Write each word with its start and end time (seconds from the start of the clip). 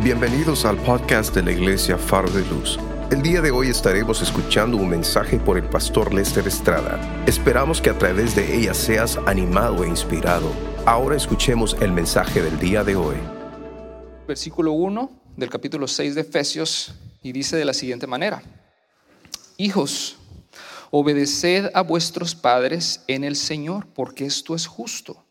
Bienvenidos 0.00 0.64
al 0.64 0.76
podcast 0.76 1.34
de 1.34 1.42
la 1.42 1.50
Iglesia 1.50 1.98
Faro 1.98 2.30
de 2.30 2.46
Luz. 2.46 2.78
El 3.10 3.20
día 3.20 3.40
de 3.40 3.50
hoy 3.50 3.68
estaremos 3.68 4.22
escuchando 4.22 4.76
un 4.76 4.88
mensaje 4.88 5.40
por 5.40 5.58
el 5.58 5.64
pastor 5.64 6.14
Lester 6.14 6.46
Estrada. 6.46 7.00
Esperamos 7.26 7.82
que 7.82 7.90
a 7.90 7.98
través 7.98 8.36
de 8.36 8.56
ella 8.56 8.74
seas 8.74 9.18
animado 9.26 9.82
e 9.82 9.88
inspirado. 9.88 10.52
Ahora 10.86 11.16
escuchemos 11.16 11.76
el 11.80 11.90
mensaje 11.90 12.40
del 12.40 12.60
día 12.60 12.84
de 12.84 12.94
hoy. 12.94 13.16
Versículo 14.28 14.70
1 14.70 15.10
del 15.36 15.50
capítulo 15.50 15.88
6 15.88 16.14
de 16.14 16.20
Efesios 16.20 16.94
y 17.20 17.32
dice 17.32 17.56
de 17.56 17.64
la 17.64 17.74
siguiente 17.74 18.06
manera. 18.06 18.40
Hijos, 19.56 20.16
obedeced 20.92 21.72
a 21.74 21.82
vuestros 21.82 22.36
padres 22.36 23.02
en 23.08 23.24
el 23.24 23.34
Señor, 23.34 23.88
porque 23.88 24.26
esto 24.26 24.54
es 24.54 24.64
justo. 24.68 25.24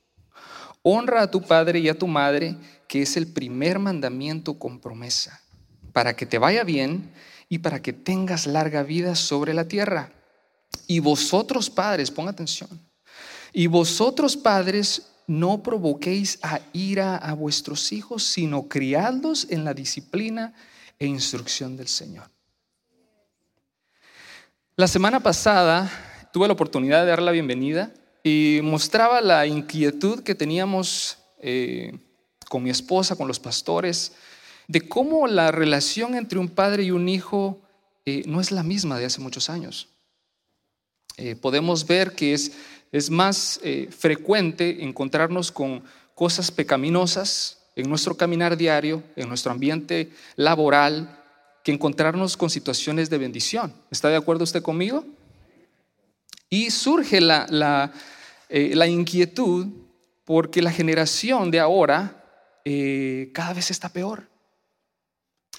Honra 0.83 1.21
a 1.21 1.31
tu 1.31 1.41
padre 1.41 1.79
y 1.79 1.87
a 1.87 1.97
tu 1.97 2.07
madre, 2.07 2.57
que 2.87 3.01
es 3.01 3.17
el 3.17 3.27
primer 3.27 3.79
mandamiento 3.79 4.57
con 4.57 4.79
promesa, 4.79 5.41
para 5.93 6.15
que 6.15 6.25
te 6.25 6.37
vaya 6.37 6.63
bien 6.63 7.11
y 7.49 7.59
para 7.59 7.81
que 7.81 7.93
tengas 7.93 8.47
larga 8.47 8.83
vida 8.83 9.15
sobre 9.15 9.53
la 9.53 9.67
tierra. 9.67 10.11
Y 10.87 10.99
vosotros 10.99 11.69
padres, 11.69 12.11
pon 12.11 12.27
atención, 12.27 12.69
y 13.53 13.67
vosotros 13.67 14.37
padres 14.37 15.07
no 15.27 15.61
provoquéis 15.61 16.39
a 16.41 16.61
ira 16.71 17.17
a 17.17 17.33
vuestros 17.33 17.91
hijos, 17.91 18.23
sino 18.23 18.67
criadlos 18.69 19.47
en 19.49 19.65
la 19.65 19.73
disciplina 19.73 20.53
e 20.99 21.05
instrucción 21.05 21.75
del 21.75 21.87
Señor. 21.87 22.29
La 24.75 24.87
semana 24.87 25.19
pasada 25.19 25.91
tuve 26.31 26.47
la 26.47 26.53
oportunidad 26.53 27.01
de 27.01 27.09
dar 27.09 27.21
la 27.21 27.31
bienvenida 27.31 27.91
y 28.23 28.59
mostraba 28.63 29.21
la 29.21 29.45
inquietud 29.47 30.21
que 30.21 30.35
teníamos 30.35 31.17
eh, 31.39 31.97
con 32.49 32.63
mi 32.63 32.69
esposa, 32.69 33.15
con 33.15 33.27
los 33.27 33.39
pastores, 33.39 34.13
de 34.67 34.87
cómo 34.87 35.27
la 35.27 35.51
relación 35.51 36.15
entre 36.15 36.39
un 36.39 36.49
padre 36.49 36.83
y 36.83 36.91
un 36.91 37.07
hijo 37.07 37.59
eh, 38.05 38.23
no 38.25 38.41
es 38.41 38.51
la 38.51 38.63
misma 38.63 38.99
de 38.99 39.05
hace 39.05 39.21
muchos 39.21 39.49
años. 39.49 39.87
Eh, 41.17 41.35
podemos 41.35 41.85
ver 41.87 42.13
que 42.13 42.33
es, 42.33 42.51
es 42.91 43.09
más 43.09 43.59
eh, 43.63 43.89
frecuente 43.97 44.83
encontrarnos 44.83 45.51
con 45.51 45.83
cosas 46.15 46.51
pecaminosas 46.51 47.59
en 47.75 47.89
nuestro 47.89 48.15
caminar 48.15 48.57
diario, 48.57 49.03
en 49.15 49.27
nuestro 49.27 49.51
ambiente 49.51 50.11
laboral, 50.35 51.21
que 51.63 51.71
encontrarnos 51.71 52.37
con 52.37 52.49
situaciones 52.49 53.09
de 53.09 53.17
bendición. 53.17 53.73
¿Está 53.91 54.09
de 54.09 54.15
acuerdo 54.15 54.43
usted 54.43 54.61
conmigo? 54.61 55.05
Y 56.49 56.71
surge 56.71 57.19
la, 57.19 57.45
la, 57.49 57.91
la 58.49 58.87
inquietud 58.87 59.67
porque 60.23 60.61
la 60.61 60.71
generación 60.71 61.51
de 61.51 61.59
ahora 61.59 62.26
eh, 62.69 63.29
cada 63.31 63.53
vez 63.53 63.71
está 63.71 63.87
peor. 63.87 64.27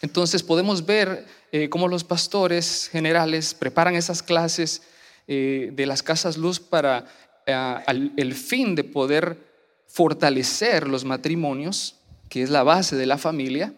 Entonces 0.03 0.43
podemos 0.43 0.85
ver 0.85 1.25
eh, 1.53 1.71
cómo 1.71 1.89
los 1.89 2.05
pastores 2.05 2.91
generales 2.93 3.55
preparan 3.55 3.95
esas 3.95 4.23
clases 4.23 4.83
eh, 5.27 5.71
de 5.73 5.87
las 5.87 6.03
casas 6.03 6.37
luz 6.37 6.61
para 6.61 7.07
el 7.47 8.35
fin 8.35 8.75
de 8.75 8.85
poder 8.85 9.39
fortalecer 9.87 10.87
los 10.87 11.07
matrimonios, 11.07 11.95
que 12.29 12.43
es 12.43 12.51
la 12.51 12.63
base 12.63 12.95
de 12.95 13.07
la 13.07 13.17
familia. 13.17 13.73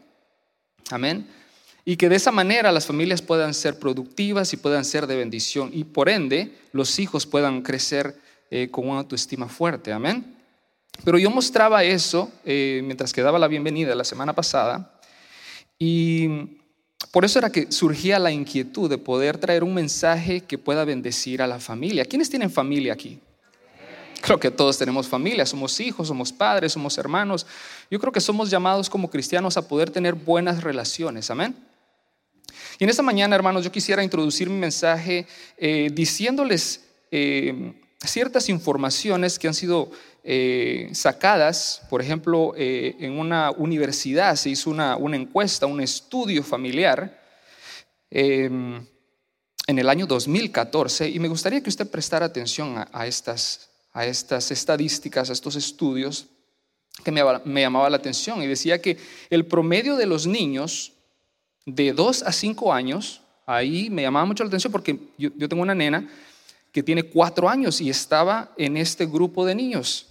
Amén. 0.91 1.28
Y 1.84 1.97
que 1.97 2.09
de 2.09 2.17
esa 2.17 2.33
manera 2.33 2.72
las 2.72 2.87
familias 2.87 3.22
puedan 3.22 3.55
ser 3.55 3.78
productivas 3.78 4.53
y 4.53 4.56
puedan 4.56 4.84
ser 4.84 5.06
de 5.06 5.15
bendición 5.15 5.70
y 5.72 5.84
por 5.84 6.09
ende 6.09 6.59
los 6.72 6.98
hijos 6.98 7.27
puedan 7.27 7.62
crecer 7.62 8.19
con 8.72 8.89
una 8.89 8.98
autoestima 8.98 9.48
fuerte. 9.48 9.92
Amén. 9.92 10.39
Pero 11.05 11.19
yo 11.19 11.31
mostraba 11.31 11.84
eso 11.84 12.31
eh, 12.45 12.83
mientras 12.84 13.12
que 13.12 13.23
daba 13.23 13.39
la 13.39 13.48
bienvenida 13.48 13.95
la 13.95 14.05
semana 14.05 14.34
pasada 14.34 15.01
y 15.79 16.59
por 17.11 17.25
eso 17.25 17.39
era 17.39 17.51
que 17.51 17.73
surgía 17.73 18.19
la 18.19 18.31
inquietud 18.31 18.89
de 18.89 18.98
poder 18.98 19.39
traer 19.39 19.65
un 19.65 19.75
mensaje 19.75 20.43
que 20.43 20.59
pueda 20.59 20.84
bendecir 20.84 21.43
a 21.43 21.47
la 21.47 21.59
familia. 21.59 22.05
¿Quiénes 22.05 22.28
tienen 22.28 22.50
familia 22.50 22.93
aquí? 22.93 23.19
Creo 24.21 24.39
que 24.39 24.50
todos 24.50 24.77
tenemos 24.77 25.09
familia, 25.09 25.47
somos 25.47 25.81
hijos, 25.81 26.09
somos 26.09 26.31
padres, 26.31 26.72
somos 26.72 26.99
hermanos. 26.99 27.47
Yo 27.91 27.99
creo 27.99 28.12
que 28.12 28.21
somos 28.21 28.50
llamados 28.50 28.91
como 28.91 29.10
cristianos 29.10 29.56
a 29.56 29.66
poder 29.66 29.91
tener 29.91 30.15
buenas 30.15 30.62
relaciones, 30.62 31.31
amén. 31.31 31.56
Y 32.78 32.84
en 32.84 32.91
esta 32.91 33.03
mañana, 33.03 33.34
hermanos, 33.34 33.65
yo 33.65 33.72
quisiera 33.72 34.05
introducir 34.05 34.50
mi 34.50 34.59
mensaje 34.59 35.27
eh, 35.56 35.91
diciéndoles 35.93 36.84
eh, 37.10 37.72
ciertas 38.05 38.49
informaciones 38.49 39.39
que 39.39 39.49
han 39.49 39.55
sido 39.55 39.91
eh, 40.22 40.91
sacadas, 40.92 41.82
por 41.88 42.03
ejemplo, 42.03 42.53
eh, 42.56 42.94
en 43.00 43.19
una 43.19 43.50
universidad 43.53 44.36
se 44.36 44.50
hizo 44.50 44.69
una, 44.70 44.98
encuesta, 45.14 45.64
un 45.64 45.81
estudio 45.81 46.42
familiar 46.42 47.19
em, 48.10 48.84
en 49.66 49.78
el 49.78 49.88
año 49.88 50.06
2014 50.06 51.09
y 51.09 51.19
me 51.19 51.28
gustaría 51.28 51.62
que 51.62 51.70
usted 51.70 51.91
prestara 51.91 52.26
atención 52.26 52.84
a, 52.92 53.06
estas, 53.06 53.70
a 53.94 54.04
estas 54.04 54.50
estadísticas, 54.50 55.30
a 55.30 55.32
estos 55.32 55.56
estudios 55.56 56.26
que 57.03 57.10
me, 57.10 57.60
llamaba 57.62 57.88
la 57.88 57.97
atención 57.97 58.42
y 58.42 58.47
decía 58.47 58.82
que 58.82 58.98
el 59.30 59.47
promedio 59.47 59.97
de 59.97 60.04
los 60.04 60.26
niños 60.26 60.92
de 61.64 61.94
2 61.94 62.25
a 62.25 62.32
5 62.32 62.75
años, 62.75 63.22
ahí 63.47 63.88
me 63.88 64.03
llamaba 64.03 64.26
mucho 64.26 64.44
la 64.44 64.48
atención 64.48 64.70
porque 64.70 64.98
yo, 65.16 65.30
yo 65.34 65.48
tengo 65.48 65.62
una 65.62 65.75
nena 65.75 66.06
que 66.72 66.82
tiene 66.82 67.04
4 67.04 67.48
años 67.48 67.80
y 67.80 67.88
estaba 67.88 68.53
en 68.59 68.76
este 68.76 69.06
grupo 69.06 69.47
de 69.47 69.54
niños 69.54 70.09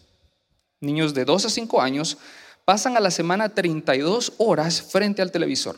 niños 0.82 1.14
de 1.14 1.26
2 1.26 1.46
a 1.46 1.50
5 1.50 1.82
años, 1.82 2.18
pasan 2.66 2.96
a 2.96 3.00
la 3.00 3.12
semana 3.12 3.50
32 3.50 4.34
horas 4.38 4.82
frente 4.82 5.22
al 5.22 5.32
televisor. 5.32 5.78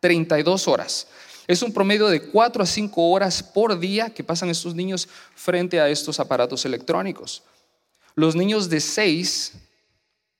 32 0.00 0.68
horas. 0.68 1.06
Es 1.46 1.62
un 1.62 1.72
promedio 1.72 2.08
de 2.08 2.22
4 2.22 2.62
a 2.62 2.66
5 2.66 3.10
horas 3.10 3.42
por 3.42 3.78
día 3.78 4.10
que 4.10 4.24
pasan 4.24 4.50
estos 4.50 4.74
niños 4.74 5.08
frente 5.34 5.80
a 5.80 5.88
estos 5.88 6.20
aparatos 6.20 6.64
electrónicos. 6.64 7.42
Los 8.14 8.34
niños 8.36 8.68
de 8.68 8.80
6 8.80 9.52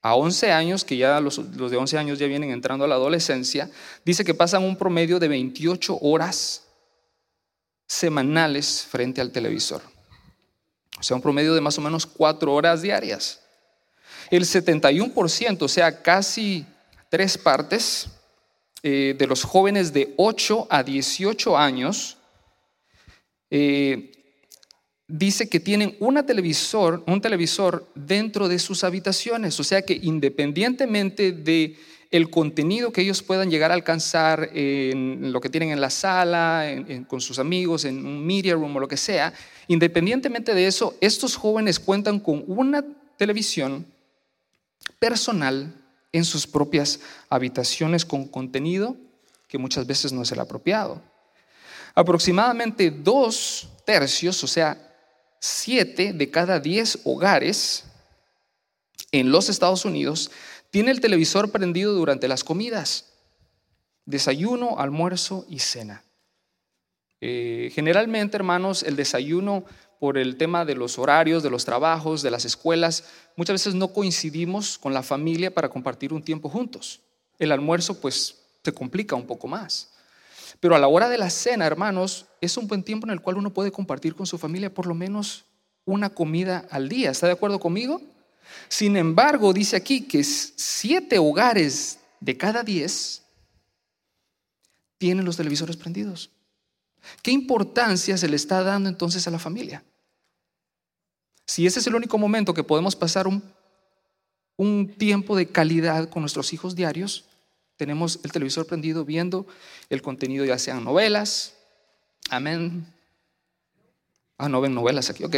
a 0.02 0.14
11 0.14 0.52
años, 0.52 0.84
que 0.84 0.96
ya 0.96 1.20
los, 1.20 1.38
los, 1.38 1.70
de 1.70 1.76
11 1.76 1.98
años 1.98 2.18
ya 2.18 2.26
vienen 2.26 2.50
entrando 2.50 2.84
a 2.84 2.88
la 2.88 2.94
adolescencia, 2.94 3.70
dice 4.04 4.24
que 4.24 4.34
pasan 4.34 4.62
un 4.62 4.76
promedio 4.76 5.18
de 5.18 5.28
28 5.28 5.98
horas 6.00 6.64
semanales 7.86 8.86
frente 8.88 9.20
al 9.20 9.32
televisor 9.32 9.82
o 10.98 11.02
sea, 11.02 11.16
un 11.16 11.22
promedio 11.22 11.54
de 11.54 11.60
más 11.60 11.78
o 11.78 11.80
menos 11.80 12.06
cuatro 12.06 12.52
horas 12.52 12.82
diarias. 12.82 13.40
El 14.30 14.44
71%, 14.44 15.62
o 15.62 15.68
sea, 15.68 16.02
casi 16.02 16.64
tres 17.08 17.36
partes 17.36 18.08
eh, 18.82 19.14
de 19.18 19.26
los 19.26 19.44
jóvenes 19.44 19.92
de 19.92 20.14
8 20.16 20.66
a 20.70 20.82
18 20.82 21.56
años, 21.56 22.16
eh, 23.50 24.12
dice 25.06 25.48
que 25.48 25.58
tienen 25.58 25.96
un 25.98 26.22
televisor 26.24 27.86
dentro 27.94 28.48
de 28.48 28.58
sus 28.58 28.84
habitaciones, 28.84 29.58
o 29.58 29.64
sea 29.64 29.82
que 29.82 29.98
independientemente 30.00 31.32
de 31.32 31.76
el 32.10 32.30
contenido 32.30 32.92
que 32.92 33.02
ellos 33.02 33.22
puedan 33.22 33.50
llegar 33.50 33.70
a 33.70 33.74
alcanzar 33.74 34.50
en 34.52 35.32
lo 35.32 35.40
que 35.40 35.48
tienen 35.48 35.70
en 35.70 35.80
la 35.80 35.90
sala, 35.90 36.66
con 37.06 37.20
sus 37.20 37.38
amigos, 37.38 37.84
en 37.84 38.04
un 38.04 38.26
media 38.26 38.54
room 38.54 38.76
o 38.76 38.80
lo 38.80 38.88
que 38.88 38.96
sea, 38.96 39.32
independientemente 39.70 40.52
de 40.52 40.66
eso, 40.66 40.96
estos 41.00 41.36
jóvenes 41.36 41.78
cuentan 41.78 42.18
con 42.18 42.42
una 42.48 42.84
televisión 43.16 43.86
personal 44.98 45.72
en 46.10 46.24
sus 46.24 46.44
propias 46.44 46.98
habitaciones 47.28 48.04
con 48.04 48.26
contenido 48.26 48.96
que 49.46 49.58
muchas 49.58 49.86
veces 49.86 50.12
no 50.12 50.22
es 50.22 50.32
el 50.32 50.40
apropiado. 50.40 51.00
Aproximadamente 51.94 52.90
dos 52.90 53.68
tercios, 53.84 54.42
o 54.42 54.48
sea, 54.48 54.76
siete 55.38 56.12
de 56.14 56.28
cada 56.32 56.58
diez 56.58 56.98
hogares 57.04 57.84
en 59.12 59.30
los 59.30 59.48
Estados 59.48 59.84
Unidos 59.84 60.32
tiene 60.72 60.90
el 60.90 61.00
televisor 61.00 61.52
prendido 61.52 61.92
durante 61.92 62.26
las 62.26 62.42
comidas, 62.42 63.04
desayuno, 64.04 64.80
almuerzo 64.80 65.46
y 65.48 65.60
cena. 65.60 66.02
Eh, 67.20 67.70
generalmente, 67.74 68.36
hermanos, 68.36 68.82
el 68.82 68.96
desayuno 68.96 69.64
por 69.98 70.16
el 70.16 70.36
tema 70.36 70.64
de 70.64 70.74
los 70.74 70.98
horarios, 70.98 71.42
de 71.42 71.50
los 71.50 71.64
trabajos, 71.64 72.22
de 72.22 72.30
las 72.30 72.46
escuelas, 72.46 73.04
muchas 73.36 73.54
veces 73.54 73.74
no 73.74 73.92
coincidimos 73.92 74.78
con 74.78 74.94
la 74.94 75.02
familia 75.02 75.52
para 75.52 75.68
compartir 75.68 76.12
un 76.12 76.22
tiempo 76.22 76.48
juntos. 76.48 77.00
El 77.38 77.52
almuerzo 77.52 78.00
pues 78.00 78.36
se 78.64 78.72
complica 78.72 79.14
un 79.14 79.26
poco 79.26 79.46
más. 79.46 79.90
Pero 80.58 80.74
a 80.74 80.78
la 80.78 80.88
hora 80.88 81.08
de 81.08 81.18
la 81.18 81.30
cena, 81.30 81.66
hermanos, 81.66 82.26
es 82.40 82.56
un 82.56 82.66
buen 82.66 82.82
tiempo 82.82 83.06
en 83.06 83.12
el 83.12 83.20
cual 83.20 83.36
uno 83.36 83.52
puede 83.52 83.70
compartir 83.70 84.14
con 84.14 84.26
su 84.26 84.38
familia 84.38 84.72
por 84.72 84.86
lo 84.86 84.94
menos 84.94 85.44
una 85.84 86.10
comida 86.10 86.66
al 86.70 86.88
día. 86.88 87.10
¿Está 87.10 87.26
de 87.26 87.32
acuerdo 87.32 87.60
conmigo? 87.60 88.00
Sin 88.68 88.96
embargo, 88.96 89.52
dice 89.52 89.76
aquí 89.76 90.02
que 90.02 90.24
siete 90.24 91.18
hogares 91.18 91.98
de 92.20 92.36
cada 92.36 92.62
diez 92.62 93.22
tienen 94.98 95.24
los 95.24 95.36
televisores 95.36 95.76
prendidos. 95.76 96.30
¿Qué 97.22 97.30
importancia 97.30 98.16
se 98.16 98.28
le 98.28 98.36
está 98.36 98.62
dando 98.62 98.88
entonces 98.88 99.26
a 99.26 99.30
la 99.30 99.38
familia? 99.38 99.82
Si 101.46 101.66
ese 101.66 101.80
es 101.80 101.86
el 101.86 101.94
único 101.94 102.18
momento 102.18 102.54
que 102.54 102.62
podemos 102.62 102.94
pasar 102.94 103.26
un, 103.26 103.42
un 104.56 104.94
tiempo 104.96 105.36
de 105.36 105.48
calidad 105.48 106.08
con 106.08 106.22
nuestros 106.22 106.52
hijos 106.52 106.76
diarios, 106.76 107.24
tenemos 107.76 108.20
el 108.22 108.30
televisor 108.30 108.66
prendido 108.66 109.04
viendo 109.04 109.46
el 109.88 110.02
contenido, 110.02 110.44
ya 110.44 110.58
sean 110.58 110.84
novelas, 110.84 111.54
amén. 112.28 112.86
Ah, 114.36 114.48
no 114.48 114.60
ven 114.60 114.74
novelas 114.74 115.10
aquí, 115.10 115.24
ok. 115.24 115.36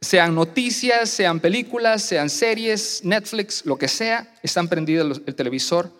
Sean 0.00 0.34
noticias, 0.34 1.08
sean 1.08 1.40
películas, 1.40 2.02
sean 2.02 2.28
series, 2.28 3.04
Netflix, 3.04 3.64
lo 3.64 3.78
que 3.78 3.88
sea, 3.88 4.34
están 4.42 4.68
prendidos 4.68 5.22
el 5.24 5.34
televisor 5.34 5.90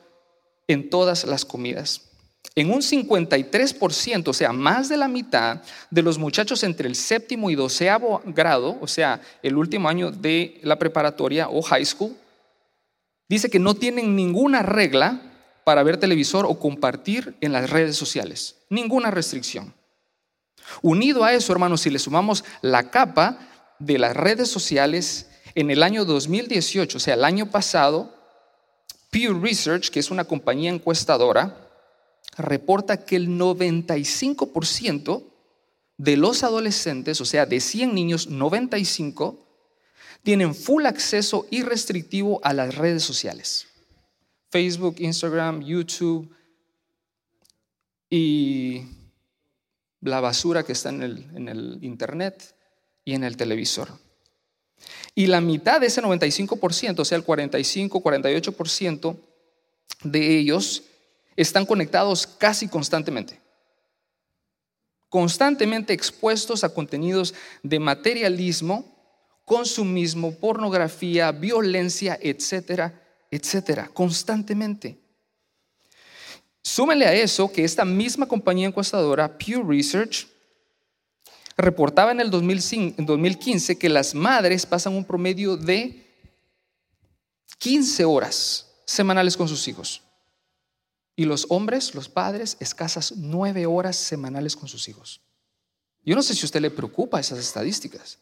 en 0.68 0.90
todas 0.90 1.24
las 1.24 1.44
comidas. 1.44 2.05
En 2.54 2.70
un 2.70 2.80
53%, 2.80 4.28
o 4.28 4.32
sea, 4.32 4.52
más 4.52 4.88
de 4.88 4.96
la 4.96 5.08
mitad 5.08 5.62
de 5.90 6.02
los 6.02 6.18
muchachos 6.18 6.62
entre 6.62 6.88
el 6.88 6.94
séptimo 6.94 7.50
y 7.50 7.54
doceavo 7.54 8.22
grado, 8.26 8.78
o 8.80 8.86
sea, 8.86 9.20
el 9.42 9.56
último 9.56 9.88
año 9.88 10.10
de 10.10 10.58
la 10.62 10.78
preparatoria 10.78 11.48
o 11.48 11.60
high 11.62 11.84
school, 11.84 12.16
dice 13.28 13.50
que 13.50 13.58
no 13.58 13.74
tienen 13.74 14.16
ninguna 14.16 14.62
regla 14.62 15.20
para 15.64 15.82
ver 15.82 15.96
televisor 15.96 16.46
o 16.46 16.58
compartir 16.58 17.36
en 17.40 17.52
las 17.52 17.68
redes 17.68 17.96
sociales. 17.96 18.56
Ninguna 18.70 19.10
restricción. 19.10 19.74
Unido 20.82 21.24
a 21.24 21.32
eso, 21.32 21.52
hermanos, 21.52 21.80
si 21.82 21.90
le 21.90 21.98
sumamos 21.98 22.44
la 22.62 22.90
capa 22.90 23.38
de 23.78 23.98
las 23.98 24.16
redes 24.16 24.48
sociales, 24.48 25.28
en 25.56 25.70
el 25.70 25.82
año 25.82 26.04
2018, 26.04 26.98
o 26.98 27.00
sea, 27.00 27.14
el 27.14 27.24
año 27.24 27.50
pasado, 27.50 28.14
Pew 29.10 29.40
Research, 29.40 29.88
que 29.88 30.00
es 30.00 30.10
una 30.10 30.24
compañía 30.24 30.70
encuestadora, 30.70 31.65
reporta 32.36 33.04
que 33.04 33.16
el 33.16 33.28
95% 33.28 35.22
de 35.98 36.16
los 36.16 36.42
adolescentes, 36.42 37.20
o 37.20 37.24
sea, 37.24 37.46
de 37.46 37.60
100 37.60 37.94
niños, 37.94 38.28
95 38.28 39.42
tienen 40.22 40.54
full 40.54 40.86
acceso 40.86 41.46
irrestrictivo 41.50 42.40
a 42.42 42.52
las 42.52 42.74
redes 42.74 43.02
sociales. 43.02 43.68
Facebook, 44.50 44.96
Instagram, 44.98 45.62
YouTube 45.62 46.30
y 48.10 48.82
la 50.00 50.20
basura 50.20 50.64
que 50.64 50.72
está 50.72 50.90
en 50.90 51.02
el, 51.02 51.26
en 51.34 51.48
el 51.48 51.78
Internet 51.82 52.54
y 53.04 53.14
en 53.14 53.24
el 53.24 53.36
televisor. 53.36 53.88
Y 55.14 55.26
la 55.26 55.40
mitad 55.40 55.80
de 55.80 55.86
ese 55.86 56.02
95%, 56.02 57.00
o 57.00 57.04
sea, 57.04 57.16
el 57.16 57.24
45, 57.24 58.02
48% 58.02 59.16
de 60.04 60.38
ellos 60.38 60.82
están 61.36 61.66
conectados 61.66 62.26
casi 62.26 62.66
constantemente. 62.68 63.40
Constantemente 65.08 65.92
expuestos 65.92 66.64
a 66.64 66.72
contenidos 66.72 67.34
de 67.62 67.78
materialismo, 67.78 68.96
consumismo, 69.44 70.34
pornografía, 70.34 71.30
violencia, 71.30 72.18
etcétera, 72.20 73.00
etcétera, 73.30 73.88
constantemente. 73.92 74.98
Súmenle 76.62 77.06
a 77.06 77.14
eso 77.14 77.52
que 77.52 77.62
esta 77.62 77.84
misma 77.84 78.26
compañía 78.26 78.66
encuestadora, 78.66 79.38
Pew 79.38 79.62
Research, 79.62 80.26
reportaba 81.56 82.10
en 82.10 82.20
el 82.20 82.30
2015 82.30 83.78
que 83.78 83.88
las 83.88 84.14
madres 84.14 84.66
pasan 84.66 84.94
un 84.94 85.04
promedio 85.04 85.56
de 85.56 86.04
15 87.58 88.04
horas 88.04 88.66
semanales 88.84 89.36
con 89.36 89.48
sus 89.48 89.66
hijos. 89.68 90.02
Y 91.16 91.24
los 91.24 91.46
hombres, 91.48 91.94
los 91.94 92.08
padres, 92.08 92.56
escasas 92.60 93.14
9 93.16 93.66
horas 93.66 93.96
semanales 93.96 94.54
con 94.54 94.68
sus 94.68 94.88
hijos. 94.88 95.20
Yo 96.04 96.14
no 96.14 96.22
sé 96.22 96.34
si 96.34 96.42
a 96.42 96.44
usted 96.44 96.60
le 96.60 96.70
preocupa 96.70 97.18
esas 97.18 97.38
estadísticas. 97.38 98.18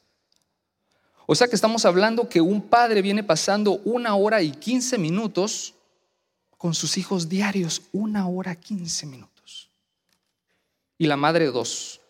O 1.26 1.34
sea 1.34 1.48
que 1.48 1.56
estamos 1.56 1.84
hablando 1.84 2.28
que 2.28 2.40
un 2.40 2.62
padre 2.62 3.02
viene 3.02 3.24
pasando 3.24 3.80
una 3.84 4.14
hora 4.14 4.42
y 4.42 4.52
15 4.52 4.96
minutos 4.98 5.74
con 6.56 6.72
sus 6.72 6.96
hijos 6.96 7.28
diarios, 7.28 7.82
una 7.92 8.28
hora 8.28 8.54
15 8.54 9.06
minutos. 9.06 9.68
Y 10.96 11.06
la 11.06 11.16
madre 11.16 11.46
dos 11.46 12.00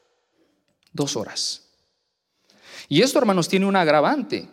dos 0.95 1.17
horas. 1.17 1.63
Y 2.89 3.03
esto, 3.03 3.19
hermanos, 3.19 3.49
tiene 3.49 3.67
un 3.67 3.77
agravante. 3.77 4.49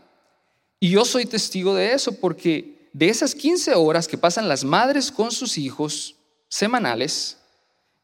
Y 0.81 0.89
yo 0.89 1.05
soy 1.05 1.25
testigo 1.25 1.73
de 1.75 1.93
eso 1.93 2.19
porque 2.19 2.89
de 2.91 3.07
esas 3.07 3.33
15 3.33 3.75
horas 3.75 4.07
que 4.07 4.17
pasan 4.17 4.49
las 4.49 4.65
madres 4.65 5.11
con 5.11 5.31
sus 5.31 5.57
hijos 5.57 6.15
semanales 6.51 7.37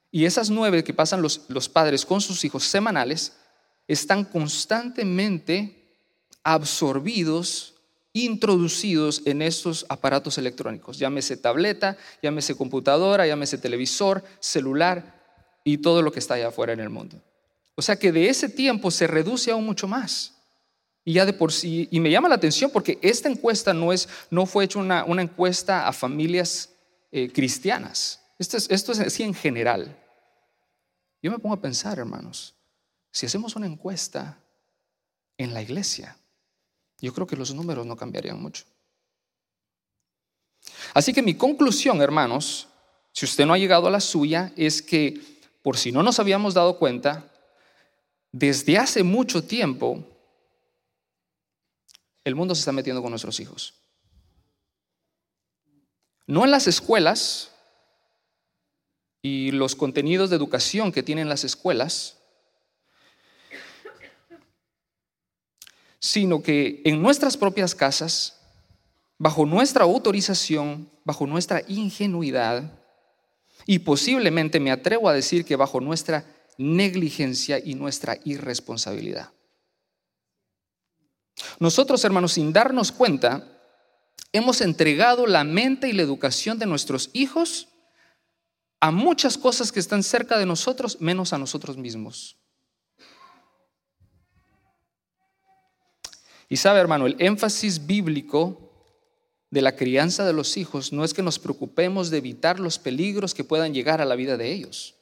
y 0.10 0.24
esas 0.24 0.50
nueve 0.50 0.84
que 0.84 0.94
pasan 0.94 1.22
los, 1.22 1.42
los 1.50 1.68
padres 1.68 2.06
con 2.06 2.22
sus 2.22 2.46
hijos 2.46 2.64
semanales, 2.64 3.34
están 3.88 4.24
constantemente 4.24 6.00
absorbidos, 6.44 7.76
introducidos 8.14 9.22
en 9.26 9.42
estos 9.42 9.86
aparatos 9.90 10.38
electrónicos, 10.38 10.98
llámese 10.98 11.36
tableta, 11.36 11.98
llámese 12.24 12.56
computadora, 12.56 13.28
llámese 13.28 13.58
televisor, 13.58 14.24
celular 14.40 15.22
y 15.64 15.80
todo 15.80 16.02
lo 16.02 16.12
que 16.12 16.20
está 16.20 16.36
allá 16.36 16.48
afuera 16.48 16.74
en 16.74 16.80
el 16.80 16.90
mundo. 16.90 17.22
O 17.76 17.82
sea 17.82 18.00
que 18.00 18.14
de 18.14 18.30
ese 18.30 18.48
tiempo 18.48 18.90
se 18.90 19.08
reduce 19.08 19.52
aún 19.52 19.66
mucho 19.66 19.88
más. 19.88 20.34
Y 21.04 21.14
ya 21.14 21.26
de 21.26 21.34
por 21.34 21.52
sí, 21.52 21.88
y 21.92 22.00
me 22.00 22.10
llama 22.10 22.30
la 22.30 22.36
atención 22.36 22.72
porque 22.72 22.98
esta 23.02 23.30
encuesta 23.30 23.74
no, 23.74 23.94
es, 23.94 24.10
no 24.30 24.46
fue 24.46 24.66
hecha 24.66 24.80
una, 24.80 25.04
una 25.06 25.22
encuesta 25.22 25.88
a 25.88 25.94
familias 25.94 26.70
eh, 27.12 27.30
cristianas. 27.32 28.22
Esto 28.40 28.58
es, 28.58 28.70
esto 28.70 28.92
es 28.92 29.00
así 29.00 29.24
en 29.24 29.34
general. 29.34 29.98
Yo 31.22 31.32
me 31.32 31.40
pongo 31.40 31.56
a 31.56 31.62
pensar, 31.62 31.98
hermanos, 31.98 32.56
si 33.12 33.26
hacemos 33.26 33.56
una 33.56 33.66
encuesta 33.66 34.38
en 35.38 35.54
la 35.54 35.62
iglesia, 35.62 36.18
yo 37.00 37.14
creo 37.14 37.28
que 37.28 37.36
los 37.36 37.54
números 37.54 37.86
no 37.86 37.96
cambiarían 37.96 38.42
mucho. 38.42 38.66
Así 40.94 41.14
que 41.14 41.22
mi 41.22 41.36
conclusión, 41.36 42.02
hermanos, 42.02 42.68
si 43.12 43.26
usted 43.26 43.46
no 43.46 43.54
ha 43.54 43.58
llegado 43.58 43.88
a 43.88 43.92
la 43.92 44.00
suya, 44.00 44.52
es 44.56 44.82
que 44.82 45.20
por 45.64 45.78
si 45.78 45.92
no 45.92 46.04
nos 46.04 46.20
habíamos 46.20 46.54
dado 46.54 46.78
cuenta, 46.78 47.32
desde 48.32 48.78
hace 48.78 49.04
mucho 49.04 49.44
tiempo, 49.44 50.04
el 52.24 52.36
mundo 52.36 52.54
se 52.54 52.60
está 52.60 52.72
metiendo 52.72 53.02
con 53.02 53.12
nuestros 53.12 53.40
hijos. 53.40 53.74
No 56.26 56.44
en 56.44 56.52
las 56.52 56.68
escuelas 56.68 57.52
y 59.22 59.52
los 59.52 59.76
contenidos 59.76 60.30
de 60.30 60.36
educación 60.36 60.92
que 60.92 61.04
tienen 61.04 61.30
las 61.30 61.44
escuelas, 61.44 62.18
sino 66.00 66.42
que 66.42 66.82
en 66.86 67.02
nuestras 67.02 67.38
propias 67.38 67.76
casas, 67.76 68.40
bajo 69.18 69.46
nuestra 69.46 69.84
autorización, 69.84 70.90
bajo 71.04 71.26
nuestra 71.26 71.64
ingenuidad, 71.68 72.80
y 73.66 73.80
posiblemente 73.80 74.60
me 74.60 74.72
atrevo 74.72 75.10
a 75.10 75.14
decir 75.14 75.44
que 75.44 75.56
bajo 75.56 75.82
nuestra 75.82 76.26
negligencia 76.58 77.60
y 77.64 77.76
nuestra 77.76 78.18
irresponsabilidad. 78.24 79.32
Nosotros, 81.60 82.04
hermanos, 82.04 82.34
sin 82.34 82.54
darnos 82.54 82.92
cuenta, 82.92 83.60
hemos 84.32 84.62
entregado 84.62 85.28
la 85.28 85.44
mente 85.44 85.90
y 85.90 85.94
la 85.94 86.04
educación 86.04 86.60
de 86.60 86.66
nuestros 86.66 87.10
hijos 87.14 87.68
a 88.80 88.92
muchas 88.92 89.38
cosas 89.38 89.72
que 89.72 89.80
están 89.80 90.04
cerca 90.04 90.38
de 90.38 90.46
nosotros, 90.46 91.02
menos 91.02 91.34
a 91.34 91.38
nosotros 91.38 91.78
mismos. 91.78 92.38
Y 96.50 96.58
sabe, 96.58 96.80
hermano, 96.80 97.08
el 97.08 97.16
énfasis 97.20 97.86
bíblico 97.86 98.72
de 99.50 99.62
la 99.62 99.76
crianza 99.76 100.26
de 100.26 100.34
los 100.34 100.58
hijos 100.58 100.94
no 100.94 101.04
es 101.04 101.14
que 101.14 101.24
nos 101.24 101.40
preocupemos 101.40 102.10
de 102.10 102.18
evitar 102.18 102.60
los 102.60 102.80
peligros 102.80 103.34
que 103.34 103.44
puedan 103.44 103.74
llegar 103.74 104.02
a 104.02 104.06
la 104.06 104.16
vida 104.16 104.38
de 104.38 104.52
ellos. 104.52 104.96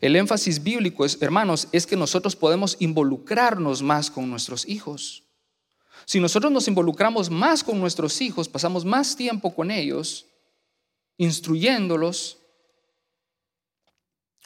El 0.00 0.16
énfasis 0.16 0.62
bíblico, 0.62 1.04
es, 1.04 1.20
hermanos, 1.22 1.68
es 1.72 1.86
que 1.86 1.96
nosotros 1.96 2.36
podemos 2.36 2.76
involucrarnos 2.78 3.82
más 3.82 4.10
con 4.10 4.28
nuestros 4.28 4.68
hijos. 4.68 5.24
Si 6.04 6.20
nosotros 6.20 6.52
nos 6.52 6.68
involucramos 6.68 7.30
más 7.30 7.64
con 7.64 7.80
nuestros 7.80 8.20
hijos, 8.20 8.48
pasamos 8.48 8.84
más 8.84 9.16
tiempo 9.16 9.54
con 9.54 9.70
ellos, 9.70 10.27
instruyéndolos, 11.18 12.38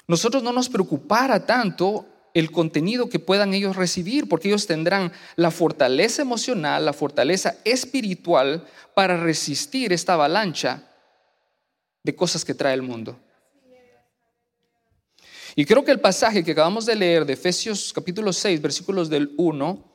nosotros 0.09 0.43
no 0.43 0.53
nos 0.53 0.69
preocupara 0.69 1.47
tanto 1.47 2.07
el 2.35 2.51
contenido 2.51 3.09
que 3.09 3.19
puedan 3.19 3.55
ellos 3.55 3.77
recibir, 3.77 4.29
porque 4.29 4.49
ellos 4.49 4.67
tendrán 4.67 5.13
la 5.37 5.51
fortaleza 5.51 6.23
emocional, 6.23 6.85
la 6.85 6.93
fortaleza 6.93 7.57
espiritual 7.65 8.67
para 8.95 9.17
resistir 9.17 9.93
esta 9.93 10.15
avalancha 10.15 10.89
de 12.03 12.17
cosas 12.17 12.45
que 12.45 12.55
trae 12.55 12.75
el 12.75 12.83
mundo. 12.83 13.19
Y 15.55 15.67
creo 15.67 15.85
que 15.85 15.91
el 15.91 16.01
pasaje 16.01 16.43
que 16.43 16.53
acabamos 16.53 16.87
de 16.87 16.97
leer 16.97 17.27
de 17.27 17.35
Efesios 17.35 17.93
capítulo 17.93 18.33
6, 18.33 18.63
versículos 18.63 19.11
del 19.11 19.35
1 19.37 19.93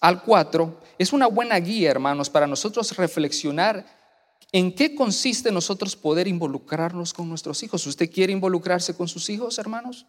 al 0.00 0.22
4, 0.22 0.80
es 0.98 1.12
una 1.12 1.26
buena 1.26 1.58
guía, 1.58 1.90
hermanos, 1.90 2.30
para 2.30 2.46
nosotros 2.46 2.96
reflexionar 2.96 4.03
en 4.52 4.74
qué 4.74 4.94
consiste 4.94 5.50
nosotros 5.50 5.96
poder 5.96 6.28
involucrarnos 6.28 7.12
con 7.12 7.28
nuestros 7.28 7.62
hijos. 7.62 7.86
¿Usted 7.86 8.10
quiere 8.10 8.32
involucrarse 8.32 8.94
con 8.94 9.08
sus 9.08 9.28
hijos, 9.30 9.58
hermanos? 9.58 10.06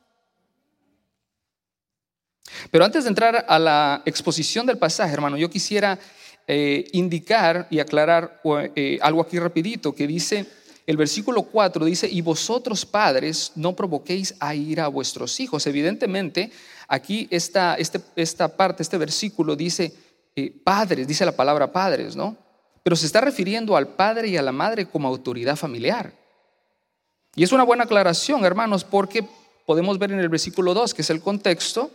Pero 2.72 2.86
antes 2.86 3.04
de 3.04 3.10
entrar 3.10 3.46
a 3.48 3.60
la 3.60 4.02
exposición 4.06 4.66
del 4.66 4.78
pasaje, 4.78 5.14
hermano, 5.14 5.38
yo 5.38 5.50
quisiera 5.50 6.00
eh, 6.48 6.86
indicar 6.94 7.68
y 7.70 7.80
aclarar 7.80 8.42
eh, 8.76 9.00
algo 9.02 9.22
aquí 9.22 9.40
rapidito, 9.40 9.94
que 9.94 10.08
dice, 10.08 10.46
el 10.86 10.98
versículo 10.98 11.44
4 11.44 11.86
dice, 11.86 12.08
y 12.08 12.22
vosotros 12.22 12.86
padres 12.86 13.52
no 13.56 13.76
provoquéis 13.76 14.36
a 14.40 14.54
ir 14.54 14.80
a 14.80 14.88
vuestros 14.88 15.40
hijos. 15.40 15.66
Evidentemente, 15.66 16.52
aquí 16.88 17.28
esta, 17.32 17.76
este, 17.76 18.00
esta 18.16 18.56
parte, 18.56 18.84
este 18.84 18.98
versículo 18.98 19.56
dice, 19.56 19.92
eh, 20.36 20.54
padres, 20.64 21.08
dice 21.08 21.26
la 21.26 21.36
palabra 21.36 21.72
padres, 21.72 22.16
¿no? 22.16 22.38
Pero 22.86 22.96
se 22.96 23.08
está 23.08 23.20
refiriendo 23.20 23.76
al 23.76 23.88
padre 23.88 24.28
y 24.28 24.38
a 24.38 24.44
la 24.44 24.52
madre 24.52 24.86
como 24.86 25.08
autoridad 25.08 25.56
familiar. 25.56 26.14
Y 27.34 27.44
es 27.44 27.52
una 27.52 27.64
buena 27.64 27.86
aclaración, 27.86 28.46
hermanos, 28.46 28.84
porque 28.84 29.28
podemos 29.66 29.98
ver 29.98 30.12
en 30.12 30.20
el 30.20 30.30
versículo 30.30 30.76
2, 30.76 30.94
que 30.94 31.02
es 31.02 31.10
el 31.10 31.20
contexto, 31.20 31.90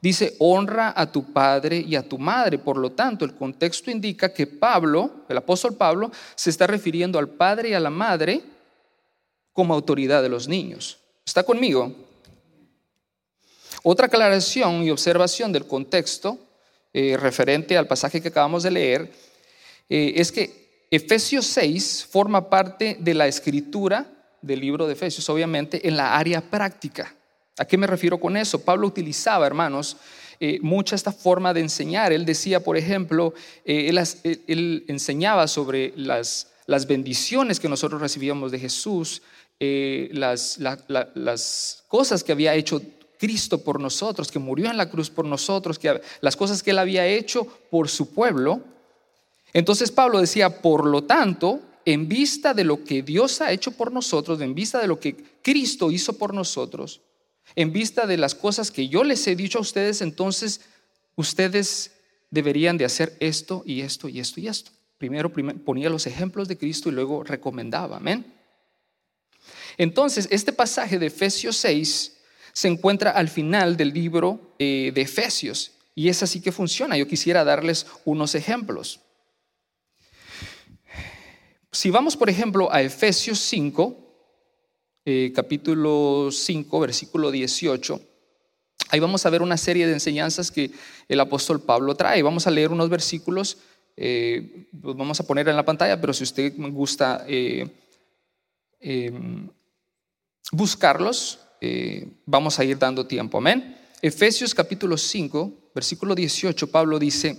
Dice, 0.00 0.36
honra 0.38 0.92
a 0.94 1.10
tu 1.10 1.32
padre 1.32 1.78
y 1.78 1.96
a 1.96 2.06
tu 2.06 2.18
madre. 2.18 2.58
Por 2.58 2.76
lo 2.76 2.92
tanto, 2.92 3.24
el 3.24 3.34
contexto 3.34 3.90
indica 3.90 4.32
que 4.32 4.46
Pablo, 4.46 5.24
el 5.28 5.38
apóstol 5.38 5.74
Pablo, 5.74 6.10
se 6.34 6.50
está 6.50 6.66
refiriendo 6.66 7.18
al 7.18 7.28
padre 7.28 7.70
y 7.70 7.74
a 7.74 7.80
la 7.80 7.90
madre 7.90 8.42
como 9.52 9.74
autoridad 9.74 10.22
de 10.22 10.28
los 10.28 10.48
niños. 10.48 10.98
¿Está 11.24 11.42
conmigo? 11.42 11.94
Otra 13.82 14.06
aclaración 14.06 14.82
y 14.82 14.90
observación 14.90 15.50
del 15.50 15.66
contexto 15.66 16.38
eh, 16.92 17.16
referente 17.16 17.78
al 17.78 17.86
pasaje 17.86 18.20
que 18.20 18.28
acabamos 18.28 18.62
de 18.62 18.70
leer 18.70 19.12
eh, 19.88 20.14
es 20.16 20.32
que 20.32 20.86
Efesios 20.90 21.46
6 21.46 22.06
forma 22.10 22.48
parte 22.48 22.96
de 23.00 23.14
la 23.14 23.26
escritura 23.26 24.06
del 24.42 24.60
libro 24.60 24.86
de 24.86 24.92
Efesios, 24.92 25.28
obviamente, 25.28 25.86
en 25.88 25.96
la 25.96 26.16
área 26.16 26.40
práctica. 26.40 27.14
¿A 27.58 27.64
qué 27.64 27.76
me 27.76 27.86
refiero 27.86 28.18
con 28.18 28.36
eso? 28.36 28.64
Pablo 28.64 28.86
utilizaba, 28.86 29.46
hermanos, 29.46 29.96
eh, 30.38 30.58
mucha 30.60 30.94
esta 30.94 31.12
forma 31.12 31.54
de 31.54 31.60
enseñar. 31.60 32.12
Él 32.12 32.24
decía, 32.24 32.62
por 32.62 32.76
ejemplo, 32.76 33.34
eh, 33.64 33.90
él, 34.46 34.84
enseñaba 34.88 35.48
sobre 35.48 35.92
las, 35.96 36.52
bendiciones 36.86 37.58
que 37.58 37.68
nosotros 37.68 38.00
recibíamos 38.00 38.52
de 38.52 38.58
Jesús, 38.58 39.22
las, 39.58 40.58
las 40.58 41.84
cosas 41.88 42.22
que 42.22 42.32
había 42.32 42.54
hecho 42.54 42.82
Cristo 43.18 43.62
por 43.62 43.80
nosotros, 43.80 44.30
que 44.30 44.38
murió 44.38 44.70
en 44.70 44.76
la 44.76 44.90
cruz 44.90 45.10
por 45.10 45.24
nosotros, 45.24 45.78
que, 45.78 46.00
las 46.20 46.36
cosas 46.36 46.62
que 46.62 46.70
él 46.70 46.78
había 46.78 47.06
hecho 47.06 47.46
por 47.70 47.88
su 47.88 48.12
pueblo. 48.12 48.60
Entonces 49.56 49.90
Pablo 49.90 50.20
decía, 50.20 50.60
por 50.60 50.84
lo 50.84 51.04
tanto, 51.04 51.62
en 51.86 52.08
vista 52.10 52.52
de 52.52 52.62
lo 52.62 52.84
que 52.84 53.00
Dios 53.00 53.40
ha 53.40 53.52
hecho 53.52 53.70
por 53.70 53.90
nosotros, 53.90 54.38
en 54.42 54.54
vista 54.54 54.78
de 54.78 54.86
lo 54.86 55.00
que 55.00 55.16
Cristo 55.40 55.90
hizo 55.90 56.18
por 56.18 56.34
nosotros, 56.34 57.00
en 57.54 57.72
vista 57.72 58.06
de 58.06 58.18
las 58.18 58.34
cosas 58.34 58.70
que 58.70 58.88
yo 58.88 59.02
les 59.02 59.26
he 59.26 59.34
dicho 59.34 59.56
a 59.56 59.62
ustedes, 59.62 60.02
entonces 60.02 60.60
ustedes 61.14 61.92
deberían 62.30 62.76
de 62.76 62.84
hacer 62.84 63.16
esto 63.18 63.62
y 63.64 63.80
esto 63.80 64.10
y 64.10 64.20
esto 64.20 64.40
y 64.40 64.48
esto. 64.48 64.72
Primero, 64.98 65.32
ponía 65.32 65.88
los 65.88 66.06
ejemplos 66.06 66.48
de 66.48 66.58
Cristo 66.58 66.90
y 66.90 66.92
luego 66.92 67.24
recomendaba, 67.24 67.96
amén. 67.96 68.26
Entonces, 69.78 70.28
este 70.30 70.52
pasaje 70.52 70.98
de 70.98 71.06
Efesios 71.06 71.56
6 71.56 72.14
se 72.52 72.68
encuentra 72.68 73.12
al 73.12 73.30
final 73.30 73.78
del 73.78 73.94
libro 73.94 74.52
eh, 74.58 74.92
de 74.94 75.00
Efesios 75.00 75.72
y 75.94 76.10
es 76.10 76.22
así 76.22 76.42
que 76.42 76.52
funciona. 76.52 76.98
Yo 76.98 77.08
quisiera 77.08 77.42
darles 77.42 77.86
unos 78.04 78.34
ejemplos. 78.34 79.00
Si 81.76 81.90
vamos, 81.90 82.16
por 82.16 82.30
ejemplo, 82.30 82.72
a 82.72 82.80
Efesios 82.80 83.38
5, 83.38 83.94
eh, 85.04 85.30
capítulo 85.34 86.30
5, 86.32 86.80
versículo 86.80 87.30
18. 87.30 88.00
Ahí 88.88 88.98
vamos 88.98 89.26
a 89.26 89.30
ver 89.30 89.42
una 89.42 89.58
serie 89.58 89.86
de 89.86 89.92
enseñanzas 89.92 90.50
que 90.50 90.70
el 91.06 91.20
apóstol 91.20 91.60
Pablo 91.60 91.94
trae. 91.94 92.22
Vamos 92.22 92.46
a 92.46 92.50
leer 92.50 92.72
unos 92.72 92.88
versículos, 92.88 93.58
eh, 93.94 94.68
los 94.82 94.96
vamos 94.96 95.20
a 95.20 95.26
poner 95.26 95.50
en 95.50 95.56
la 95.56 95.66
pantalla, 95.66 96.00
pero 96.00 96.14
si 96.14 96.24
usted 96.24 96.54
gusta 96.56 97.26
eh, 97.28 97.68
buscarlos, 100.52 101.40
vamos 102.24 102.58
a 102.58 102.64
ir 102.64 102.78
dando 102.78 103.06
tiempo. 103.06 103.36
Amén. 103.36 103.76
Efesios 104.00 104.54
capítulo 104.54 104.96
5, 104.96 105.72
versículo 105.74 106.14
18, 106.14 106.68
Pablo 106.68 106.98
dice, 106.98 107.36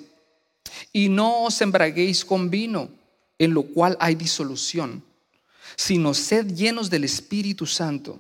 y 0.94 1.10
no 1.10 1.46
os 1.46 1.60
embraguéis 1.60 2.24
con 2.24 2.52
vino, 2.52 3.07
en 3.40 3.54
lo 3.54 3.64
cual 3.64 3.98
hay 4.00 4.16
disolución 4.16 5.04
sino 5.78 6.14
sed 6.14 6.48
llenos 6.54 6.90
del 6.90 7.04
Espíritu 7.04 7.66
Santo. 7.66 8.20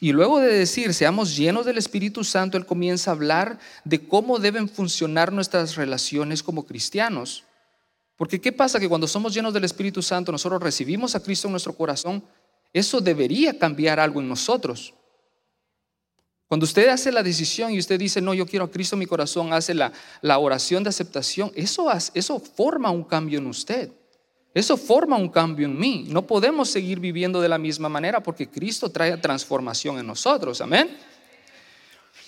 Y 0.00 0.12
luego 0.12 0.40
de 0.40 0.52
decir, 0.52 0.94
seamos 0.94 1.36
llenos 1.36 1.66
del 1.66 1.76
Espíritu 1.76 2.24
Santo, 2.24 2.56
Él 2.56 2.64
comienza 2.64 3.10
a 3.10 3.14
hablar 3.14 3.58
de 3.84 4.06
cómo 4.06 4.38
deben 4.38 4.68
funcionar 4.68 5.32
nuestras 5.32 5.76
relaciones 5.76 6.42
como 6.42 6.64
cristianos. 6.64 7.44
Porque 8.16 8.40
¿qué 8.40 8.52
pasa? 8.52 8.80
Que 8.80 8.88
cuando 8.88 9.06
somos 9.06 9.34
llenos 9.34 9.52
del 9.52 9.64
Espíritu 9.64 10.00
Santo, 10.00 10.32
nosotros 10.32 10.62
recibimos 10.62 11.14
a 11.14 11.22
Cristo 11.22 11.48
en 11.48 11.52
nuestro 11.52 11.74
corazón, 11.74 12.24
eso 12.72 13.00
debería 13.00 13.58
cambiar 13.58 14.00
algo 14.00 14.20
en 14.20 14.28
nosotros. 14.28 14.94
Cuando 16.48 16.64
usted 16.64 16.88
hace 16.88 17.10
la 17.10 17.22
decisión 17.22 17.72
y 17.72 17.78
usted 17.78 17.98
dice, 17.98 18.20
no, 18.20 18.32
yo 18.32 18.46
quiero 18.46 18.66
a 18.66 18.70
Cristo 18.70 18.96
mi 18.96 19.06
corazón, 19.06 19.52
hace 19.52 19.74
la, 19.74 19.92
la 20.22 20.38
oración 20.38 20.84
de 20.84 20.90
aceptación, 20.90 21.50
eso, 21.54 21.90
eso 22.14 22.38
forma 22.38 22.90
un 22.90 23.02
cambio 23.02 23.38
en 23.38 23.46
usted. 23.46 23.90
Eso 24.54 24.78
forma 24.78 25.16
un 25.16 25.28
cambio 25.28 25.66
en 25.66 25.78
mí. 25.78 26.06
No 26.08 26.26
podemos 26.26 26.70
seguir 26.70 26.98
viviendo 26.98 27.42
de 27.42 27.48
la 27.48 27.58
misma 27.58 27.90
manera 27.90 28.22
porque 28.22 28.48
Cristo 28.48 28.88
trae 28.90 29.16
transformación 29.18 29.98
en 29.98 30.06
nosotros. 30.06 30.62
Amén. 30.62 30.96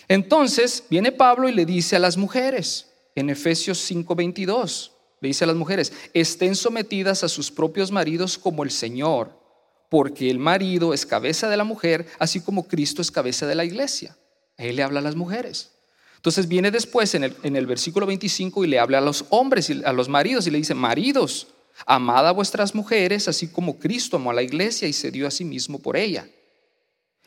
Entonces 0.08 0.84
viene 0.90 1.12
Pablo 1.12 1.48
y 1.48 1.54
le 1.54 1.64
dice 1.64 1.96
a 1.96 1.98
las 1.98 2.16
mujeres 2.16 2.90
en 3.14 3.30
Efesios 3.30 3.78
5:22, 3.90 4.90
le 5.20 5.28
dice 5.28 5.44
a 5.44 5.46
las 5.46 5.56
mujeres, 5.56 5.92
estén 6.12 6.54
sometidas 6.54 7.24
a 7.24 7.28
sus 7.28 7.50
propios 7.50 7.90
maridos 7.90 8.36
como 8.36 8.62
el 8.62 8.70
Señor, 8.70 9.37
porque 9.88 10.30
el 10.30 10.38
marido 10.38 10.92
es 10.92 11.06
cabeza 11.06 11.48
de 11.48 11.56
la 11.56 11.64
mujer, 11.64 12.06
así 12.18 12.40
como 12.40 12.68
Cristo 12.68 13.02
es 13.02 13.10
cabeza 13.10 13.46
de 13.46 13.54
la 13.54 13.64
iglesia. 13.64 14.16
él 14.56 14.76
le 14.76 14.82
habla 14.82 15.00
a 15.00 15.02
las 15.02 15.16
mujeres. 15.16 15.72
Entonces 16.16 16.48
viene 16.48 16.70
después 16.70 17.14
en 17.14 17.24
el, 17.24 17.66
versículo 17.66 18.06
25 18.06 18.64
y 18.64 18.68
le 18.68 18.80
habla 18.80 18.98
a 18.98 19.00
los 19.00 19.24
hombres 19.30 19.70
y 19.70 19.82
a 19.84 19.92
los 19.92 20.08
maridos 20.08 20.46
y 20.46 20.50
le 20.50 20.58
dice, 20.58 20.74
maridos, 20.74 21.48
Amad 21.86 22.26
a 22.26 22.32
vuestras 22.32 22.74
mujeres, 22.74 23.28
así 23.28 23.48
como 23.48 23.78
Cristo 23.78 24.16
amó 24.16 24.30
a 24.30 24.34
la 24.34 24.42
iglesia 24.42 24.88
y 24.88 24.92
se 24.92 25.10
dio 25.10 25.26
a 25.26 25.30
sí 25.30 25.44
mismo 25.44 25.78
por 25.78 25.96
ella. 25.96 26.28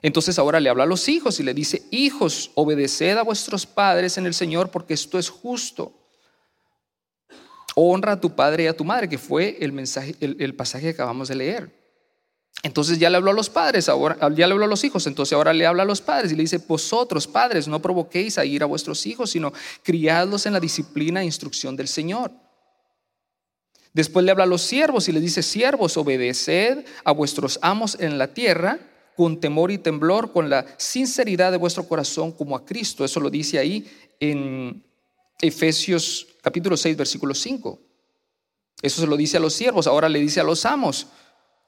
Entonces 0.01 0.39
ahora 0.39 0.59
le 0.59 0.69
habla 0.69 0.83
a 0.83 0.87
los 0.87 1.07
hijos 1.07 1.39
y 1.39 1.43
le 1.43 1.53
dice, 1.53 1.83
hijos, 1.91 2.51
obedeced 2.55 3.17
a 3.17 3.23
vuestros 3.23 3.65
padres 3.65 4.17
en 4.17 4.25
el 4.25 4.33
Señor 4.33 4.69
porque 4.69 4.93
esto 4.93 5.19
es 5.19 5.29
justo. 5.29 5.93
Honra 7.75 8.13
a 8.13 8.19
tu 8.19 8.35
padre 8.35 8.63
y 8.63 8.67
a 8.67 8.75
tu 8.75 8.83
madre, 8.83 9.07
que 9.07 9.17
fue 9.17 9.57
el, 9.61 9.71
mensaje, 9.71 10.15
el, 10.19 10.55
pasaje 10.55 10.87
que 10.87 10.89
acabamos 10.89 11.29
de 11.29 11.35
leer. 11.35 11.80
Entonces 12.63 12.99
ya 12.99 13.09
le 13.09 13.17
habló 13.17 13.31
a 13.31 13.33
los 13.33 13.49
padres, 13.49 13.89
ahora 13.89 14.17
ya 14.35 14.45
le 14.45 14.53
habló 14.53 14.65
a 14.65 14.67
los 14.67 14.83
hijos, 14.83 15.07
entonces 15.07 15.33
ahora 15.33 15.51
le 15.51 15.65
habla 15.65 15.81
a 15.81 15.85
los 15.85 16.01
padres 16.01 16.31
y 16.31 16.35
le 16.35 16.43
dice, 16.43 16.59
vosotros 16.59 17.25
padres, 17.27 17.67
no 17.67 17.81
provoquéis 17.81 18.37
a 18.37 18.45
ir 18.45 18.61
a 18.61 18.67
vuestros 18.67 19.05
hijos, 19.07 19.31
sino 19.31 19.51
criadlos 19.81 20.45
en 20.45 20.53
la 20.53 20.59
disciplina 20.59 21.21
e 21.21 21.25
instrucción 21.25 21.75
del 21.75 21.87
Señor. 21.87 22.31
Después 23.93 24.23
le 24.23 24.31
habla 24.31 24.43
a 24.43 24.47
los 24.47 24.61
siervos 24.61 25.09
y 25.09 25.11
le 25.11 25.19
dice, 25.19 25.41
siervos, 25.41 25.97
obedeced 25.97 26.85
a 27.03 27.11
vuestros 27.11 27.57
amos 27.61 27.97
en 27.99 28.17
la 28.17 28.33
tierra 28.33 28.79
con 29.15 29.39
temor 29.39 29.71
y 29.71 29.77
temblor, 29.77 30.31
con 30.31 30.49
la 30.49 30.65
sinceridad 30.77 31.51
de 31.51 31.57
vuestro 31.57 31.87
corazón 31.87 32.31
como 32.31 32.55
a 32.55 32.63
Cristo. 32.63 33.03
Eso 33.03 33.19
lo 33.19 33.29
dice 33.29 33.59
ahí 33.59 33.89
en 34.19 34.83
Efesios 35.41 36.27
capítulo 36.41 36.77
6, 36.77 36.95
versículo 36.95 37.33
5. 37.33 37.79
Eso 38.81 39.01
se 39.01 39.07
lo 39.07 39.17
dice 39.17 39.37
a 39.37 39.39
los 39.39 39.53
siervos, 39.53 39.87
ahora 39.87 40.09
le 40.09 40.19
dice 40.19 40.39
a 40.39 40.43
los 40.43 40.65
amos. 40.65 41.07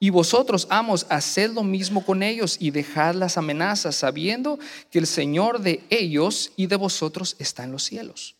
Y 0.04 0.10
vosotros, 0.10 0.66
amos, 0.68 1.06
haced 1.08 1.52
lo 1.52 1.62
mismo 1.62 2.04
con 2.04 2.22
ellos 2.22 2.58
y 2.60 2.70
dejad 2.70 3.14
las 3.14 3.38
amenazas, 3.38 3.96
sabiendo 3.96 4.58
que 4.90 4.98
el 4.98 5.06
Señor 5.06 5.60
de 5.60 5.82
ellos 5.88 6.52
y 6.56 6.66
de 6.66 6.76
vosotros 6.76 7.36
está 7.38 7.64
en 7.64 7.72
los 7.72 7.84
cielos. 7.84 8.36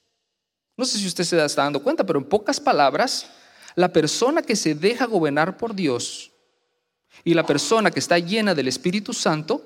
No 0.77 0.85
sé 0.85 0.99
si 0.99 1.07
usted 1.07 1.25
se 1.25 1.43
está 1.43 1.63
dando 1.63 1.83
cuenta, 1.83 2.05
pero 2.05 2.19
en 2.19 2.27
pocas 2.27 2.61
palabras, 2.61 3.31
la 3.77 3.91
persona 3.91 4.43
que 4.43 4.57
se 4.57 4.75
deja 4.75 5.07
gobernar 5.07 5.57
por 5.57 5.75
Dios 5.75 6.33
y 7.25 7.33
la 7.33 7.47
persona 7.47 7.91
que 7.91 8.01
está 8.01 8.19
llena 8.19 8.55
del 8.55 8.69
Espíritu 8.69 9.15
Santo 9.15 9.65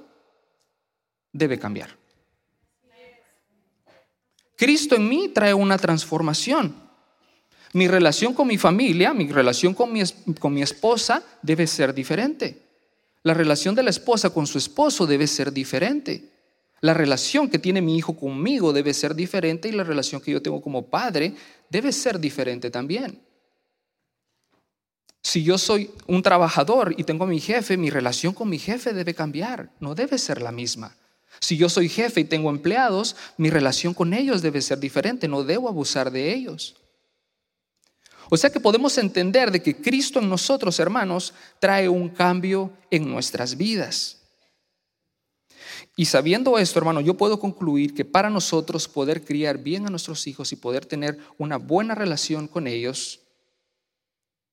debe 1.32 1.58
cambiar. 1.58 1.98
Cristo 4.54 4.94
en 4.94 5.08
mí 5.08 5.30
trae 5.30 5.52
una 5.52 5.76
transformación. 5.76 6.87
Mi 7.72 7.86
relación 7.86 8.34
con 8.34 8.48
mi 8.48 8.58
familia, 8.58 9.12
mi 9.12 9.28
relación 9.28 9.74
con 9.74 9.92
mi, 9.92 10.02
con 10.38 10.54
mi 10.54 10.62
esposa 10.62 11.22
debe 11.42 11.66
ser 11.66 11.92
diferente. 11.92 12.62
La 13.22 13.34
relación 13.34 13.74
de 13.74 13.82
la 13.82 13.90
esposa 13.90 14.30
con 14.30 14.46
su 14.46 14.58
esposo 14.58 15.06
debe 15.06 15.26
ser 15.26 15.52
diferente. 15.52 16.30
La 16.80 16.94
relación 16.94 17.50
que 17.50 17.58
tiene 17.58 17.82
mi 17.82 17.96
hijo 17.96 18.16
conmigo 18.16 18.72
debe 18.72 18.94
ser 18.94 19.14
diferente 19.14 19.68
y 19.68 19.72
la 19.72 19.84
relación 19.84 20.20
que 20.20 20.30
yo 20.30 20.40
tengo 20.40 20.62
como 20.62 20.86
padre 20.86 21.34
debe 21.68 21.92
ser 21.92 22.20
diferente 22.20 22.70
también. 22.70 23.20
Si 25.22 25.42
yo 25.42 25.58
soy 25.58 25.90
un 26.06 26.22
trabajador 26.22 26.94
y 26.96 27.04
tengo 27.04 27.24
a 27.24 27.26
mi 27.26 27.40
jefe, 27.40 27.76
mi 27.76 27.90
relación 27.90 28.32
con 28.32 28.48
mi 28.48 28.58
jefe 28.58 28.92
debe 28.92 29.14
cambiar, 29.14 29.70
no 29.80 29.94
debe 29.94 30.16
ser 30.16 30.40
la 30.40 30.52
misma. 30.52 30.96
Si 31.40 31.56
yo 31.56 31.68
soy 31.68 31.88
jefe 31.88 32.20
y 32.20 32.24
tengo 32.24 32.50
empleados, 32.50 33.16
mi 33.36 33.50
relación 33.50 33.92
con 33.92 34.14
ellos 34.14 34.40
debe 34.40 34.62
ser 34.62 34.78
diferente, 34.78 35.28
no 35.28 35.44
debo 35.44 35.68
abusar 35.68 36.10
de 36.10 36.32
ellos. 36.32 36.76
O 38.30 38.36
sea 38.36 38.50
que 38.50 38.60
podemos 38.60 38.98
entender 38.98 39.50
de 39.50 39.62
que 39.62 39.76
Cristo 39.76 40.18
en 40.18 40.28
nosotros, 40.28 40.78
hermanos, 40.78 41.32
trae 41.58 41.88
un 41.88 42.08
cambio 42.08 42.70
en 42.90 43.08
nuestras 43.10 43.56
vidas. 43.56 44.18
Y 45.96 46.04
sabiendo 46.04 46.58
esto, 46.58 46.78
hermano, 46.78 47.00
yo 47.00 47.14
puedo 47.14 47.40
concluir 47.40 47.94
que 47.94 48.04
para 48.04 48.30
nosotros 48.30 48.86
poder 48.86 49.24
criar 49.24 49.58
bien 49.58 49.86
a 49.86 49.90
nuestros 49.90 50.26
hijos 50.26 50.52
y 50.52 50.56
poder 50.56 50.86
tener 50.86 51.18
una 51.38 51.56
buena 51.56 51.94
relación 51.94 52.46
con 52.46 52.66
ellos, 52.66 53.20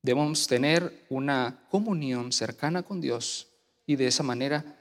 debemos 0.01 0.47
tener 0.47 1.05
una 1.09 1.67
comunión 1.69 2.31
cercana 2.31 2.83
con 2.83 3.01
Dios 3.01 3.47
y 3.85 3.95
de 3.95 4.07
esa 4.07 4.23
manera 4.23 4.77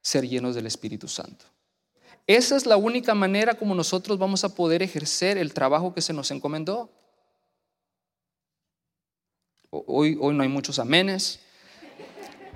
ser 0.00 0.26
llenos 0.28 0.54
del 0.54 0.66
Espíritu 0.66 1.06
Santo. 1.06 1.44
Esa 2.26 2.56
es 2.56 2.66
la 2.66 2.76
única 2.76 3.14
manera 3.14 3.54
como 3.54 3.74
nosotros 3.74 4.18
vamos 4.18 4.44
a 4.44 4.54
poder 4.54 4.82
ejercer 4.82 5.38
el 5.38 5.52
trabajo 5.52 5.94
que 5.94 6.02
se 6.02 6.12
nos 6.12 6.30
encomendó. 6.30 6.90
Hoy, 9.74 10.16
no 10.16 10.42
hay 10.42 10.50
muchos 10.50 10.78
amenes. 10.78 11.40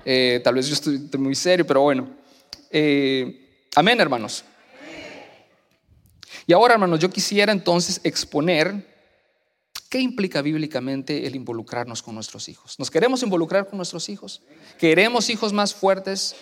Eh, 0.05 0.39
tal 0.43 0.53
vez 0.53 0.67
yo 0.67 0.73
estoy 0.73 0.99
muy 1.17 1.33
serio, 1.33 1.65
pero 1.65 1.81
bueno. 1.81 2.07
Eh, 2.69 3.65
amén, 3.73 3.99
hermanos. 3.99 4.43
Y 6.45 6.53
ahora, 6.53 6.75
hermanos, 6.75 6.99
yo 6.99 7.09
quisiera 7.09 7.51
entonces 7.51 7.99
exponer 8.03 8.85
qué 9.89 9.99
implica 9.99 10.43
bíblicamente 10.43 11.25
el 11.25 11.35
involucrarnos 11.35 12.03
con 12.03 12.13
nuestros 12.13 12.49
hijos. 12.49 12.77
¿Nos 12.77 12.91
queremos 12.91 13.23
involucrar 13.23 13.67
con 13.67 13.77
nuestros 13.77 14.09
hijos? 14.09 14.43
¿Queremos 14.77 15.31
hijos 15.31 15.51
más 15.53 15.73
fuertes? 15.73 16.35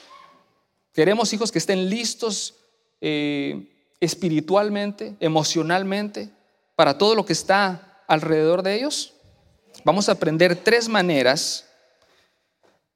¿Queremos 0.91 1.32
hijos 1.32 1.53
que 1.53 1.60
estén 1.60 1.89
listos 1.89 2.55
eh, 3.00 3.94
espiritualmente, 4.01 5.15
emocionalmente, 5.22 6.32
para 6.75 6.98
todo 6.98 7.15
lo 7.15 7.25
que 7.25 7.32
está 7.32 8.03
alrededor 8.10 8.62
de 8.62 8.75
ellos? 8.75 9.14
Vamos 9.86 10.10
a 10.10 10.13
aprender 10.13 10.56
tres 10.56 10.89
maneras 10.89 11.65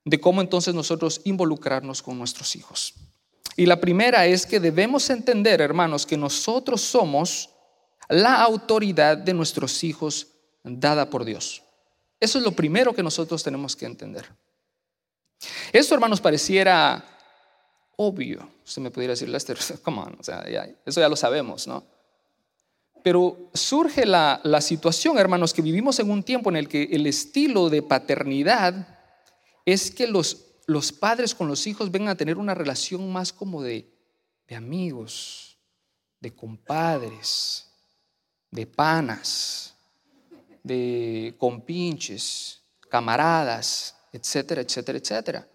de 0.03 0.19
cómo 0.19 0.41
entonces 0.41 0.73
nosotros 0.73 1.21
involucrarnos 1.23 2.01
con 2.01 2.17
nuestros 2.17 2.55
hijos. 2.55 2.95
Y 3.55 3.67
la 3.67 3.79
primera 3.79 4.25
es 4.25 4.47
que 4.47 4.59
debemos 4.59 5.11
entender, 5.11 5.61
hermanos, 5.61 6.07
que 6.07 6.17
nosotros 6.17 6.81
somos 6.81 7.51
la 8.07 8.41
autoridad 8.41 9.17
de 9.17 9.35
nuestros 9.35 9.83
hijos 9.83 10.29
dada 10.63 11.11
por 11.11 11.25
Dios. 11.25 11.61
Eso 12.19 12.39
es 12.39 12.43
lo 12.43 12.53
primero 12.53 12.95
que 12.95 13.03
nosotros 13.03 13.43
tenemos 13.43 13.75
que 13.75 13.85
entender. 13.85 14.25
Esto, 15.71 15.93
hermanos, 15.93 16.19
pareciera 16.19 17.05
obvio. 17.97 18.49
Usted 18.65 18.81
me 18.81 18.89
pudiera 18.89 19.11
decir, 19.11 19.29
Lester, 19.29 19.59
come 19.83 20.01
o 20.01 20.23
sea, 20.23 20.43
eso 20.85 20.99
ya 20.99 21.07
lo 21.07 21.15
sabemos, 21.15 21.67
¿no? 21.67 21.98
Pero 23.03 23.49
surge 23.53 24.05
la, 24.05 24.41
la 24.43 24.61
situación, 24.61 25.17
hermanos, 25.17 25.53
que 25.53 25.61
vivimos 25.61 25.99
en 25.99 26.11
un 26.11 26.23
tiempo 26.23 26.49
en 26.49 26.57
el 26.57 26.67
que 26.67 26.83
el 26.83 27.07
estilo 27.07 27.69
de 27.69 27.81
paternidad 27.81 28.99
es 29.65 29.91
que 29.91 30.07
los, 30.07 30.45
los 30.65 30.91
padres 30.91 31.33
con 31.33 31.47
los 31.47 31.65
hijos 31.67 31.91
vengan 31.91 32.09
a 32.09 32.15
tener 32.15 32.37
una 32.37 32.53
relación 32.53 33.11
más 33.11 33.31
como 33.31 33.61
de, 33.61 33.89
de 34.47 34.55
amigos, 34.55 35.57
de 36.19 36.35
compadres, 36.35 37.69
de 38.51 38.65
panas, 38.65 39.75
de 40.63 41.35
compinches, 41.37 42.61
camaradas, 42.89 43.95
etcétera, 44.11 44.61
etcétera, 44.61 44.97
etcétera. 44.97 45.47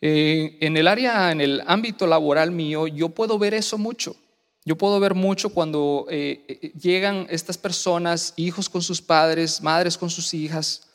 Eh, 0.00 0.58
en 0.60 0.76
el 0.76 0.88
área, 0.88 1.30
en 1.30 1.40
el 1.40 1.62
ámbito 1.66 2.06
laboral 2.06 2.50
mío, 2.50 2.88
yo 2.88 3.10
puedo 3.10 3.38
ver 3.38 3.54
eso 3.54 3.78
mucho. 3.78 4.16
Yo 4.64 4.76
puedo 4.76 5.00
ver 5.00 5.14
mucho 5.14 5.48
cuando 5.48 6.06
eh, 6.08 6.44
eh, 6.46 6.72
llegan 6.80 7.26
estas 7.30 7.58
personas, 7.58 8.32
hijos 8.36 8.68
con 8.68 8.80
sus 8.80 9.02
padres, 9.02 9.60
madres 9.60 9.98
con 9.98 10.08
sus 10.08 10.32
hijas, 10.34 10.88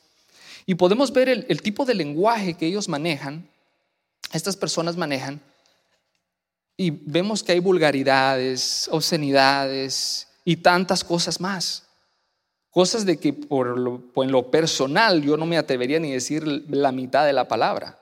y 0.64 0.74
podemos 0.74 1.12
ver 1.12 1.28
el, 1.28 1.62
tipo 1.62 1.84
de 1.84 1.94
lenguaje 1.94 2.54
que 2.54 2.66
ellos 2.66 2.88
manejan, 2.88 3.48
estas 4.32 4.56
personas 4.56 4.96
manejan, 4.96 5.40
y 6.76 6.90
vemos 6.90 7.42
que 7.42 7.52
hay 7.52 7.58
vulgaridades, 7.58 8.88
obscenidades 8.90 10.28
y 10.44 10.56
tantas 10.56 11.02
cosas 11.02 11.40
más. 11.40 11.84
Cosas 12.70 13.04
de 13.04 13.18
que 13.18 13.32
por 13.32 13.78
lo, 13.78 14.02
lo 14.14 14.50
personal 14.50 15.22
yo 15.22 15.36
no 15.36 15.46
me 15.46 15.58
atrevería 15.58 15.98
ni 15.98 16.12
decir 16.12 16.46
la 16.46 16.92
mitad 16.92 17.26
de 17.26 17.32
la 17.32 17.48
palabra, 17.48 17.98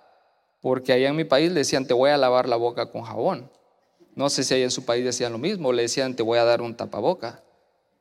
porque 0.61 0.93
allá 0.93 1.09
en 1.09 1.17
mi 1.17 1.25
país 1.25 1.55
decían 1.55 1.87
te 1.87 1.95
voy 1.95 2.11
a 2.11 2.17
lavar 2.17 2.49
la 2.49 2.57
boca 2.57 2.91
con 2.91 3.03
jabón. 3.03 3.51
No 4.17 4.31
sé 4.31 4.43
si 4.43 4.55
allá 4.55 4.65
en 4.65 4.71
su 4.71 4.85
país 4.85 5.05
decían 5.05 5.31
lo 5.31 5.39
mismo, 5.39 5.73
le 5.73 5.83
decían 5.83 6.17
te 6.17 6.23
voy 6.23 6.39
a 6.39 6.45
dar 6.45 6.63
un 6.63 6.75
tapaboca. 6.75 7.45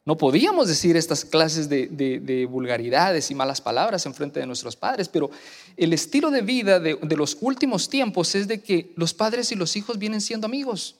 No 0.06 0.18
podíamos 0.18 0.68
decir 0.68 0.96
estas 0.96 1.26
clases 1.26 1.68
de, 1.68 2.48
vulgaridades 2.50 3.30
y 3.32 3.36
malas 3.36 3.60
palabras 3.60 4.06
en 4.06 4.14
frente 4.14 4.40
de 4.40 4.46
nuestros 4.46 4.76
padres, 4.76 5.10
pero 5.10 5.30
el 5.76 5.92
estilo 5.92 6.32
de 6.32 6.42
vida 6.42 6.80
de, 6.80 6.98
los 7.18 7.38
últimos 7.42 7.90
tiempos 7.90 8.34
es 8.34 8.48
de 8.48 8.62
que 8.62 8.94
los 8.96 9.14
padres 9.14 9.52
y 9.52 9.56
los 9.56 9.76
hijos 9.76 10.00
vienen 10.00 10.22
siendo 10.22 10.46
amigos. 10.46 10.96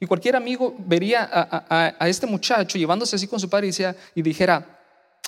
Y 0.00 0.06
cualquier 0.06 0.34
amigo 0.34 0.74
vería 0.78 1.28
a, 1.30 2.08
este 2.08 2.26
muchacho 2.26 2.78
llevándose 2.78 3.14
así 3.14 3.28
con 3.28 3.38
su 3.38 3.48
padre 3.48 3.70
y, 4.14 4.22
dijera, 4.22 4.80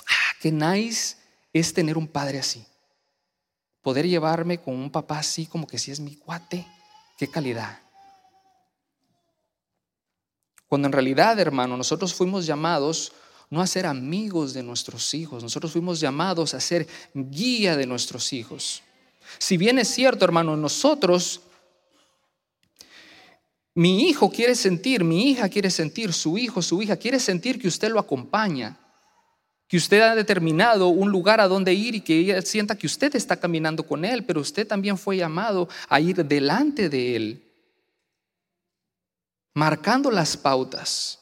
ah, 0.07 0.35
qué 0.41 0.51
nice 0.51 1.15
es 1.53 1.73
tener 1.73 1.97
un 1.97 2.07
padre 2.07 2.39
así. 2.39 2.65
Poder 3.81 4.07
llevarme 4.07 4.57
con 4.57 4.75
un 4.75 4.91
papá 4.91 5.19
así 5.19 5.45
como 5.45 5.67
que 5.67 5.77
si 5.77 5.91
es 5.91 6.01
mi 6.01 6.15
cuate, 6.15 6.65
qué 7.17 7.29
calidad. 7.29 7.79
Cuando 10.71 10.87
en 10.87 10.93
realidad, 10.93 11.37
hermano, 11.37 11.75
nosotros 11.75 12.13
fuimos 12.13 12.45
llamados 12.45 13.11
no 13.49 13.61
a 13.61 13.67
ser 13.67 13.85
amigos 13.85 14.53
de 14.53 14.63
nuestros 14.63 15.13
hijos, 15.13 15.43
nosotros 15.43 15.73
fuimos 15.73 15.99
llamados 15.99 16.53
a 16.53 16.61
ser 16.61 16.87
guía 17.13 17.75
de 17.75 17.85
nuestros 17.85 18.31
hijos. 18.31 18.81
Si 19.37 19.57
bien 19.57 19.79
es 19.79 19.89
cierto, 19.89 20.23
hermano, 20.23 20.55
nosotros, 20.55 21.41
mi 23.75 24.07
hijo 24.07 24.31
quiere 24.31 24.55
sentir, 24.55 25.03
mi 25.03 25.31
hija 25.31 25.49
quiere 25.49 25.69
sentir, 25.69 26.13
su 26.13 26.37
hijo, 26.37 26.61
su 26.61 26.81
hija 26.81 26.95
quiere 26.95 27.19
sentir 27.19 27.59
que 27.59 27.67
usted 27.67 27.91
lo 27.91 27.99
acompaña, 27.99 28.79
que 29.67 29.75
usted 29.75 29.99
ha 29.99 30.15
determinado 30.15 30.87
un 30.87 31.11
lugar 31.11 31.41
a 31.41 31.49
donde 31.49 31.73
ir 31.73 31.95
y 31.95 31.99
que 31.99 32.17
ella 32.17 32.41
sienta 32.43 32.77
que 32.77 32.87
usted 32.87 33.13
está 33.17 33.35
caminando 33.35 33.85
con 33.85 34.05
él, 34.05 34.23
pero 34.23 34.39
usted 34.39 34.65
también 34.65 34.97
fue 34.97 35.17
llamado 35.17 35.67
a 35.89 35.99
ir 35.99 36.25
delante 36.25 36.87
de 36.87 37.15
él 37.17 37.50
marcando 39.53 40.11
las 40.11 40.37
pautas 40.37 41.19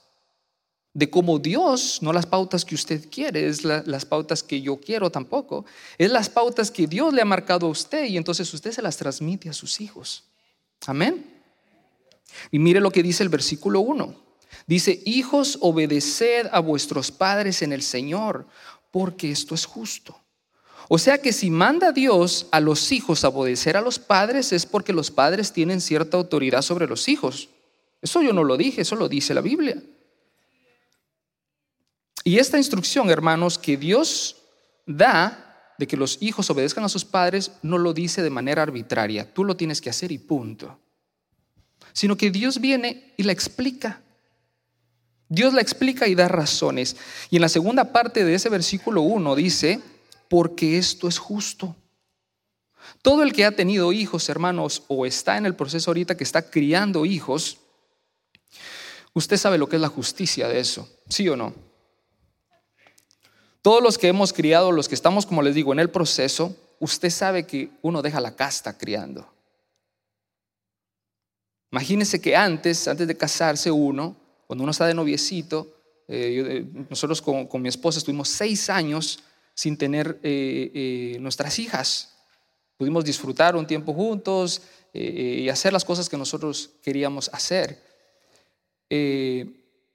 de 0.93 1.09
cómo 1.09 1.39
Dios, 1.39 1.99
no 2.01 2.11
las 2.11 2.25
pautas 2.25 2.65
que 2.65 2.75
usted 2.75 3.09
quiere, 3.09 3.47
es 3.47 3.63
las 3.63 4.05
pautas 4.05 4.43
que 4.43 4.61
yo 4.61 4.77
quiero 4.77 5.11
tampoco, 5.11 5.65
es 5.97 6.11
las 6.11 6.29
pautas 6.29 6.71
que 6.71 6.87
Dios 6.87 7.13
le 7.13 7.21
ha 7.21 7.25
marcado 7.25 7.67
a 7.67 7.69
usted 7.69 8.05
y 8.05 8.17
entonces 8.17 8.51
usted 8.53 8.71
se 8.71 8.81
las 8.81 8.97
transmite 8.97 9.49
a 9.49 9.53
sus 9.53 9.79
hijos. 9.81 10.23
Amén. 10.85 11.41
Y 12.51 12.59
mire 12.59 12.79
lo 12.79 12.91
que 12.91 13.03
dice 13.03 13.23
el 13.23 13.29
versículo 13.29 13.81
1. 13.81 14.15
Dice, 14.65 15.01
hijos, 15.05 15.57
obedeced 15.61 16.47
a 16.51 16.59
vuestros 16.59 17.11
padres 17.11 17.61
en 17.61 17.71
el 17.71 17.81
Señor, 17.81 18.47
porque 18.91 19.31
esto 19.31 19.55
es 19.55 19.65
justo. 19.65 20.19
O 20.87 20.97
sea 20.97 21.19
que 21.19 21.33
si 21.33 21.51
manda 21.51 21.91
Dios 21.91 22.47
a 22.51 22.59
los 22.59 22.91
hijos 22.91 23.23
a 23.23 23.29
obedecer 23.29 23.77
a 23.77 23.81
los 23.81 23.99
padres 23.99 24.51
es 24.51 24.65
porque 24.65 24.91
los 24.91 25.11
padres 25.11 25.53
tienen 25.53 25.81
cierta 25.81 26.17
autoridad 26.17 26.63
sobre 26.63 26.87
los 26.87 27.07
hijos. 27.07 27.49
Eso 28.01 28.21
yo 28.21 28.33
no 28.33 28.43
lo 28.43 28.57
dije, 28.57 28.81
eso 28.81 28.95
lo 28.95 29.09
dice 29.09 29.33
la 29.33 29.41
Biblia. 29.41 29.81
Y 32.23 32.37
esta 32.37 32.57
instrucción, 32.57 33.09
hermanos, 33.09 33.57
que 33.57 33.77
Dios 33.77 34.37
da 34.85 35.73
de 35.77 35.87
que 35.87 35.97
los 35.97 36.17
hijos 36.21 36.49
obedezcan 36.49 36.83
a 36.83 36.89
sus 36.89 37.05
padres, 37.05 37.51
no 37.61 37.77
lo 37.77 37.93
dice 37.93 38.21
de 38.21 38.29
manera 38.29 38.63
arbitraria. 38.63 39.33
Tú 39.33 39.45
lo 39.45 39.55
tienes 39.55 39.81
que 39.81 39.89
hacer 39.89 40.11
y 40.11 40.17
punto. 40.17 40.77
Sino 41.93 42.17
que 42.17 42.31
Dios 42.31 42.59
viene 42.59 43.13
y 43.17 43.23
la 43.23 43.31
explica. 43.31 44.01
Dios 45.29 45.53
la 45.53 45.61
explica 45.61 46.07
y 46.07 46.15
da 46.15 46.27
razones. 46.27 46.97
Y 47.29 47.37
en 47.37 47.43
la 47.43 47.49
segunda 47.49 47.93
parte 47.93 48.25
de 48.25 48.33
ese 48.33 48.49
versículo 48.49 49.01
1 49.01 49.35
dice, 49.35 49.79
porque 50.27 50.77
esto 50.77 51.07
es 51.07 51.17
justo. 51.17 51.75
Todo 53.01 53.23
el 53.23 53.31
que 53.31 53.45
ha 53.45 53.55
tenido 53.55 53.93
hijos, 53.93 54.27
hermanos, 54.29 54.83
o 54.87 55.05
está 55.05 55.37
en 55.37 55.45
el 55.45 55.55
proceso 55.55 55.91
ahorita 55.91 56.17
que 56.17 56.23
está 56.23 56.49
criando 56.49 57.05
hijos, 57.05 57.59
Usted 59.13 59.37
sabe 59.37 59.57
lo 59.57 59.67
que 59.67 59.75
es 59.75 59.81
la 59.81 59.89
justicia 59.89 60.47
de 60.47 60.59
eso, 60.59 60.87
¿sí 61.09 61.27
o 61.29 61.35
no? 61.35 61.53
Todos 63.61 63.83
los 63.83 63.97
que 63.97 64.07
hemos 64.07 64.31
criado, 64.31 64.71
los 64.71 64.87
que 64.87 64.95
estamos, 64.95 65.25
como 65.25 65.41
les 65.41 65.55
digo, 65.55 65.73
en 65.73 65.79
el 65.79 65.89
proceso, 65.89 66.55
usted 66.79 67.09
sabe 67.09 67.45
que 67.45 67.71
uno 67.81 68.01
deja 68.01 68.21
la 68.21 68.35
casta 68.35 68.77
criando. 68.77 69.27
Imagínese 71.71 72.21
que 72.21 72.35
antes, 72.35 72.87
antes 72.87 73.07
de 73.07 73.17
casarse 73.17 73.69
uno, 73.69 74.15
cuando 74.47 74.63
uno 74.63 74.71
está 74.71 74.87
de 74.87 74.93
noviecito, 74.93 75.75
eh, 76.07 76.65
eh, 76.65 76.85
nosotros 76.89 77.21
con, 77.21 77.61
mi 77.61 77.69
esposa 77.69 77.99
estuvimos 77.99 78.29
seis 78.29 78.69
años 78.69 79.19
sin 79.53 79.77
tener 79.77 80.19
eh, 80.23 81.17
nuestras 81.19 81.59
hijas. 81.59 82.15
Pudimos 82.77 83.03
disfrutar 83.05 83.55
un 83.55 83.67
tiempo 83.67 83.93
juntos 83.93 84.61
y 84.91 85.49
hacer 85.49 85.71
las 85.71 85.85
cosas 85.85 86.09
que 86.09 86.17
nosotros 86.17 86.71
queríamos 86.81 87.29
hacer. 87.31 87.88
Eh, 88.89 89.45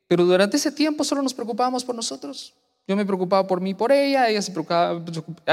pero 0.06 0.24
durante 0.24 0.56
ese 0.56 0.70
tiempo 0.70 1.02
solo 1.04 1.22
nos 1.22 1.34
preocupábamos 1.34 1.84
por 1.84 1.94
nosotros. 1.94 2.54
Yo 2.86 2.96
me 2.96 3.06
preocupaba 3.06 3.46
por 3.46 3.60
mí 3.60 3.74
por 3.74 3.90
ella, 3.92 4.28
ella 4.28 4.42
se 4.42 4.52
preocupaba, 4.52 5.02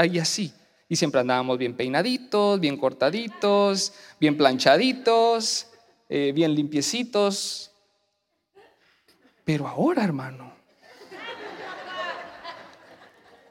y 0.06 0.18
así. 0.18 0.52
Y 0.88 0.96
siempre 0.96 1.20
andábamos 1.20 1.56
bien 1.56 1.74
peinaditos, 1.74 2.60
bien 2.60 2.76
cortaditos, 2.76 3.94
bien 4.20 4.36
planchaditos, 4.36 5.66
eh, 6.08 6.32
bien 6.34 6.54
limpiecitos. 6.54 7.70
Pero 9.44 9.66
ahora, 9.66 10.04
hermano, 10.04 10.52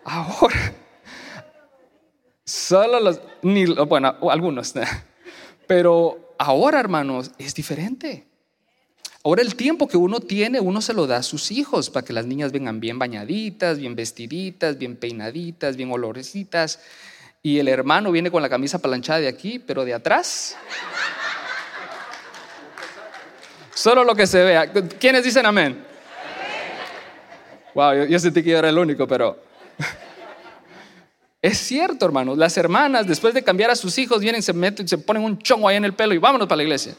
ahora, 0.04 0.74
solo 2.46 3.00
los, 3.00 3.20
ni, 3.42 3.66
bueno, 3.66 4.16
algunos, 4.30 4.74
pero 5.68 6.36
ahora, 6.38 6.80
hermanos, 6.80 7.32
es 7.40 7.56
diferente. 7.56 8.31
Ahora 9.24 9.44
el 9.44 9.56
tiempo 9.56 9.88
que 9.88 9.98
uno 9.98 10.20
tiene, 10.20 10.60
uno 10.60 10.82
se 10.82 10.94
lo 10.94 11.06
da 11.06 11.18
a 11.18 11.24
sus 11.24 11.52
hijos 11.52 11.92
para 11.92 12.04
que 12.04 12.12
las 12.12 12.26
niñas 12.26 12.52
vengan 12.52 12.80
bien 12.80 12.98
bañaditas, 12.98 13.78
bien 13.78 13.96
vestiditas, 13.96 14.80
bien 14.80 14.96
peinaditas, 14.96 15.78
bien 15.78 15.92
olorecitas. 15.92 16.80
Y 17.44 17.60
el 17.60 17.68
hermano 17.68 18.12
viene 18.12 18.32
con 18.32 18.42
la 18.42 18.50
camisa 18.50 18.80
planchada 18.80 19.20
de 19.20 19.28
aquí, 19.28 19.60
pero 19.60 19.86
de 19.86 19.94
atrás. 19.94 20.58
Solo 23.76 24.04
lo 24.04 24.16
que 24.16 24.26
se 24.26 24.44
vea. 24.44 24.72
¿Quiénes 24.72 25.24
dicen 25.24 25.46
amén? 25.46 25.86
Wow, 27.76 28.06
yo, 28.06 28.20
sentí 28.20 28.44
que 28.44 28.50
yo 28.50 28.58
era 28.58 28.70
el 28.70 28.78
único, 28.78 29.08
pero... 29.08 29.38
Es 31.44 31.58
cierto, 31.58 32.06
hermanos. 32.06 32.38
Las 32.38 32.56
hermanas, 32.58 33.08
después 33.08 33.34
de 33.34 33.44
cambiar 33.44 33.72
a 33.72 33.76
sus 33.76 33.98
hijos, 33.98 34.22
vienen, 34.22 34.44
se 34.44 34.54
meten, 34.54 34.88
se 34.88 35.00
ponen 35.00 35.24
un 35.24 35.40
chongo 35.40 35.68
ahí 35.68 35.78
en 35.78 35.86
el 35.86 35.94
pelo 35.94 36.14
y 36.14 36.20
vámonos 36.20 36.48
para 36.48 36.58
la 36.58 36.64
iglesia. 36.64 36.94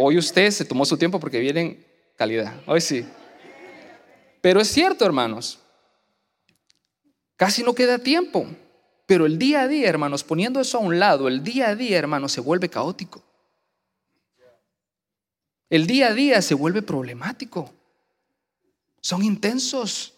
Hoy 0.00 0.16
usted 0.16 0.48
se 0.52 0.64
tomó 0.64 0.84
su 0.84 0.96
tiempo 0.96 1.18
porque 1.18 1.40
vienen 1.40 1.84
calidad. 2.14 2.62
Hoy 2.66 2.80
sí. 2.80 3.04
Pero 4.40 4.60
es 4.60 4.68
cierto, 4.68 5.04
hermanos. 5.04 5.58
Casi 7.34 7.64
no 7.64 7.74
queda 7.74 7.98
tiempo. 7.98 8.46
Pero 9.06 9.26
el 9.26 9.40
día 9.40 9.62
a 9.62 9.68
día, 9.68 9.88
hermanos, 9.88 10.22
poniendo 10.22 10.60
eso 10.60 10.78
a 10.78 10.82
un 10.82 11.00
lado, 11.00 11.26
el 11.26 11.42
día 11.42 11.70
a 11.70 11.74
día, 11.74 11.98
hermanos, 11.98 12.30
se 12.30 12.40
vuelve 12.40 12.68
caótico. 12.68 13.24
El 15.68 15.88
día 15.88 16.08
a 16.08 16.14
día 16.14 16.42
se 16.42 16.54
vuelve 16.54 16.82
problemático. 16.82 17.72
Son 19.00 19.24
intensos. 19.24 20.14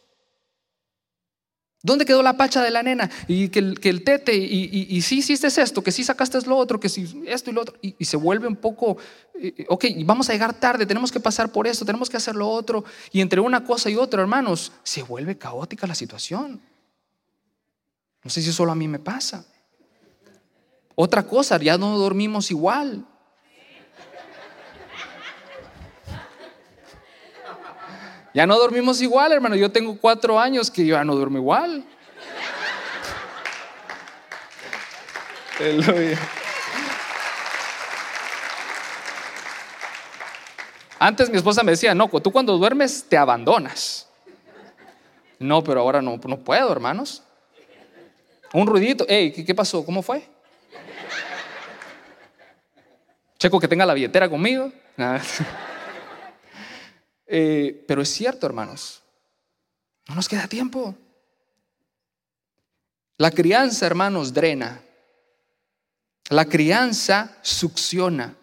¿Dónde 1.82 2.04
quedó 2.04 2.22
la 2.22 2.36
pacha 2.36 2.62
de 2.62 2.70
la 2.70 2.82
nena? 2.82 3.10
Y 3.26 3.48
que 3.48 3.58
el, 3.58 3.80
que 3.80 3.88
el 3.88 4.04
tete, 4.04 4.36
y, 4.36 4.86
y, 4.90 5.00
sí 5.00 5.18
hiciste 5.18 5.46
esto, 5.46 5.82
que 5.82 5.92
sí 5.92 6.04
sacaste 6.04 6.38
lo 6.42 6.56
otro, 6.56 6.78
que 6.78 6.90
sí 6.90 7.22
esto 7.26 7.50
y 7.50 7.54
lo 7.54 7.62
otro. 7.62 7.76
Y, 7.80 8.04
se 8.04 8.18
vuelve 8.18 8.46
un 8.46 8.56
poco, 8.56 8.98
eh, 9.40 9.64
ok, 9.68 9.86
vamos 10.04 10.28
a 10.28 10.34
llegar 10.34 10.52
tarde, 10.52 10.84
tenemos 10.84 11.10
que 11.10 11.20
pasar 11.20 11.50
por 11.50 11.66
esto, 11.66 11.86
tenemos 11.86 12.10
que 12.10 12.18
hacer 12.18 12.36
lo 12.36 12.48
otro. 12.48 12.84
Y 13.12 13.22
entre 13.22 13.40
una 13.40 13.64
cosa 13.64 13.88
y 13.88 13.96
otra, 13.96 14.20
hermanos, 14.20 14.72
se 14.82 15.02
vuelve 15.02 15.38
caótica 15.38 15.86
la 15.86 15.94
situación. 15.94 16.60
No 18.22 18.30
sé 18.30 18.42
si 18.42 18.52
solo 18.52 18.72
a 18.72 18.74
mí 18.74 18.86
me 18.86 18.98
pasa. 18.98 19.46
Otra 20.94 21.26
cosa, 21.26 21.56
ya 21.58 21.78
no 21.78 21.96
dormimos 21.96 22.50
igual. 22.50 23.06
Ya 28.32 28.46
no 28.46 28.56
dormimos 28.58 29.00
igual, 29.02 29.32
hermano. 29.32 29.56
Yo 29.56 29.70
tengo 29.70 29.96
cuatro 29.96 30.38
años 30.38 30.70
que 30.70 30.86
ya 30.86 31.04
no 31.04 31.14
duermo 31.14 31.38
igual. 31.38 31.84
Antes 40.98 41.30
mi 41.30 41.36
esposa 41.36 41.62
me 41.62 41.72
decía, 41.72 41.94
no, 41.94 42.08
tú 42.08 42.30
cuando 42.30 42.56
duermes 42.56 43.04
te 43.08 43.16
abandonas. 43.16 44.06
No, 45.38 45.64
pero 45.64 45.80
ahora 45.80 46.02
no, 46.02 46.20
no 46.22 46.38
puedo, 46.38 46.70
hermanos. 46.70 47.22
Un 48.52 48.66
ruidito, 48.66 49.06
hey, 49.08 49.32
¿qué, 49.32 49.54
pasó? 49.54 49.84
¿Cómo 49.84 50.02
fue? 50.02 50.22
Checo 53.38 53.58
que 53.58 53.68
tenga 53.68 53.86
la 53.86 53.94
billetera 53.94 54.28
conmigo. 54.28 54.70
Eh, 57.32 57.84
pero 57.86 58.02
es 58.02 58.08
cierto, 58.08 58.44
hermanos, 58.44 59.04
no 60.08 60.16
nos 60.16 60.28
queda 60.28 60.48
tiempo. 60.48 60.96
La 63.18 63.30
crianza, 63.30 63.86
hermanos, 63.86 64.34
drena. 64.34 64.82
La 66.28 66.44
crianza 66.46 67.38
succiona. 67.42 68.36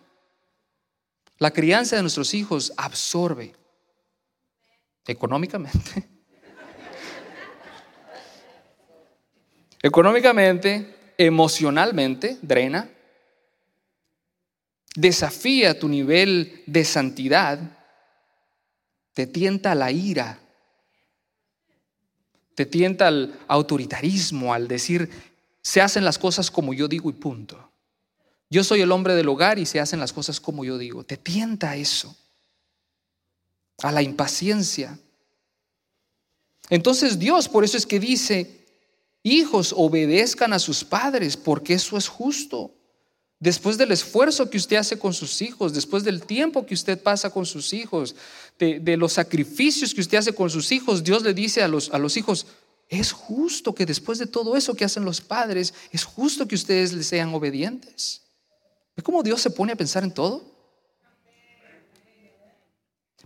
La 1.38 1.52
crianza 1.52 1.98
de 1.98 2.02
nuestros 2.02 2.34
hijos 2.34 2.72
absorbe 2.78 3.54
económicamente. 5.06 6.08
económicamente, 9.82 11.14
emocionalmente, 11.18 12.38
drena. 12.42 12.90
Desafía 14.96 15.78
tu 15.78 15.90
nivel 15.90 16.64
de 16.66 16.86
santidad 16.86 17.77
te 19.18 19.26
tienta 19.26 19.74
la 19.74 19.92
ira, 19.92 20.40
te 22.54 22.68
tienta 22.68 23.08
al 23.08 23.40
autoritarismo, 23.48 24.54
al 24.54 24.68
decir, 24.68 25.10
se 25.64 25.82
hacen 25.82 26.06
las 26.06 26.20
cosas 26.20 26.52
como 26.52 26.72
yo 26.72 26.88
digo 26.88 27.10
y 27.10 27.14
punto. 27.14 27.72
Yo 28.52 28.64
soy 28.64 28.82
el 28.82 28.92
hombre 28.92 29.16
del 29.16 29.28
hogar 29.28 29.58
y 29.58 29.66
se 29.66 29.80
hacen 29.80 30.00
las 30.00 30.14
cosas 30.14 30.40
como 30.40 30.64
yo 30.64 30.78
digo. 30.78 31.04
Te 31.04 31.18
tienta 31.18 31.76
eso, 31.76 32.16
a 33.80 33.92
la 33.92 34.04
impaciencia. 34.04 35.00
Entonces 36.70 37.18
Dios, 37.18 37.50
por 37.50 37.64
eso 37.64 37.76
es 37.76 37.88
que 37.88 38.00
dice, 38.00 38.68
hijos, 39.24 39.74
obedezcan 39.76 40.54
a 40.54 40.60
sus 40.60 40.84
padres, 40.84 41.36
porque 41.36 41.74
eso 41.74 41.98
es 41.98 42.08
justo. 42.08 42.72
Después 43.40 43.78
del 43.78 43.92
esfuerzo 43.92 44.50
que 44.50 44.58
usted 44.58 44.78
hace 44.78 44.98
con 44.98 45.14
sus 45.14 45.42
hijos, 45.44 45.74
después 45.74 46.04
del 46.04 46.24
tiempo 46.24 46.66
que 46.66 46.74
usted 46.74 47.02
pasa 47.02 47.30
con 47.30 47.46
sus 47.46 47.72
hijos, 47.72 48.16
de, 48.60 48.98
los 48.98 49.14
sacrificios 49.14 49.94
que 49.94 50.02
usted 50.02 50.18
hace 50.18 50.34
con 50.34 50.50
sus 50.50 50.72
hijos, 50.72 51.04
Dios 51.04 51.24
le 51.24 51.34
dice 51.34 51.62
a 51.62 51.68
los, 51.68 51.92
a 51.92 51.98
los 51.98 52.18
hijos, 52.18 52.48
es 52.90 53.12
justo 53.12 53.76
que 53.76 53.86
después 53.86 54.18
de 54.18 54.28
todo 54.28 54.56
eso 54.56 54.74
que 54.74 54.86
hacen 54.86 55.06
los 55.06 55.22
padres, 55.22 55.74
es 55.92 56.04
justo 56.04 56.48
que 56.48 56.56
ustedes 56.56 56.94
les 56.94 57.08
sean 57.08 57.34
obedientes. 57.34 58.22
¿Ve 58.96 59.04
cómo 59.04 59.22
Dios 59.22 59.42
se 59.42 59.50
pone 59.50 59.74
a 59.74 59.76
pensar 59.76 60.04
en 60.04 60.12
todo? 60.12 60.44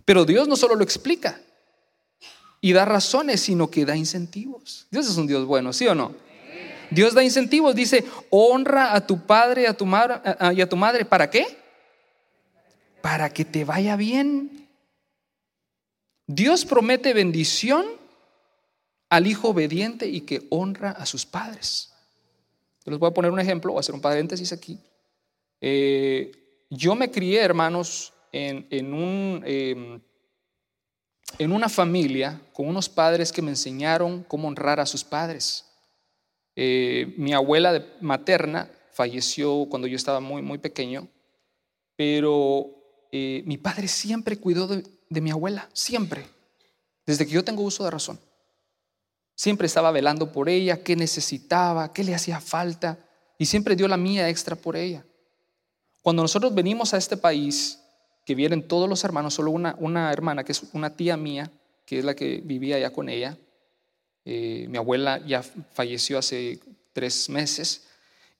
Pero 0.04 0.24
Dios 0.24 0.48
no 0.48 0.56
solo 0.56 0.74
lo 0.74 0.82
explica 0.82 1.40
y 2.60 2.72
da 2.72 2.84
razones, 2.84 3.40
sino 3.40 3.70
que 3.70 3.84
da 3.84 3.96
incentivos. 3.96 4.86
Dios 4.90 5.08
es 5.08 5.16
un 5.16 5.26
Dios 5.26 5.46
bueno, 5.46 5.72
¿sí 5.72 5.86
o 5.86 5.94
no? 5.94 6.14
Dios 6.90 7.14
da 7.14 7.24
incentivos, 7.24 7.74
dice, 7.74 8.04
honra 8.30 8.94
a 8.94 9.06
tu 9.06 9.26
padre 9.26 9.66
a 9.66 9.74
tu, 9.74 9.86
y 10.54 10.60
a 10.60 10.68
tu 10.68 10.76
madre. 10.76 11.04
¿Para 11.04 11.30
qué? 11.30 11.46
Para 13.00 13.30
que 13.30 13.44
te 13.44 13.64
vaya 13.64 13.96
bien. 13.96 14.61
Dios 16.26 16.64
promete 16.64 17.12
bendición 17.14 17.84
al 19.08 19.26
hijo 19.26 19.48
obediente 19.50 20.08
y 20.08 20.22
que 20.22 20.46
honra 20.50 20.90
a 20.90 21.06
sus 21.06 21.26
padres. 21.26 21.92
Les 22.84 22.98
voy 22.98 23.10
a 23.10 23.14
poner 23.14 23.30
un 23.30 23.40
ejemplo, 23.40 23.72
voy 23.72 23.78
a 23.78 23.80
hacer 23.80 23.94
un 23.94 24.00
paréntesis 24.00 24.52
aquí. 24.52 24.78
Eh, 25.60 26.32
yo 26.70 26.94
me 26.94 27.10
crié, 27.10 27.40
hermanos, 27.40 28.12
en, 28.32 28.94
un, 28.94 29.42
em, 29.44 30.00
en 31.38 31.52
una 31.52 31.68
familia 31.68 32.40
con 32.52 32.66
unos 32.66 32.88
padres 32.88 33.30
que 33.30 33.42
me 33.42 33.50
enseñaron 33.50 34.24
cómo 34.24 34.48
honrar 34.48 34.80
a 34.80 34.86
sus 34.86 35.04
padres. 35.04 35.66
Eh, 36.56 37.14
mi 37.16 37.32
abuela 37.32 37.86
materna 38.00 38.70
falleció 38.92 39.66
cuando 39.68 39.86
yo 39.86 39.96
estaba 39.96 40.20
muy, 40.20 40.42
muy 40.42 40.58
pequeño, 40.58 41.08
pero 41.96 42.70
eh, 43.12 43.42
mi 43.46 43.58
padre 43.58 43.88
siempre 43.88 44.38
cuidó 44.38 44.66
de, 44.66 44.82
de 45.12 45.20
mi 45.20 45.30
abuela, 45.30 45.68
siempre, 45.72 46.26
desde 47.06 47.26
que 47.26 47.32
yo 47.32 47.44
tengo 47.44 47.62
uso 47.62 47.84
de 47.84 47.90
razón. 47.90 48.18
Siempre 49.34 49.66
estaba 49.66 49.90
velando 49.90 50.32
por 50.32 50.48
ella, 50.48 50.82
qué 50.82 50.96
necesitaba, 50.96 51.92
qué 51.92 52.04
le 52.04 52.14
hacía 52.14 52.40
falta, 52.40 52.98
y 53.38 53.46
siempre 53.46 53.76
dio 53.76 53.88
la 53.88 53.96
mía 53.96 54.28
extra 54.28 54.56
por 54.56 54.76
ella. 54.76 55.04
Cuando 56.02 56.22
nosotros 56.22 56.54
venimos 56.54 56.94
a 56.94 56.98
este 56.98 57.16
país, 57.16 57.78
que 58.24 58.34
vienen 58.34 58.68
todos 58.68 58.88
los 58.88 59.02
hermanos, 59.04 59.34
solo 59.34 59.50
una, 59.50 59.74
una 59.78 60.12
hermana, 60.12 60.44
que 60.44 60.52
es 60.52 60.62
una 60.72 60.94
tía 60.96 61.16
mía, 61.16 61.50
que 61.84 61.98
es 61.98 62.04
la 62.04 62.14
que 62.14 62.40
vivía 62.44 62.76
allá 62.76 62.92
con 62.92 63.08
ella, 63.08 63.36
eh, 64.24 64.66
mi 64.68 64.78
abuela 64.78 65.20
ya 65.26 65.42
falleció 65.42 66.18
hace 66.18 66.60
tres 66.92 67.28
meses 67.28 67.88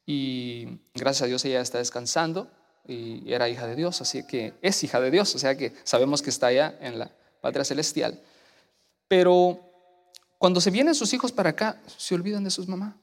y 0.07 0.79
gracias 0.95 1.23
a 1.23 1.27
Dios 1.27 1.45
ella 1.45 1.61
está 1.61 1.79
descansando 1.79 2.49
y 2.87 3.33
era 3.33 3.49
hija 3.49 3.66
de 3.66 3.77
Dios, 3.77 4.01
así 4.01 4.27
que 4.27 4.55
es 4.61 4.83
hija 4.83 5.01
de 5.01 5.11
Dios, 5.11 5.35
o 5.35 5.38
sea 5.38 5.57
que 5.57 5.73
sabemos 5.85 6.23
que 6.23 6.31
está 6.31 6.49
allá 6.49 6.77
en 6.81 6.99
la 6.99 7.11
patria 7.40 7.64
celestial. 7.64 8.21
Pero 9.09 9.61
cuando 10.38 10.61
se 10.61 10.71
vienen 10.71 10.95
sus 10.95 11.12
hijos 11.12 11.33
para 11.33 11.51
acá, 11.51 11.81
se 11.97 12.14
olvidan 12.14 12.45
de 12.45 12.51
sus 12.51 12.66
mamás, 12.66 12.95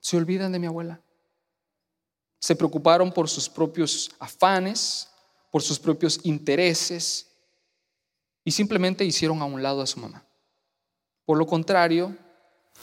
se 0.00 0.16
olvidan 0.16 0.52
de 0.52 0.58
mi 0.58 0.66
abuela. 0.66 1.00
Se 2.40 2.56
preocuparon 2.56 3.12
por 3.12 3.28
sus 3.28 3.48
propios 3.48 4.10
afanes, 4.18 5.08
por 5.50 5.62
sus 5.62 5.78
propios 5.78 6.20
intereses 6.24 7.28
y 8.44 8.50
simplemente 8.50 9.04
hicieron 9.04 9.40
a 9.40 9.44
un 9.44 9.62
lado 9.62 9.80
a 9.80 9.86
su 9.86 10.00
mamá. 10.00 10.26
Por 11.24 11.38
lo 11.38 11.46
contrario, 11.46 12.14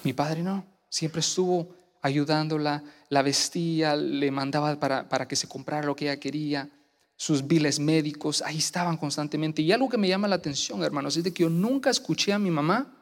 mi 0.04 0.14
padre 0.14 0.42
no, 0.42 0.66
siempre 0.90 1.20
estuvo 1.20 1.68
ayudándola, 2.02 2.84
la 3.10 3.22
vestía, 3.22 3.96
le 3.96 4.32
mandaba 4.32 4.80
para, 4.80 5.08
para 5.08 5.28
que 5.28 5.36
se 5.36 5.48
comprara 5.48 5.86
lo 5.86 5.96
que 5.96 6.06
ella 6.06 6.20
quería, 6.20 6.70
sus 7.16 7.46
biles 7.46 7.80
médicos, 7.80 8.42
ahí 8.42 8.58
estaban 8.58 8.98
constantemente. 8.98 9.62
Y 9.62 9.72
algo 9.72 9.90
que 9.90 9.98
me 9.98 10.08
llama 10.08 10.28
la 10.28 10.36
atención, 10.36 10.84
hermanos, 10.84 11.16
es 11.18 11.24
de 11.24 11.32
que 11.32 11.44
yo 11.44 11.50
nunca 11.50 11.90
escuché 11.90 12.34
a 12.34 12.40
mi 12.40 12.50
mamá 12.50 12.98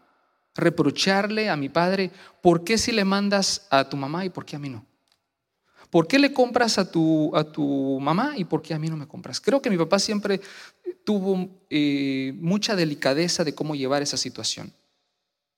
reprocharle 0.56 1.50
a 1.50 1.56
mi 1.56 1.70
padre, 1.70 2.12
¿por 2.42 2.64
qué 2.64 2.78
si 2.78 2.92
le 2.92 3.06
mandas 3.06 3.68
a 3.70 3.88
tu 3.88 3.98
mamá 3.98 4.26
y 4.26 4.30
por 4.30 4.46
qué 4.46 4.56
a 4.56 4.60
mí 4.60 4.70
no? 4.70 4.86
¿Por 5.90 6.08
qué 6.08 6.20
le 6.20 6.34
compras 6.34 6.78
a 6.78 6.92
tu, 6.92 7.36
a 7.36 7.44
tu 7.44 7.98
mamá 8.00 8.34
y 8.36 8.44
por 8.44 8.62
qué 8.62 8.74
a 8.74 8.80
mí 8.80 8.90
no 8.90 8.98
me 8.98 9.08
compras? 9.08 9.42
Creo 9.42 9.62
que 9.62 9.72
mi 9.72 9.78
papá 9.78 9.98
siempre 9.98 10.40
tuvo 11.04 11.64
eh, 11.70 12.34
mucha 12.40 12.76
delicadeza 12.76 13.44
de 13.44 13.56
cómo 13.56 13.76
llevar 13.76 14.04
esa 14.04 14.18
situación. 14.18 14.72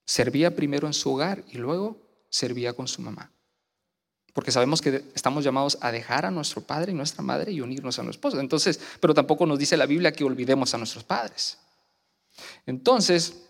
Servía 0.06 0.56
primero 0.56 0.88
en 0.88 0.93
su 0.93 1.12
hogar 1.12 1.43
y 1.51 1.58
luego 1.58 2.11
servía 2.32 2.74
con 2.74 2.88
su 2.88 3.02
mamá. 3.04 3.32
Porque 4.34 4.52
sabemos 4.52 4.82
que 4.82 5.04
estamos 5.13 5.44
llamados 5.44 5.78
a 5.82 5.91
dejar 5.91 6.26
a 6.26 6.32
nuestro 6.32 6.62
padre 6.62 6.94
y 6.94 6.96
nuestra 6.96 7.22
madre 7.22 7.52
y 7.52 7.62
unirnos 7.62 8.00
a 8.00 8.04
nuestro 8.04 8.30
esposo. 8.30 8.39
Entonces, 8.39 8.80
pero 9.00 9.13
tampoco 9.13 9.46
nos 9.46 9.60
dice 9.60 9.78
la 9.78 9.86
Biblia 9.86 10.13
que 10.13 10.24
olvidemos 10.24 10.74
a 10.74 10.78
nuestros 10.78 11.04
padres. 11.04 11.58
Entonces, 12.65 13.44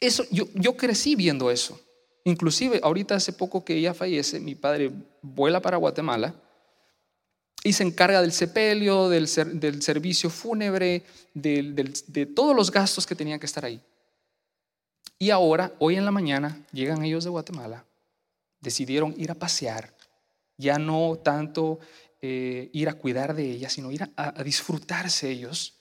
eso, 0.00 0.24
yo, 0.30 0.46
yo 0.54 0.76
crecí 0.76 1.16
viendo 1.16 1.50
eso. 1.50 1.80
Inclusive, 2.24 2.80
ahorita 2.82 3.16
hace 3.16 3.32
poco 3.32 3.64
que 3.64 3.74
ella 3.74 3.92
fallece, 3.92 4.38
mi 4.38 4.54
padre 4.54 4.92
vuela 5.20 5.60
para 5.60 5.76
Guatemala 5.76 6.34
y 7.64 7.72
se 7.72 7.82
encarga 7.82 8.20
del 8.20 8.32
sepelio, 8.32 9.08
del, 9.08 9.28
del 9.54 9.82
servicio 9.82 10.30
fúnebre, 10.30 11.02
de 11.34 12.30
todos 12.36 12.54
los 12.54 12.70
gastos 12.70 13.04
que 13.04 13.16
tenían 13.16 13.40
que 13.40 13.46
estar 13.46 13.64
ahí. 13.64 13.82
Y 15.18 15.30
ahora, 15.30 15.72
hoy 15.80 15.96
en 15.96 16.04
la 16.04 16.12
mañana, 16.12 16.64
llegan 16.72 17.02
ellos 17.04 17.24
de 17.24 17.30
Guatemala, 17.30 17.84
decidieron 18.60 19.14
ir 19.16 19.30
a 19.30 19.34
pasear, 19.34 19.94
ya 20.56 20.78
no 20.78 21.16
tanto 21.22 21.78
eh, 22.20 22.70
ir 22.72 22.88
a 22.88 22.94
cuidar 22.94 23.34
de 23.34 23.50
ella, 23.50 23.68
sino 23.68 23.92
ir 23.92 24.10
a, 24.16 24.42
disfrutarse 24.42 25.30
ellos. 25.30 25.74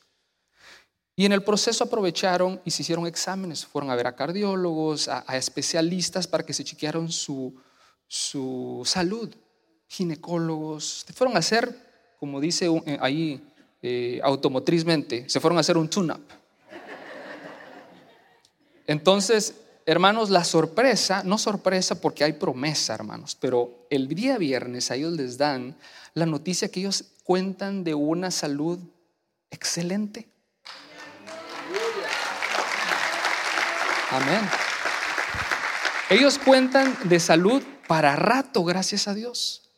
Y 1.16 1.26
en 1.26 1.32
el 1.32 1.44
proceso 1.44 1.84
aprovecharon 1.84 2.62
y 2.64 2.72
se 2.72 2.84
hicieron 2.84 3.08
exámenes, 3.08 3.66
fueron 3.66 3.90
a 3.90 3.96
ver 3.96 4.06
a 4.06 4.16
cardiólogos, 4.16 5.08
a, 5.08 5.36
especialistas 5.36 6.28
para 6.28 6.46
que 6.46 6.54
se 6.54 6.64
chequearan 6.64 7.12
su, 7.12 7.56
su 8.08 8.84
salud, 8.86 9.34
ginecólogos, 9.88 11.06
fueron 11.16 11.36
a 11.36 11.40
hacer, 11.40 11.76
como 12.20 12.40
dice 12.40 12.68
eh, 12.86 12.98
ahí 13.02 13.42
eh, 13.82 14.20
automotrizmente, 14.24 15.28
se 15.28 15.40
fueron 15.40 15.58
a 15.58 15.62
hacer 15.62 15.78
un 15.78 15.90
tune-up. 15.90 16.22
Entonces, 18.86 19.56
hermanos, 19.88 20.30
la 20.30 20.44
sorpresa, 20.44 21.24
no 21.24 21.38
sorpresa 21.38 22.00
porque 22.00 22.26
hay 22.26 22.34
promesa, 22.34 22.94
hermanos, 22.94 23.38
pero 23.40 23.88
el 23.90 24.10
día 24.10 24.38
viernes 24.38 24.92
a 24.92 24.96
ellos 24.96 25.14
les 25.14 25.38
dan 25.38 25.78
la 26.14 26.26
noticia 26.26 26.68
que 26.68 26.82
ellos 26.82 27.06
cuentan 27.24 27.86
de 27.86 27.96
una 27.96 28.30
salud 28.30 28.80
excelente. 29.50 30.28
Amén. 34.12 34.42
Ellos 36.10 36.38
cuentan 36.38 36.98
de 37.06 37.20
salud 37.22 37.64
para 37.88 38.18
rato, 38.18 38.66
gracias 38.66 39.08
a 39.08 39.14
Dios. 39.14 39.70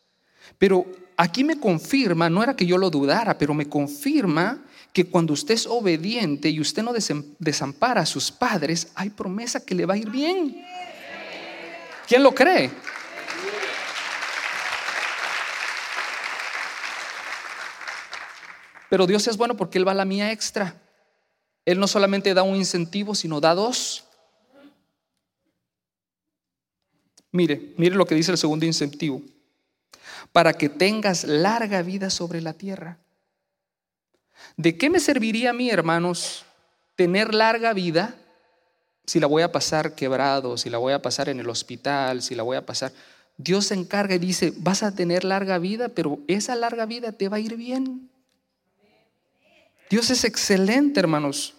Pero 0.58 0.86
aquí 1.16 1.44
me 1.44 1.60
confirma, 1.60 2.28
no 2.28 2.42
era 2.42 2.56
que 2.56 2.66
yo 2.66 2.78
lo 2.78 2.90
dudara, 2.90 3.38
pero 3.38 3.54
me 3.54 3.68
confirma 3.68 4.64
que 4.92 5.06
cuando 5.06 5.32
usted 5.32 5.54
es 5.54 5.66
obediente 5.66 6.48
y 6.48 6.60
usted 6.60 6.82
no 6.82 6.92
desampara 7.38 8.02
a 8.02 8.06
sus 8.06 8.30
padres, 8.30 8.88
hay 8.94 9.10
promesa 9.10 9.64
que 9.64 9.74
le 9.74 9.86
va 9.86 9.94
a 9.94 9.98
ir 9.98 10.10
bien. 10.10 10.64
¿Quién 12.08 12.22
lo 12.22 12.34
cree? 12.34 12.70
Pero 18.88 19.06
Dios 19.06 19.28
es 19.28 19.36
bueno 19.36 19.56
porque 19.56 19.78
Él 19.78 19.86
va 19.86 19.92
a 19.92 19.94
la 19.94 20.04
mía 20.04 20.32
extra. 20.32 20.74
Él 21.64 21.78
no 21.78 21.86
solamente 21.86 22.34
da 22.34 22.42
un 22.42 22.56
incentivo, 22.56 23.14
sino 23.14 23.40
da 23.40 23.54
dos. 23.54 24.04
Mire, 27.30 27.74
mire 27.76 27.94
lo 27.94 28.06
que 28.06 28.16
dice 28.16 28.32
el 28.32 28.38
segundo 28.38 28.66
incentivo. 28.66 29.22
Para 30.32 30.54
que 30.54 30.68
tengas 30.68 31.22
larga 31.22 31.82
vida 31.82 32.10
sobre 32.10 32.40
la 32.40 32.54
tierra. 32.54 32.98
¿De 34.56 34.76
qué 34.76 34.90
me 34.90 35.00
serviría 35.00 35.50
a 35.50 35.52
mí, 35.52 35.70
hermanos, 35.70 36.44
tener 36.96 37.34
larga 37.34 37.72
vida 37.72 38.14
si 39.06 39.18
la 39.20 39.26
voy 39.26 39.42
a 39.42 39.50
pasar 39.50 39.94
quebrado, 39.94 40.56
si 40.56 40.70
la 40.70 40.78
voy 40.78 40.92
a 40.92 41.02
pasar 41.02 41.28
en 41.28 41.40
el 41.40 41.48
hospital, 41.48 42.22
si 42.22 42.34
la 42.34 42.42
voy 42.42 42.56
a 42.56 42.66
pasar... 42.66 42.92
Dios 43.36 43.66
se 43.66 43.74
encarga 43.74 44.14
y 44.14 44.18
dice, 44.18 44.52
vas 44.58 44.82
a 44.82 44.94
tener 44.94 45.24
larga 45.24 45.58
vida, 45.58 45.88
pero 45.88 46.18
esa 46.28 46.54
larga 46.54 46.84
vida 46.84 47.12
te 47.12 47.28
va 47.28 47.38
a 47.38 47.40
ir 47.40 47.56
bien. 47.56 48.10
Dios 49.88 50.10
es 50.10 50.24
excelente, 50.24 51.00
hermanos. 51.00 51.54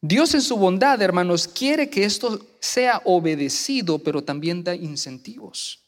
Dios 0.00 0.34
en 0.34 0.40
su 0.40 0.56
bondad, 0.56 1.00
hermanos, 1.00 1.46
quiere 1.46 1.88
que 1.88 2.04
esto 2.04 2.44
sea 2.58 3.02
obedecido, 3.04 4.00
pero 4.00 4.24
también 4.24 4.64
da 4.64 4.74
incentivos. 4.74 5.84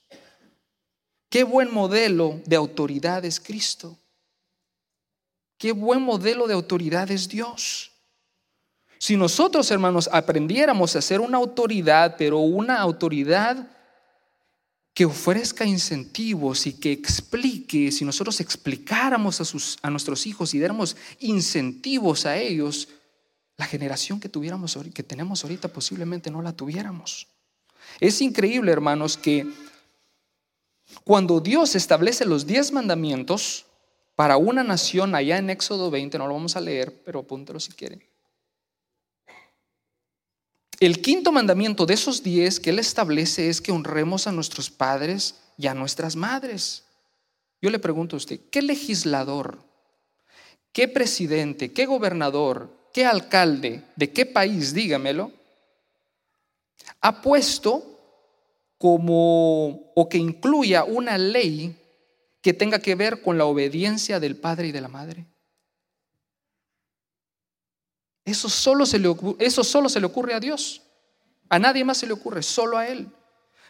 Qué 1.28 1.42
buen 1.42 1.72
modelo 1.72 2.40
de 2.46 2.54
autoridad 2.54 3.24
es 3.24 3.40
Cristo. 3.40 3.98
Qué 5.58 5.72
buen 5.72 6.02
modelo 6.02 6.46
de 6.46 6.54
autoridad 6.54 7.10
es 7.10 7.28
Dios. 7.28 7.92
Si 8.98 9.16
nosotros, 9.16 9.70
hermanos, 9.70 10.08
aprendiéramos 10.12 10.96
a 10.96 11.02
ser 11.02 11.20
una 11.20 11.36
autoridad, 11.38 12.16
pero 12.16 12.38
una 12.38 12.78
autoridad 12.78 13.68
que 14.94 15.04
ofrezca 15.04 15.66
incentivos 15.66 16.66
y 16.66 16.74
que 16.74 16.92
explique, 16.92 17.90
si 17.90 18.04
nosotros 18.04 18.40
explicáramos 18.40 19.40
a, 19.82 19.90
nuestros 19.90 20.26
hijos 20.26 20.54
y 20.54 20.58
diéramos 20.58 20.96
incentivos 21.18 22.26
a 22.26 22.38
ellos, 22.38 22.88
la 23.56 23.66
generación 23.66 24.20
que, 24.20 24.28
tuviéramos, 24.28 24.78
que 24.94 25.02
tenemos 25.02 25.42
ahorita 25.42 25.68
posiblemente 25.68 26.30
no 26.30 26.40
la 26.42 26.52
tuviéramos. 26.52 27.26
Es 28.00 28.20
increíble, 28.20 28.70
hermanos, 28.70 29.16
que 29.16 29.46
cuando 31.02 31.40
Dios 31.40 31.74
establece 31.74 32.24
los 32.24 32.46
diez 32.46 32.72
mandamientos, 32.72 33.66
para 34.14 34.36
una 34.36 34.62
nación 34.62 35.14
allá 35.14 35.38
en 35.38 35.50
Éxodo 35.50 35.90
20, 35.90 36.18
no 36.18 36.26
lo 36.26 36.34
vamos 36.34 36.56
a 36.56 36.60
leer, 36.60 37.02
pero 37.04 37.20
apúntelo 37.20 37.58
si 37.58 37.72
quieren. 37.72 38.02
El 40.80 41.00
quinto 41.00 41.32
mandamiento 41.32 41.86
de 41.86 41.94
esos 41.94 42.22
diez 42.22 42.60
que 42.60 42.70
Él 42.70 42.78
establece 42.78 43.48
es 43.48 43.60
que 43.60 43.72
honremos 43.72 44.26
a 44.26 44.32
nuestros 44.32 44.70
padres 44.70 45.36
y 45.56 45.66
a 45.66 45.74
nuestras 45.74 46.16
madres. 46.16 46.84
Yo 47.62 47.70
le 47.70 47.78
pregunto 47.78 48.16
a 48.16 48.18
usted, 48.18 48.40
¿qué 48.50 48.60
legislador, 48.60 49.58
qué 50.72 50.88
presidente, 50.88 51.72
qué 51.72 51.86
gobernador, 51.86 52.70
qué 52.92 53.06
alcalde, 53.06 53.82
de 53.96 54.12
qué 54.12 54.26
país, 54.26 54.74
dígamelo, 54.74 55.32
ha 57.00 57.22
puesto 57.22 57.82
como 58.78 59.92
o 59.94 60.08
que 60.08 60.18
incluya 60.18 60.84
una 60.84 61.16
ley 61.16 61.74
que 62.44 62.52
tenga 62.52 62.78
que 62.78 62.94
ver 62.94 63.22
con 63.22 63.38
la 63.38 63.46
obediencia 63.46 64.20
del 64.20 64.36
padre 64.36 64.68
y 64.68 64.72
de 64.72 64.82
la 64.82 64.88
madre. 64.88 65.26
Eso 68.22 68.50
solo 68.50 68.84
se 68.84 68.98
le, 68.98 69.08
eso 69.38 69.64
solo 69.64 69.88
se 69.88 69.98
le 69.98 70.04
ocurre 70.04 70.34
a 70.34 70.40
Dios. 70.40 70.82
A 71.48 71.58
nadie 71.58 71.86
más 71.86 71.96
se 71.96 72.06
le 72.06 72.12
ocurre, 72.12 72.42
solo 72.42 72.76
a 72.76 72.86
Él. 72.86 73.08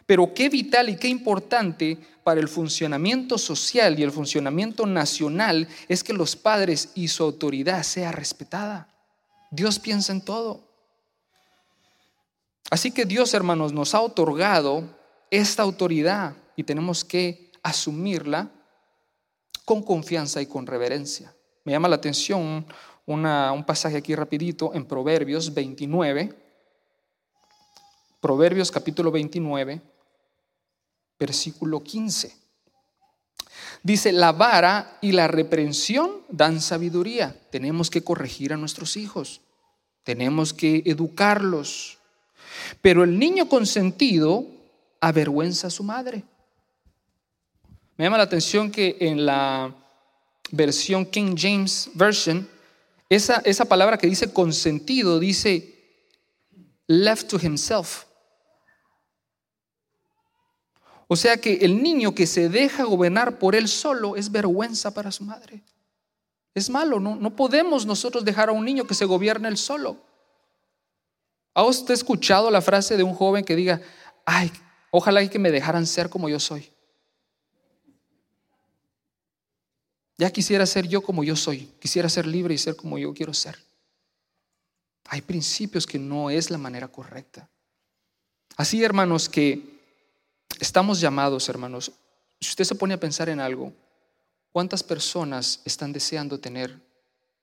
Pero 0.05 0.33
qué 0.33 0.49
vital 0.49 0.89
y 0.89 0.97
qué 0.97 1.07
importante 1.07 1.97
para 2.25 2.41
el 2.41 2.49
funcionamiento 2.49 3.37
social 3.37 3.97
y 3.97 4.03
el 4.03 4.11
funcionamiento 4.11 4.85
nacional 4.85 5.69
es 5.87 6.03
que 6.03 6.11
los 6.11 6.35
padres 6.35 6.89
y 6.95 7.07
su 7.07 7.23
autoridad 7.23 7.81
sea 7.83 8.11
respetada. 8.11 8.93
Dios 9.51 9.79
piensa 9.79 10.11
en 10.11 10.19
todo. 10.19 10.67
Así 12.69 12.91
que 12.91 13.05
Dios, 13.05 13.33
hermanos, 13.33 13.71
nos 13.71 13.95
ha 13.95 14.01
otorgado 14.01 14.83
esta 15.31 15.63
autoridad 15.63 16.35
y 16.57 16.63
tenemos 16.63 17.05
que 17.05 17.51
asumirla 17.63 18.51
con 19.65 19.81
confianza 19.81 20.41
y 20.41 20.45
con 20.45 20.67
reverencia. 20.67 21.35
Me 21.63 21.71
llama 21.73 21.89
la 21.89 21.95
atención 21.95 22.65
un 23.07 23.63
pasaje 23.65 23.97
aquí 23.97 24.15
rapidito 24.15 24.73
en 24.73 24.85
Proverbios 24.85 25.53
29. 25.53 26.33
Proverbios 28.21 28.71
capítulo 28.71 29.11
29, 29.11 29.81
versículo 31.19 31.83
15. 31.83 32.35
Dice, 33.83 34.11
la 34.11 34.31
vara 34.31 34.97
y 35.01 35.11
la 35.11 35.27
reprensión 35.27 36.21
dan 36.29 36.59
sabiduría. 36.61 37.39
Tenemos 37.51 37.91
que 37.91 38.03
corregir 38.03 38.53
a 38.53 38.57
nuestros 38.57 38.97
hijos. 38.97 39.41
Tenemos 40.03 40.53
que 40.53 40.81
educarlos. 40.85 41.99
Pero 42.81 43.03
el 43.03 43.19
niño 43.19 43.47
consentido 43.47 44.45
avergüenza 45.01 45.67
a 45.67 45.71
su 45.71 45.83
madre. 45.83 46.23
Me 47.97 48.05
llama 48.05 48.17
la 48.17 48.23
atención 48.23 48.71
que 48.71 48.97
en 48.99 49.25
la 49.25 49.73
versión 50.51 51.05
King 51.05 51.35
James 51.37 51.89
Version, 51.93 52.47
esa, 53.09 53.41
esa 53.45 53.65
palabra 53.65 53.97
que 53.97 54.07
dice 54.07 54.33
consentido 54.33 55.19
dice 55.19 55.73
left 56.87 57.29
to 57.29 57.37
himself. 57.41 58.03
O 61.07 61.15
sea 61.15 61.37
que 61.37 61.53
el 61.61 61.81
niño 61.81 62.13
que 62.13 62.27
se 62.27 62.49
deja 62.49 62.83
gobernar 62.83 63.37
por 63.37 63.55
él 63.55 63.67
solo 63.67 64.15
es 64.15 64.31
vergüenza 64.31 64.93
para 64.93 65.11
su 65.11 65.23
madre. 65.23 65.63
Es 66.53 66.69
malo, 66.69 66.99
no, 66.99 67.15
no 67.15 67.35
podemos 67.35 67.85
nosotros 67.85 68.25
dejar 68.25 68.49
a 68.49 68.53
un 68.53 68.65
niño 68.65 68.85
que 68.85 68.95
se 68.95 69.05
gobierne 69.05 69.47
él 69.47 69.57
solo. 69.57 69.97
¿Ha 71.53 71.63
usted 71.63 71.93
escuchado 71.93 72.51
la 72.51 72.61
frase 72.61 72.97
de 72.97 73.03
un 73.03 73.13
joven 73.13 73.45
que 73.45 73.55
diga, 73.55 73.81
ay, 74.25 74.51
ojalá 74.91 75.25
que 75.29 75.39
me 75.39 75.51
dejaran 75.51 75.85
ser 75.85 76.09
como 76.09 76.27
yo 76.27 76.39
soy? 76.39 76.74
Ya 80.17 80.31
quisiera 80.31 80.65
ser 80.65 80.87
yo 80.87 81.01
como 81.01 81.23
yo 81.23 81.35
soy, 81.35 81.67
quisiera 81.79 82.07
ser 82.07 82.25
libre 82.25 82.53
y 82.53 82.57
ser 82.57 82.75
como 82.75 82.97
yo 82.97 83.13
quiero 83.13 83.33
ser. 83.33 83.57
Hay 85.05 85.21
principios 85.21 85.85
que 85.85 85.99
no 85.99 86.29
es 86.29 86.49
la 86.49 86.57
manera 86.57 86.87
correcta. 86.87 87.49
Así, 88.57 88.83
hermanos, 88.83 89.27
que 89.27 89.61
estamos 90.59 91.01
llamados, 91.01 91.49
hermanos, 91.49 91.91
si 92.39 92.49
usted 92.49 92.63
se 92.63 92.75
pone 92.75 92.93
a 92.93 92.99
pensar 92.99 93.29
en 93.29 93.39
algo, 93.39 93.73
¿cuántas 94.51 94.81
personas 94.83 95.61
están 95.65 95.91
deseando 95.91 96.39
tener 96.39 96.79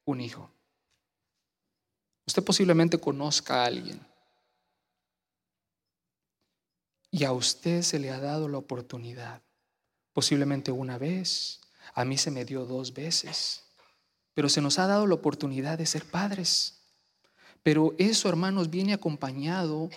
un 0.04 0.20
hijo? 0.20 0.50
Usted 2.26 2.42
posiblemente 2.42 2.98
conozca 2.98 3.62
a 3.62 3.66
alguien 3.66 4.00
y 7.10 7.24
a 7.24 7.32
usted 7.32 7.82
se 7.82 7.98
le 7.98 8.10
ha 8.10 8.18
dado 8.18 8.48
la 8.48 8.58
oportunidad, 8.58 9.42
posiblemente 10.14 10.72
una 10.72 10.98
vez, 10.98 11.60
a 11.94 12.04
mí 12.04 12.16
se 12.16 12.30
me 12.30 12.44
dio 12.44 12.64
dos 12.64 12.94
veces, 12.94 13.62
pero 14.34 14.48
se 14.48 14.60
nos 14.60 14.78
ha 14.78 14.86
dado 14.86 15.06
la 15.06 15.14
oportunidad 15.14 15.78
de 15.78 15.86
ser 15.86 16.04
padres. 16.04 16.78
Pero 17.62 17.94
eso, 17.98 18.28
hermanos, 18.28 18.70
viene 18.70 18.92
acompañado 18.92 19.90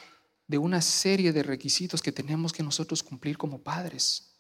de 0.47 0.58
una 0.58 0.81
serie 0.81 1.34
de 1.34 1.43
requisitos 1.43 2.01
que 2.01 2.12
tenemos 2.12 2.53
que 2.53 2.63
nosotros 2.63 3.01
cumplir 3.01 3.38
como 3.38 3.60
padres. 3.60 4.36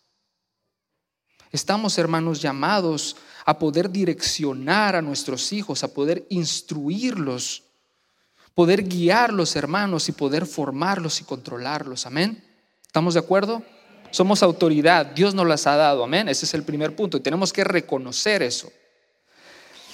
Estamos, 1.51 1.97
hermanos, 1.97 2.41
llamados 2.41 3.15
a 3.45 3.57
poder 3.57 3.89
direccionar 3.89 4.95
a 4.95 5.01
nuestros 5.01 5.53
hijos, 5.53 5.83
a 5.83 5.93
poder 5.93 6.25
instruirlos, 6.29 7.63
poder 8.53 8.87
guiarlos, 8.87 9.55
hermanos, 9.55 10.09
y 10.09 10.11
poder 10.11 10.45
formarlos 10.45 11.21
y 11.21 11.23
controlarlos. 11.23 12.05
Amén. 12.05 12.43
¿Estamos 12.85 13.13
de 13.13 13.21
acuerdo? 13.21 13.63
Somos 14.11 14.43
autoridad, 14.43 15.07
Dios 15.07 15.35
nos 15.35 15.47
las 15.47 15.67
ha 15.67 15.75
dado, 15.75 16.03
amén. 16.03 16.29
Ese 16.29 16.45
es 16.45 16.53
el 16.53 16.63
primer 16.63 16.95
punto 16.95 17.17
y 17.17 17.19
tenemos 17.19 17.51
que 17.51 17.63
reconocer 17.63 18.41
eso. 18.41 18.71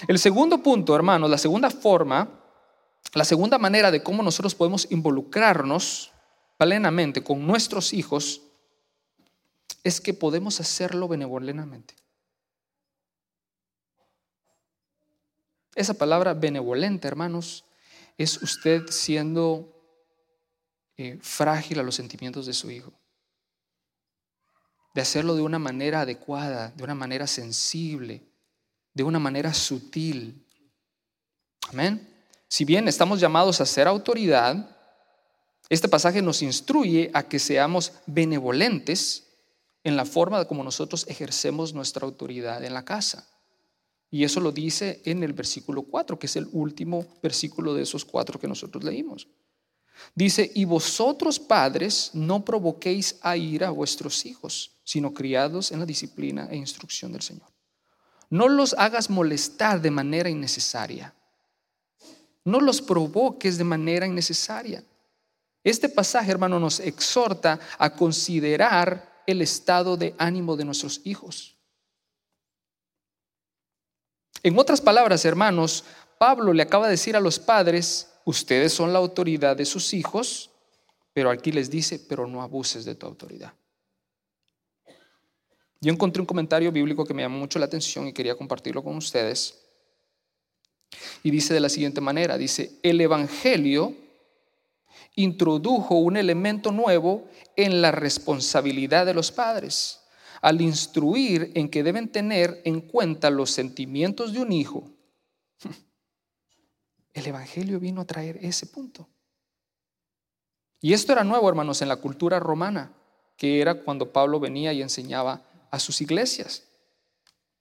El 0.08 0.20
segundo 0.20 0.62
punto, 0.62 0.96
hermanos, 0.96 1.30
la 1.30 1.38
segunda 1.38 1.70
forma, 1.70 2.40
la 3.14 3.26
segunda 3.26 3.58
manera 3.58 3.92
de 3.92 4.02
cómo 4.04 4.24
nosotros 4.24 4.56
podemos 4.56 4.88
involucrarnos 4.92 6.12
plenamente 6.58 7.24
con 7.24 7.46
nuestros 7.46 7.94
hijos 7.94 8.42
es 9.84 10.00
que 10.00 10.14
podemos 10.14 10.60
hacerlo 10.60 11.08
benevolentemente. 11.08 11.96
Esa 15.74 15.94
palabra 15.94 16.34
benevolente, 16.34 17.08
hermanos, 17.08 17.66
es 18.18 18.42
usted 18.42 18.88
siendo 18.90 19.74
eh, 20.98 21.18
frágil 21.22 21.80
a 21.80 21.84
los 21.84 21.96
sentimientos 21.96 22.46
de 22.46 22.54
su 22.54 22.70
hijo 22.70 22.94
de 24.94 25.02
hacerlo 25.02 25.36
de 25.36 25.42
una 25.42 25.60
manera 25.60 26.02
adecuada, 26.02 26.72
de 26.76 26.84
una 26.84 26.96
manera 26.96 27.28
sensible, 27.28 28.24
de 28.94 29.04
una 29.04 29.20
manera 29.20 29.54
sutil. 29.54 30.46
Amén. 31.70 32.08
Si 32.48 32.66
bien 32.66 32.88
estamos 32.88 33.20
llamados 33.20 33.62
a 33.62 33.66
ser 33.66 33.88
autoridad, 33.88 34.78
este 35.70 35.88
pasaje 35.88 36.22
nos 36.22 36.42
instruye 36.42 37.10
a 37.14 37.24
que 37.24 37.40
seamos 37.40 37.94
benevolentes 38.06 39.28
en 39.84 39.96
la 39.96 40.06
forma 40.06 40.44
como 40.46 40.64
nosotros 40.64 41.06
ejercemos 41.08 41.74
nuestra 41.74 42.06
autoridad 42.06 42.64
en 42.64 42.74
la 42.74 42.84
casa. 42.84 43.28
Y 44.10 44.26
eso 44.26 44.42
lo 44.42 44.52
dice 44.52 45.02
en 45.06 45.24
el 45.24 45.32
versículo 45.32 45.84
4, 45.84 46.20
que 46.20 46.26
es 46.26 46.36
el 46.36 46.50
último 46.52 47.08
versículo 47.24 47.74
de 47.74 47.84
esos 47.84 48.04
cuatro 48.04 48.38
que 48.38 48.48
nosotros 48.48 48.84
leímos. 48.84 49.28
Dice, 50.14 50.52
y 50.54 50.66
vosotros 50.66 51.40
padres 51.40 52.12
no 52.14 52.44
provoquéis 52.44 53.18
a 53.22 53.38
ira 53.38 53.70
a 53.70 53.72
vuestros 53.72 54.26
hijos, 54.26 54.81
sino 54.92 55.14
criados 55.14 55.72
en 55.72 55.80
la 55.80 55.86
disciplina 55.86 56.50
e 56.52 56.58
instrucción 56.58 57.14
del 57.14 57.22
Señor. 57.22 57.48
No 58.30 58.50
los 58.50 58.74
hagas 58.74 59.10
molestar 59.10 59.82
de 59.82 59.90
manera 59.90 60.30
innecesaria. 60.30 61.16
No 62.44 62.60
los 62.60 62.82
provoques 62.82 63.58
de 63.58 63.64
manera 63.64 64.06
innecesaria. 64.06 64.84
Este 65.64 65.88
pasaje, 65.88 66.30
hermano, 66.30 66.60
nos 66.60 66.82
exhorta 66.82 67.58
a 67.78 67.90
considerar 67.92 69.24
el 69.26 69.42
estado 69.42 69.96
de 69.96 70.14
ánimo 70.18 70.58
de 70.58 70.66
nuestros 70.66 71.00
hijos. 71.06 71.56
En 74.44 74.60
otras 74.60 74.82
palabras, 74.82 75.24
hermanos, 75.24 75.86
Pablo 76.18 76.52
le 76.52 76.64
acaba 76.64 76.88
de 76.88 76.92
decir 76.92 77.16
a 77.16 77.22
los 77.22 77.40
padres, 77.40 78.10
ustedes 78.26 78.74
son 78.74 78.92
la 78.92 79.00
autoridad 79.00 79.56
de 79.56 79.64
sus 79.64 79.94
hijos, 79.94 80.50
pero 81.14 81.30
aquí 81.30 81.54
les 81.54 81.70
dice, 81.70 81.98
pero 81.98 82.28
no 82.28 82.42
abuses 82.42 82.84
de 82.84 82.96
tu 82.96 83.06
autoridad. 83.06 83.54
Yo 85.82 85.92
encontré 85.92 86.22
un 86.22 86.28
comentario 86.28 86.72
bíblico 86.72 87.06
que 87.06 87.14
me 87.14 87.24
llamó 87.24 87.40
mucho 87.40 87.58
la 87.58 87.66
atención 87.66 88.08
y 88.08 88.14
quería 88.14 88.36
compartirlo 88.36 88.84
con 88.84 88.96
ustedes. 88.96 89.60
Y 91.24 91.32
dice 91.32 91.54
de 91.54 91.60
la 91.60 91.70
siguiente 91.70 92.02
manera, 92.02 92.38
dice, 92.38 92.80
el 92.84 93.02
Evangelio 93.02 93.96
introdujo 95.16 95.96
un 95.96 96.18
elemento 96.18 96.72
nuevo 96.72 97.28
en 97.56 97.82
la 97.82 97.92
responsabilidad 97.92 99.06
de 99.06 99.16
los 99.16 99.32
padres 99.32 100.00
al 100.42 100.62
instruir 100.62 101.52
en 101.56 101.70
que 101.70 101.84
deben 101.84 102.12
tener 102.12 102.62
en 102.66 102.82
cuenta 102.82 103.30
los 103.30 103.52
sentimientos 103.52 104.34
de 104.34 104.42
un 104.42 104.52
hijo 104.52 104.90
el 107.14 107.28
Evangelio 107.28 107.80
vino 107.80 108.02
a 108.02 108.06
traer 108.06 108.38
ese 108.42 108.68
punto. 108.68 109.08
Y 110.80 110.94
esto 110.94 111.12
era 111.12 111.24
nuevo, 111.24 111.48
hermanos, 111.48 111.82
en 111.82 111.90
la 111.90 111.98
cultura 111.98 112.40
romana, 112.40 112.92
que 113.38 113.62
era 113.62 113.76
cuando 113.76 114.12
Pablo 114.12 114.40
venía 114.40 114.74
y 114.74 114.82
enseñaba 114.82 115.51
a 115.72 115.80
sus 115.80 116.02
iglesias. 116.02 116.64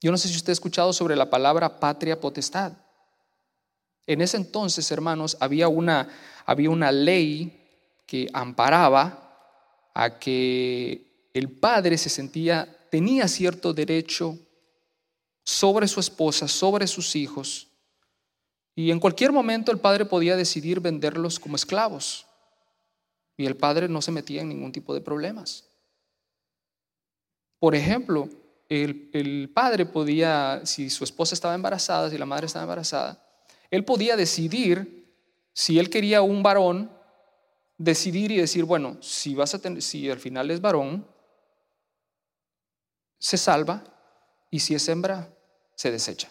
Yo 0.01 0.11
no 0.11 0.19
sé 0.19 0.29
si 0.29 0.37
usted 0.37 0.51
ha 0.51 0.53
escuchado 0.53 0.93
sobre 0.93 1.17
la 1.17 1.31
palabra 1.31 1.81
patria 1.81 2.21
potestad. 2.21 2.73
En 4.07 4.21
ese 4.21 4.37
entonces, 4.37 4.91
hermanos, 4.91 5.37
había 5.41 5.69
una, 5.69 6.09
había 6.45 6.71
una 6.71 6.93
ley 6.93 7.57
que 8.07 8.29
amparaba 8.33 9.91
a 9.95 10.19
que 10.19 11.31
el 11.33 11.51
padre 11.51 11.97
se 11.97 12.11
sentía, 12.11 12.87
tenía 12.91 13.29
cierto 13.29 13.73
derecho 13.73 14.39
sobre 15.45 15.87
su 15.89 16.01
esposa, 16.01 16.49
sobre 16.49 16.87
sus 16.87 17.15
hijos, 17.15 17.71
y 18.75 18.91
en 18.91 19.01
cualquier 19.01 19.33
momento 19.33 19.73
el 19.73 19.79
padre 19.79 20.07
podía 20.07 20.37
decidir 20.37 20.81
venderlos 20.81 21.39
como 21.39 21.57
esclavos. 21.57 22.27
Y 23.37 23.47
el 23.47 23.57
padre 23.57 23.89
no 23.89 24.01
se 24.01 24.11
metía 24.11 24.43
en 24.43 24.49
ningún 24.49 24.73
tipo 24.73 24.95
de 24.95 25.01
problemas. 25.01 25.70
Por 27.61 27.75
ejemplo, 27.75 28.29
el, 28.71 29.51
padre 29.55 29.87
podía, 29.87 30.63
si 30.65 30.91
su 30.91 31.05
esposa 31.05 31.35
estaba 31.35 31.55
embarazada, 31.55 32.11
si 32.11 32.19
la 32.19 32.27
madre 32.27 32.47
estaba 32.47 32.65
embarazada, 32.65 33.23
él 33.71 33.85
podía 33.85 34.17
decidir 34.17 35.07
si 35.53 35.79
él 35.79 35.91
quería 35.91 36.23
un 36.23 36.43
varón, 36.43 36.91
decidir 37.77 38.33
y 38.33 38.39
decir, 38.39 38.65
bueno, 38.65 38.97
si 39.01 39.35
vas 39.35 39.55
a 39.55 39.61
tener, 39.61 39.83
si 39.83 40.11
al 40.11 40.19
final 40.19 40.51
es 40.51 40.61
varón, 40.61 41.07
se 43.19 43.37
salva 43.37 43.85
y 44.51 44.61
si 44.61 44.75
es 44.75 44.89
hembra, 44.89 45.29
se 45.75 45.91
desecha. 45.91 46.31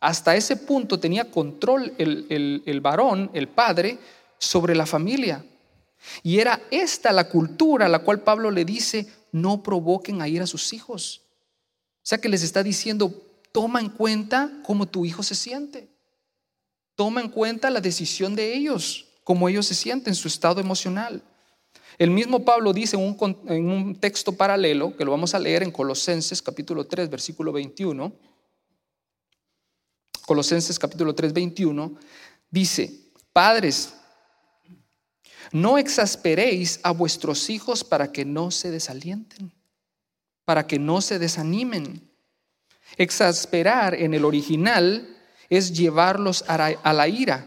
Hasta 0.00 0.34
ese 0.34 0.56
punto 0.56 0.98
tenía 0.98 1.30
control 1.30 1.94
el, 1.98 2.80
varón, 2.80 3.30
el 3.34 3.48
padre, 3.48 3.98
sobre 4.38 4.74
la 4.74 4.86
familia. 4.86 5.44
Y 6.22 6.40
era 6.40 6.60
esta 6.70 7.12
la 7.12 7.28
cultura 7.28 7.86
a 7.86 7.88
la 7.88 8.00
cual 8.00 8.20
Pablo 8.20 8.50
le 8.50 8.64
dice, 8.64 9.06
no 9.32 9.62
provoquen 9.62 10.22
a 10.22 10.28
ir 10.28 10.42
a 10.42 10.46
sus 10.46 10.72
hijos. 10.72 11.22
O 11.96 12.04
sea 12.04 12.18
que 12.18 12.28
les 12.28 12.42
está 12.42 12.62
diciendo, 12.62 13.12
toma 13.50 13.80
en 13.80 13.88
cuenta 13.88 14.52
cómo 14.64 14.86
tu 14.86 15.04
hijo 15.04 15.22
se 15.22 15.34
siente. 15.34 15.88
Toma 16.94 17.20
en 17.20 17.30
cuenta 17.30 17.70
la 17.70 17.80
decisión 17.80 18.36
de 18.36 18.54
ellos, 18.54 19.06
cómo 19.24 19.48
ellos 19.48 19.66
se 19.66 19.74
sienten, 19.74 20.14
su 20.14 20.28
estado 20.28 20.60
emocional. 20.60 21.22
El 21.98 22.10
mismo 22.10 22.44
Pablo 22.44 22.72
dice 22.72 22.96
en 22.96 23.02
un, 23.02 23.36
en 23.48 23.68
un 23.68 23.94
texto 23.96 24.32
paralelo, 24.32 24.96
que 24.96 25.04
lo 25.04 25.10
vamos 25.10 25.34
a 25.34 25.38
leer 25.38 25.62
en 25.62 25.70
Colosenses 25.70 26.42
capítulo 26.42 26.86
3, 26.86 27.08
versículo 27.10 27.52
21, 27.52 28.12
Colosenses 30.26 30.78
capítulo 30.78 31.14
3, 31.14 31.32
21, 31.32 31.96
dice, 32.50 33.10
padres, 33.32 33.94
no 35.52 35.78
exasperéis 35.78 36.80
a 36.82 36.90
vuestros 36.90 37.50
hijos 37.50 37.84
para 37.84 38.10
que 38.10 38.24
no 38.24 38.50
se 38.50 38.70
desalienten, 38.70 39.52
para 40.44 40.66
que 40.66 40.78
no 40.78 41.00
se 41.00 41.18
desanimen. 41.18 42.10
Exasperar 42.96 43.94
en 43.94 44.14
el 44.14 44.24
original 44.24 45.16
es 45.48 45.72
llevarlos 45.72 46.44
a 46.48 46.92
la 46.92 47.08
ira. 47.08 47.46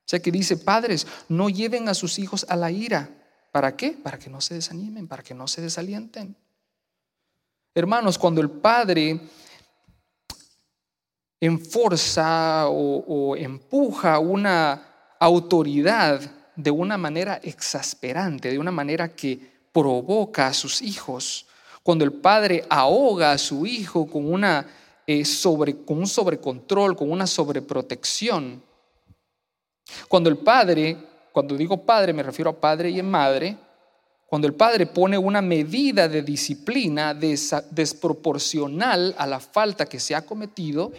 O 0.00 0.08
sea 0.08 0.20
que 0.20 0.30
dice, 0.30 0.56
padres, 0.56 1.06
no 1.28 1.48
lleven 1.48 1.88
a 1.88 1.94
sus 1.94 2.18
hijos 2.18 2.46
a 2.48 2.56
la 2.56 2.70
ira. 2.70 3.10
¿Para 3.50 3.76
qué? 3.76 3.92
Para 3.92 4.18
que 4.18 4.30
no 4.30 4.40
se 4.40 4.54
desanimen, 4.54 5.08
para 5.08 5.22
que 5.22 5.34
no 5.34 5.48
se 5.48 5.62
desalienten. 5.62 6.36
Hermanos, 7.74 8.18
cuando 8.18 8.40
el 8.40 8.50
padre 8.50 9.20
enforza 11.40 12.68
o, 12.68 13.30
o 13.30 13.36
empuja 13.36 14.18
una 14.18 15.16
autoridad 15.18 16.43
de 16.56 16.70
una 16.70 16.96
manera 16.96 17.40
exasperante, 17.42 18.50
de 18.50 18.58
una 18.58 18.70
manera 18.70 19.14
que 19.14 19.38
provoca 19.72 20.46
a 20.46 20.54
sus 20.54 20.82
hijos, 20.82 21.46
cuando 21.82 22.04
el 22.04 22.12
padre 22.12 22.64
ahoga 22.70 23.32
a 23.32 23.38
su 23.38 23.66
hijo 23.66 24.06
con, 24.06 24.32
una, 24.32 24.66
eh, 25.06 25.24
sobre, 25.24 25.84
con 25.84 25.98
un 25.98 26.06
sobrecontrol, 26.06 26.96
con 26.96 27.10
una 27.10 27.26
sobreprotección, 27.26 28.62
cuando 30.08 30.30
el 30.30 30.38
padre, 30.38 30.96
cuando 31.32 31.56
digo 31.56 31.84
padre 31.84 32.12
me 32.12 32.22
refiero 32.22 32.50
a 32.50 32.60
padre 32.60 32.90
y 32.90 33.00
a 33.00 33.02
madre, 33.02 33.58
cuando 34.26 34.48
el 34.48 34.54
padre 34.54 34.86
pone 34.86 35.18
una 35.18 35.42
medida 35.42 36.08
de 36.08 36.22
disciplina 36.22 37.14
desproporcional 37.14 39.14
a 39.18 39.26
la 39.26 39.40
falta 39.40 39.86
que 39.86 40.00
se 40.00 40.14
ha 40.14 40.24
cometido, 40.24 40.92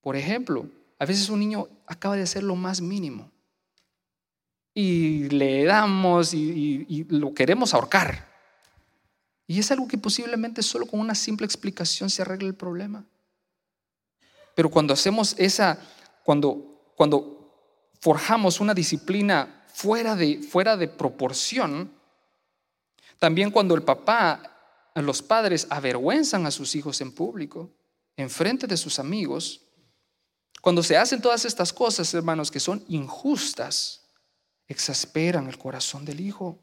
por 0.00 0.16
ejemplo, 0.16 0.66
a 0.98 1.04
veces 1.04 1.28
un 1.28 1.40
niño 1.40 1.68
acaba 1.86 2.16
de 2.16 2.22
hacer 2.22 2.42
lo 2.42 2.56
más 2.56 2.80
mínimo 2.80 3.30
y 4.74 5.28
le 5.28 5.64
damos 5.64 6.34
y, 6.34 7.06
lo 7.08 7.34
queremos 7.34 7.74
ahorcar. 7.74 8.28
Y 9.46 9.58
es 9.58 9.70
algo 9.70 9.88
que 9.88 9.98
posiblemente 9.98 10.62
solo 10.62 10.86
con 10.86 11.00
una 11.00 11.14
simple 11.14 11.44
explicación 11.44 12.08
se 12.08 12.22
arregla 12.22 12.48
el 12.48 12.54
problema. 12.54 13.04
Pero 14.54 14.70
cuando 14.70 14.94
hacemos 14.94 15.34
esa, 15.38 15.78
cuando, 16.24 16.92
cuando 16.96 17.90
forjamos 18.00 18.60
una 18.60 18.74
disciplina 18.74 19.64
fuera 19.72 20.14
de, 20.14 20.40
fuera 20.42 20.76
de 20.76 20.88
proporción, 20.88 21.92
también 23.18 23.50
cuando 23.50 23.74
el 23.74 23.82
papá, 23.82 24.42
los 24.94 25.22
padres 25.22 25.66
avergüenzan 25.70 26.46
a 26.46 26.50
sus 26.50 26.74
hijos 26.76 27.00
en 27.00 27.12
público, 27.12 27.70
en 28.16 28.30
frente 28.30 28.66
de 28.66 28.76
sus 28.76 28.98
amigos, 28.98 29.62
cuando 30.60 30.82
se 30.82 30.96
hacen 30.96 31.22
todas 31.22 31.44
estas 31.44 31.72
cosas, 31.72 32.12
hermanos, 32.12 32.50
que 32.50 32.60
son 32.60 32.84
injustas, 32.88 33.99
exasperan 34.70 35.48
el 35.48 35.58
corazón 35.58 36.04
del 36.04 36.20
Hijo. 36.20 36.56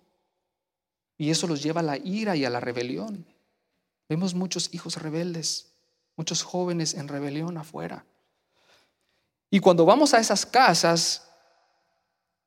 Y 1.17 1.29
eso 1.29 1.45
los 1.45 1.61
lleva 1.61 1.81
a 1.81 1.83
la 1.83 1.97
ira 1.97 2.35
y 2.35 2.45
a 2.45 2.49
la 2.49 2.61
rebelión. 2.61 3.25
Vemos 4.07 4.33
muchos 4.33 4.73
hijos 4.73 4.95
rebeldes, 5.01 5.73
muchos 6.15 6.41
jóvenes 6.41 6.93
en 6.93 7.09
rebelión 7.09 7.57
afuera. 7.57 8.05
Y 9.49 9.59
cuando 9.59 9.85
vamos 9.85 10.13
a 10.13 10.19
esas 10.19 10.45
casas, 10.45 11.27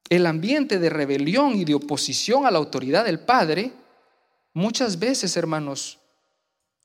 el 0.08 0.24
ambiente 0.24 0.78
de 0.78 0.88
rebelión 0.88 1.54
y 1.54 1.64
de 1.66 1.74
oposición 1.74 2.46
a 2.46 2.50
la 2.50 2.58
autoridad 2.58 3.04
del 3.04 3.20
Padre, 3.20 3.72
muchas 4.54 4.98
veces, 4.98 5.36
hermanos, 5.36 5.98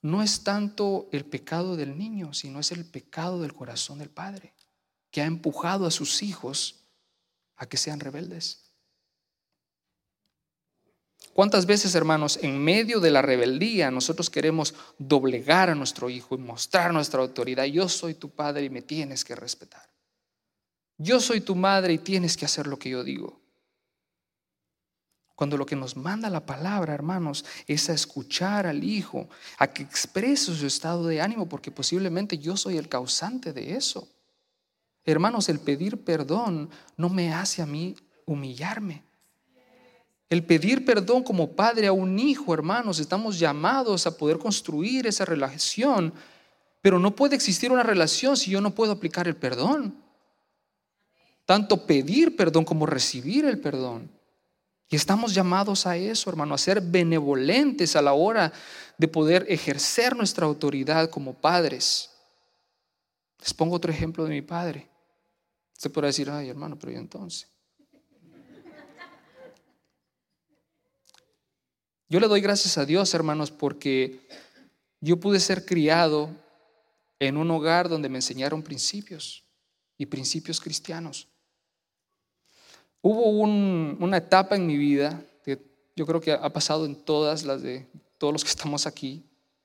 no 0.02 0.22
es 0.22 0.44
tanto 0.44 1.08
el 1.14 1.26
pecado 1.26 1.78
del 1.78 1.98
niño, 1.98 2.34
sino 2.34 2.60
es 2.60 2.74
el 2.74 2.86
pecado 2.86 3.42
del 3.42 3.54
corazón 3.54 4.00
del 4.00 4.10
Padre, 4.10 4.54
que 5.12 5.22
ha 5.22 5.26
empujado 5.26 5.88
a 5.88 5.92
sus 5.92 6.22
hijos 6.22 6.82
a 7.56 7.68
que 7.68 7.78
sean 7.78 8.02
rebeldes. 8.02 8.65
¿Cuántas 11.36 11.66
veces, 11.66 11.94
hermanos, 11.96 12.40
en 12.42 12.64
medio 12.64 13.02
de 13.02 13.12
la 13.12 13.22
rebeldía 13.22 13.92
nosotros 13.92 14.30
queremos 14.30 14.74
doblegar 14.98 15.70
a 15.70 15.76
nuestro 15.76 16.10
hijo 16.10 16.34
y 16.34 16.38
mostrar 16.38 16.94
nuestra 16.94 17.20
autoridad? 17.20 17.66
Yo 17.66 17.90
soy 17.90 18.14
tu 18.14 18.30
padre 18.30 18.64
y 18.64 18.70
me 18.70 18.82
tienes 18.82 19.26
que 19.26 19.36
respetar. 19.36 19.86
Yo 20.98 21.20
soy 21.20 21.42
tu 21.42 21.54
madre 21.54 21.92
y 21.92 21.98
tienes 21.98 22.38
que 22.38 22.46
hacer 22.46 22.68
lo 22.68 22.80
que 22.80 22.90
yo 22.90 23.04
digo. 23.04 23.42
Cuando 25.36 25.58
lo 25.58 25.66
que 25.66 25.76
nos 25.76 25.98
manda 25.98 26.30
la 26.30 26.46
palabra, 26.46 26.94
hermanos, 26.94 27.44
es 27.68 27.90
a 27.90 27.94
escuchar 27.94 28.66
al 28.66 28.86
hijo, 28.86 29.28
a 29.58 29.68
que 29.68 29.84
exprese 29.84 30.56
su 30.56 30.66
estado 30.66 31.06
de 31.06 31.20
ánimo, 31.20 31.50
porque 31.50 31.70
posiblemente 31.70 32.38
yo 32.38 32.56
soy 32.56 32.78
el 32.78 32.88
causante 32.88 33.52
de 33.52 33.76
eso. 33.76 34.08
Hermanos, 35.04 35.50
el 35.50 35.60
pedir 35.60 36.02
perdón 36.02 36.70
no 36.96 37.10
me 37.10 37.34
hace 37.34 37.62
a 37.62 37.66
mí 37.66 37.94
humillarme. 38.26 39.05
El 40.30 40.44
pedir 40.44 40.86
perdón 40.86 41.24
como 41.24 41.56
padre 41.56 41.88
a 41.88 41.92
un 41.92 42.18
hijo, 42.18 42.54
hermanos, 42.54 43.00
estamos 43.00 43.38
llamados 43.38 44.08
a 44.08 44.18
poder 44.18 44.40
construir 44.40 45.06
esa 45.06 45.24
relación, 45.24 46.14
pero 46.82 47.00
no 47.00 47.16
puede 47.16 47.36
existir 47.36 47.72
una 47.72 47.84
relación 47.84 48.36
si 48.36 48.52
yo 48.52 48.62
no 48.62 48.74
puedo 48.74 48.92
aplicar 48.92 49.28
el 49.28 49.36
perdón. 49.36 50.04
Tanto 51.46 51.86
pedir 51.86 52.36
perdón 52.36 52.66
como 52.66 52.88
recibir 52.88 53.46
el 53.46 53.60
perdón. 53.60 54.10
Y 54.90 54.96
estamos 54.96 55.34
llamados 55.34 55.86
a 55.86 55.98
eso, 55.98 56.30
hermano, 56.30 56.56
a 56.56 56.60
ser 56.60 56.82
benevolentes 56.82 57.96
a 57.96 58.02
la 58.02 58.14
hora 58.14 58.52
de 58.98 59.08
poder 59.08 59.46
ejercer 59.50 60.16
nuestra 60.16 60.46
autoridad 60.46 61.10
como 61.10 61.34
padres. 61.34 62.12
Les 63.40 63.54
pongo 63.54 63.76
otro 63.76 63.92
ejemplo 63.92 64.24
de 64.24 64.32
mi 64.32 64.42
padre. 64.42 64.90
Usted 65.74 65.92
podrá 65.92 66.08
decir, 66.08 66.30
ay, 66.30 66.50
hermano, 66.50 66.78
pero 66.80 66.94
¿y 66.94 66.96
entonces? 66.96 67.48
Yo 72.08 72.20
le 72.20 72.28
doy 72.28 72.40
gracias 72.40 72.78
a 72.78 72.86
Dios, 72.86 73.14
hermanos, 73.16 73.50
porque 73.50 74.28
yo 75.02 75.20
pude 75.20 75.40
ser 75.40 75.66
criado 75.66 76.30
en 77.20 77.38
un 77.38 77.50
hogar 77.50 77.90
donde 77.90 78.10
me 78.10 78.20
enseñaron 78.20 78.62
principios 78.62 79.44
y 79.98 80.06
principios 80.06 80.62
cristianos. 80.62 81.28
Hubo 83.02 83.30
una 83.30 84.18
etapa 84.18 84.56
en 84.56 84.68
mi 84.68 84.78
vida 84.78 85.24
que 85.44 85.60
yo 85.96 86.06
creo 86.06 86.22
que 86.22 86.32
ha 86.32 86.54
pasado 86.54 86.86
en 86.86 86.96
todas 86.96 87.44
las 87.44 87.62
de 87.64 87.88
todos 88.18 88.34
los 88.34 88.44
que 88.44 88.50
estamos 88.50 88.86
aquí, 88.86 89.24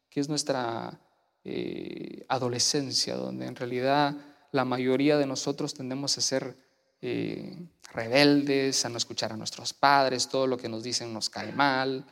que 0.08 0.20
es 0.20 0.28
nuestra 0.28 0.98
eh, 1.44 2.24
adolescencia, 2.28 3.16
donde 3.16 3.46
en 3.46 3.56
realidad 3.56 4.16
la 4.52 4.64
mayoría 4.64 5.16
de 5.18 5.26
nosotros 5.26 5.74
tendemos 5.74 6.16
a 6.16 6.20
ser 6.20 6.56
eh, 7.02 7.66
rebeldes, 7.92 8.84
a 8.84 8.88
no 8.88 8.96
escuchar 8.96 9.32
a 9.32 9.36
nuestros 9.36 9.72
padres, 9.72 10.28
todo 10.28 10.46
lo 10.46 10.56
que 10.56 10.68
nos 10.68 10.82
dicen 10.82 11.12
nos 11.12 11.30
cae 11.30 11.52
mal, 11.52 12.04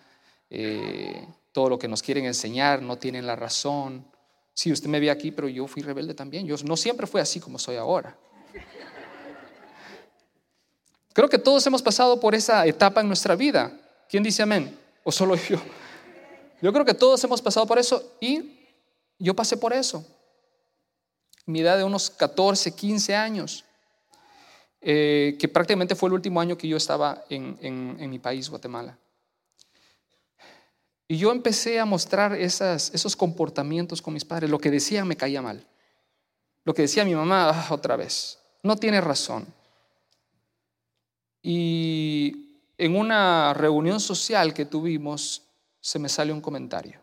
eh, 0.51 1.26
todo 1.53 1.68
lo 1.68 1.78
que 1.78 1.88
nos 1.88 2.03
quieren 2.03 2.24
enseñar, 2.24 2.82
no 2.82 2.96
tienen 2.96 3.26
la 3.26 3.36
razón. 3.36 4.07
Sí, 4.55 4.72
usted 4.72 4.88
me 4.88 5.01
ve 5.01 5.11
aquí, 5.11 5.30
pero 5.30 5.49
yo 5.49 5.66
fui 5.66 5.82
rebelde 5.82 6.14
también. 6.14 6.46
Yo 6.46 6.57
no 6.64 6.76
siempre 6.76 7.07
fui 7.07 7.20
así 7.20 7.40
como 7.40 7.59
soy 7.59 7.76
ahora. 7.76 8.16
Creo 11.12 11.28
que 11.28 11.38
todos 11.38 11.66
hemos 11.66 11.82
pasado 11.82 12.20
por 12.20 12.34
esa 12.34 12.64
etapa 12.66 13.01
en 13.01 13.09
nuestra 13.09 13.34
vida. 13.34 13.72
¿Quién 14.09 14.22
dice 14.22 14.42
amén? 14.42 14.78
¿O 15.05 15.11
solo 15.11 15.34
yo? 15.34 15.59
Yo 16.62 16.72
creo 16.72 16.84
que 16.84 16.94
todos 16.94 17.22
hemos 17.24 17.42
pasado 17.42 17.66
por 17.66 17.78
eso 17.78 18.16
y 18.20 18.59
yo 19.18 19.34
pasé 19.34 19.57
por 19.57 19.72
eso. 19.72 20.05
Mi 21.46 21.61
edad 21.61 21.76
de 21.76 21.84
unos 21.84 22.11
14, 22.11 22.74
15 22.74 23.14
años, 23.14 23.64
eh, 24.80 25.36
que 25.40 25.49
prácticamente 25.49 25.94
fue 25.94 26.09
el 26.09 26.12
último 26.14 26.40
año 26.40 26.59
que 26.59 26.68
yo 26.68 26.76
estaba 26.76 27.24
en 27.28 28.11
mi 28.11 28.18
país, 28.18 28.49
Guatemala. 28.49 28.99
Y 31.11 31.16
yo 31.16 31.32
empecé 31.32 31.80
a 31.80 31.86
mostrar 31.86 32.34
esos 32.34 33.16
comportamientos 33.16 34.02
con 34.02 34.12
mis 34.12 34.26
padres. 34.26 34.50
Lo 34.50 34.59
que 34.59 34.70
decían 34.70 35.09
me 35.09 35.16
caía 35.16 35.40
mal. 35.40 35.66
Lo 36.64 36.74
que 36.74 36.82
decía 36.82 37.02
mi 37.06 37.14
mamá, 37.14 37.48
ah, 37.48 37.68
otra 37.70 37.96
vez, 37.96 38.38
no 38.62 38.76
tiene 38.76 39.00
razón. 39.00 39.46
Y 41.42 42.61
en 42.76 42.94
una 42.94 43.54
reunión 43.54 44.00
social 44.00 44.52
que 44.52 44.66
tuvimos, 44.66 45.44
se 45.80 45.98
me 45.98 46.11
sale 46.11 46.30
un 46.30 46.42
comentario. 46.42 47.00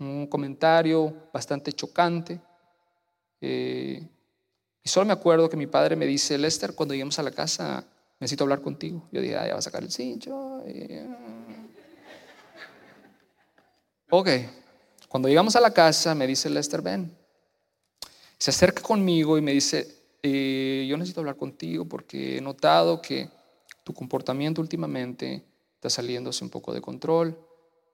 Un 0.00 0.26
comentario 0.26 1.28
bastante 1.32 1.72
chocante. 1.72 2.40
Eh, 3.40 4.04
y 4.82 4.88
solo 4.88 5.06
me 5.06 5.12
acuerdo 5.12 5.48
que 5.48 5.56
mi 5.56 5.68
padre 5.68 5.94
me 5.94 6.06
dice, 6.06 6.36
Lester, 6.36 6.74
cuando 6.74 6.94
lleguemos 6.94 7.20
a 7.20 7.22
la 7.22 7.30
casa, 7.30 7.84
necesito 8.18 8.42
hablar 8.42 8.62
contigo. 8.62 9.08
Yo 9.12 9.20
dije, 9.20 9.36
ah, 9.36 9.46
ya 9.46 9.52
va 9.52 9.60
a 9.60 9.62
sacar 9.62 9.84
el 9.84 9.92
cincho. 9.92 10.64
Ok, 14.14 14.28
cuando 15.08 15.30
llegamos 15.30 15.56
a 15.56 15.60
la 15.62 15.72
casa, 15.72 16.14
me 16.14 16.26
dice 16.26 16.50
Lester, 16.50 16.82
ven. 16.82 17.16
Se 18.36 18.50
acerca 18.50 18.82
conmigo 18.82 19.38
y 19.38 19.40
me 19.40 19.52
dice, 19.52 19.88
eh, 20.22 20.84
yo 20.86 20.98
necesito 20.98 21.20
hablar 21.20 21.36
contigo 21.36 21.86
porque 21.86 22.36
he 22.36 22.42
notado 22.42 23.00
que 23.00 23.30
tu 23.82 23.94
comportamiento 23.94 24.60
últimamente 24.60 25.42
está 25.76 25.88
saliéndose 25.88 26.44
un 26.44 26.50
poco 26.50 26.74
de 26.74 26.82
control. 26.82 27.38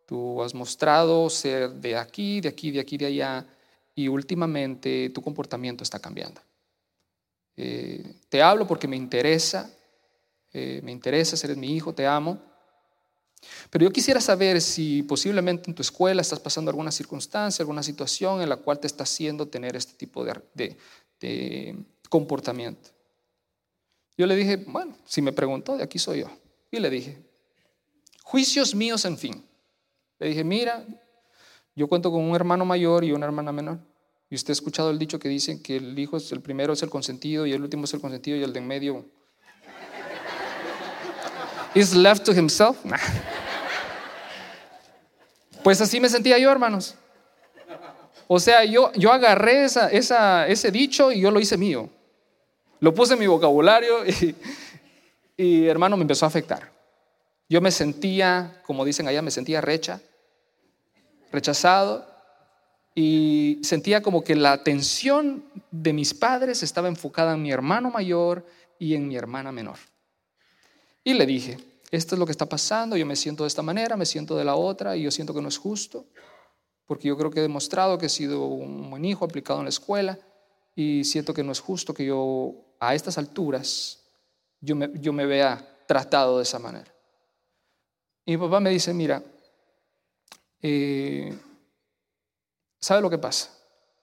Tú 0.06 0.42
has 0.42 0.54
mostrado 0.54 1.30
ser 1.30 1.70
de 1.74 1.96
aquí, 1.96 2.40
de 2.40 2.48
aquí, 2.48 2.72
de 2.72 2.80
aquí, 2.80 2.98
de 2.98 3.06
allá, 3.06 3.46
y 3.94 4.08
últimamente 4.08 5.10
tu 5.10 5.22
comportamiento 5.22 5.84
está 5.84 6.00
cambiando. 6.00 6.40
Eh, 7.56 8.16
te 8.28 8.42
hablo 8.42 8.66
porque 8.66 8.88
me 8.88 8.96
interesa, 8.96 9.72
eh, 10.52 10.80
me 10.82 10.90
interesa, 10.90 11.36
eres 11.46 11.56
mi 11.56 11.76
hijo, 11.76 11.94
te 11.94 12.08
amo, 12.08 12.42
pero 13.70 13.84
yo 13.84 13.92
quisiera 13.92 14.20
saber 14.20 14.60
si 14.60 15.02
posiblemente 15.02 15.70
en 15.70 15.74
tu 15.74 15.82
escuela 15.82 16.22
estás 16.22 16.40
pasando 16.40 16.70
alguna 16.70 16.90
circunstancia, 16.90 17.62
alguna 17.62 17.82
situación 17.82 18.40
en 18.42 18.48
la 18.48 18.56
cual 18.56 18.80
te 18.80 18.86
está 18.86 19.04
haciendo 19.04 19.46
tener 19.48 19.76
este 19.76 19.94
tipo 19.94 20.24
de, 20.24 21.76
comportamiento. 22.08 22.90
Yo 24.16 24.26
le 24.26 24.34
dije, 24.34 24.56
bueno, 24.56 24.96
si 25.04 25.22
me 25.22 25.32
preguntó, 25.32 25.76
de 25.76 25.84
aquí 25.84 25.98
soy 25.98 26.20
yo. 26.20 26.30
Y 26.70 26.80
le 26.80 26.90
dije, 26.90 27.22
juicios 28.22 28.74
míos, 28.74 29.04
en 29.04 29.18
fin. 29.18 29.44
Le 30.18 30.28
dije, 30.28 30.42
mira, 30.42 30.84
yo 31.76 31.86
cuento 31.86 32.10
con 32.10 32.22
un 32.24 32.34
hermano 32.34 32.64
mayor 32.64 33.04
y 33.04 33.12
una 33.12 33.26
hermana 33.26 33.52
menor. 33.52 33.78
Y 34.30 34.34
usted 34.34 34.50
ha 34.50 34.52
escuchado 34.52 34.90
el 34.90 34.98
dicho 34.98 35.18
que 35.18 35.28
dicen 35.28 35.62
que 35.62 35.76
el 35.76 35.98
hijo 35.98 36.16
el 36.16 36.40
primero 36.40 36.72
es 36.72 36.82
el 36.82 36.90
consentido 36.90 37.46
y 37.46 37.52
el 37.52 37.62
último 37.62 37.84
es 37.84 37.94
el 37.94 38.00
consentido 38.00 38.36
y 38.36 38.42
el 38.42 38.52
de 38.52 38.58
en 38.58 38.66
medio 38.66 39.04
is 41.74 41.94
left 41.94 42.24
to 42.24 42.32
himself. 42.32 42.76
Pues 45.62 45.80
así 45.80 46.00
me 46.00 46.08
sentía 46.08 46.38
yo, 46.38 46.50
hermanos. 46.50 46.94
O 48.26 48.38
sea, 48.38 48.64
yo, 48.64 48.92
yo 48.92 49.12
agarré 49.12 49.64
esa, 49.64 49.88
ese 50.46 50.70
dicho 50.70 51.10
y 51.10 51.20
yo 51.20 51.30
lo 51.30 51.40
hice 51.40 51.56
mío. 51.56 51.88
Lo 52.80 52.94
puse 52.94 53.14
en 53.14 53.20
mi 53.20 53.26
vocabulario 53.26 54.06
y, 54.06 54.34
y, 55.36 55.66
hermano, 55.66 55.96
me 55.96 56.02
empezó 56.02 56.26
a 56.26 56.28
afectar. 56.28 56.70
Yo 57.48 57.60
me 57.60 57.70
sentía, 57.70 58.60
como 58.66 58.84
dicen 58.84 59.08
allá, 59.08 59.22
me 59.22 59.30
sentía 59.30 59.60
recha, 59.60 60.00
rechazado 61.32 62.06
y 62.94 63.60
sentía 63.62 64.02
como 64.02 64.22
que 64.22 64.34
la 64.34 64.52
atención 64.52 65.44
de 65.70 65.92
mis 65.92 66.12
padres 66.12 66.62
estaba 66.62 66.88
enfocada 66.88 67.34
en 67.34 67.42
mi 67.42 67.50
hermano 67.50 67.90
mayor 67.90 68.44
y 68.78 68.94
en 68.94 69.08
mi 69.08 69.16
hermana 69.16 69.52
menor. 69.52 69.78
Y 71.04 71.14
le 71.14 71.26
dije, 71.26 71.58
esto 71.90 72.14
es 72.14 72.18
lo 72.18 72.26
que 72.26 72.32
está 72.32 72.46
pasando, 72.46 72.96
yo 72.96 73.06
me 73.06 73.16
siento 73.16 73.44
de 73.44 73.48
esta 73.48 73.62
manera, 73.62 73.96
me 73.96 74.06
siento 74.06 74.36
de 74.36 74.44
la 74.44 74.54
otra 74.54 74.96
y 74.96 75.02
yo 75.02 75.10
siento 75.10 75.32
que 75.32 75.40
no 75.40 75.48
es 75.48 75.58
justo, 75.58 76.06
porque 76.86 77.08
yo 77.08 77.16
creo 77.16 77.30
que 77.30 77.38
he 77.38 77.42
demostrado 77.42 77.98
que 77.98 78.06
he 78.06 78.10
sido 78.10 78.46
un 78.46 78.90
buen 78.90 79.04
hijo 79.04 79.24
aplicado 79.24 79.60
en 79.60 79.66
la 79.66 79.70
escuela 79.70 80.18
y 80.74 81.04
siento 81.04 81.32
que 81.34 81.42
no 81.42 81.52
es 81.52 81.60
justo 81.60 81.94
que 81.94 82.04
yo 82.04 82.54
a 82.80 82.94
estas 82.94 83.18
alturas 83.18 84.04
yo 84.60 84.76
me, 84.76 84.90
yo 84.94 85.12
me 85.12 85.26
vea 85.26 85.84
tratado 85.86 86.38
de 86.38 86.42
esa 86.42 86.58
manera. 86.58 86.92
Y 88.24 88.32
mi 88.32 88.38
papá 88.38 88.60
me 88.60 88.70
dice, 88.70 88.92
mira, 88.92 89.22
eh, 90.60 91.36
¿sabe 92.80 93.00
lo 93.00 93.08
que 93.08 93.18
pasa? 93.18 93.50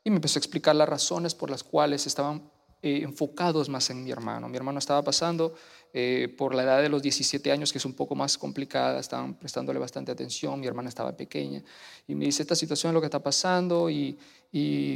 Y 0.03 0.09
me 0.09 0.17
empezó 0.17 0.39
a 0.39 0.41
explicar 0.41 0.75
las 0.75 0.89
razones 0.89 1.35
por 1.35 1.49
las 1.49 1.63
cuales 1.63 2.07
estaban 2.07 2.49
eh, 2.81 3.01
enfocados 3.03 3.69
más 3.69 3.89
en 3.89 4.03
mi 4.03 4.11
hermano. 4.11 4.49
Mi 4.49 4.57
hermano 4.57 4.79
estaba 4.79 5.01
pasando 5.03 5.55
eh, 5.97 6.27
por 6.27 6.53
la 6.53 6.63
edad 6.63 6.81
de 6.81 6.89
los 6.89 7.01
17 7.01 7.53
años, 7.53 7.71
que 7.71 7.77
es 7.77 7.85
un 7.85 7.93
poco 7.93 8.15
más 8.15 8.37
complicada, 8.37 8.99
estaban 8.99 9.33
prestándole 9.35 9.79
bastante 9.79 10.11
atención, 10.11 10.59
mi 10.59 10.67
hermana 10.67 10.89
estaba 10.89 11.15
pequeña, 11.15 11.63
y 12.05 12.15
me 12.15 12.25
dice, 12.25 12.41
esta 12.41 12.53
situación 12.53 12.89
es 12.89 12.95
lo 12.95 12.99
que 12.99 13.05
está 13.05 13.23
pasando 13.23 13.89
y, 13.89 14.17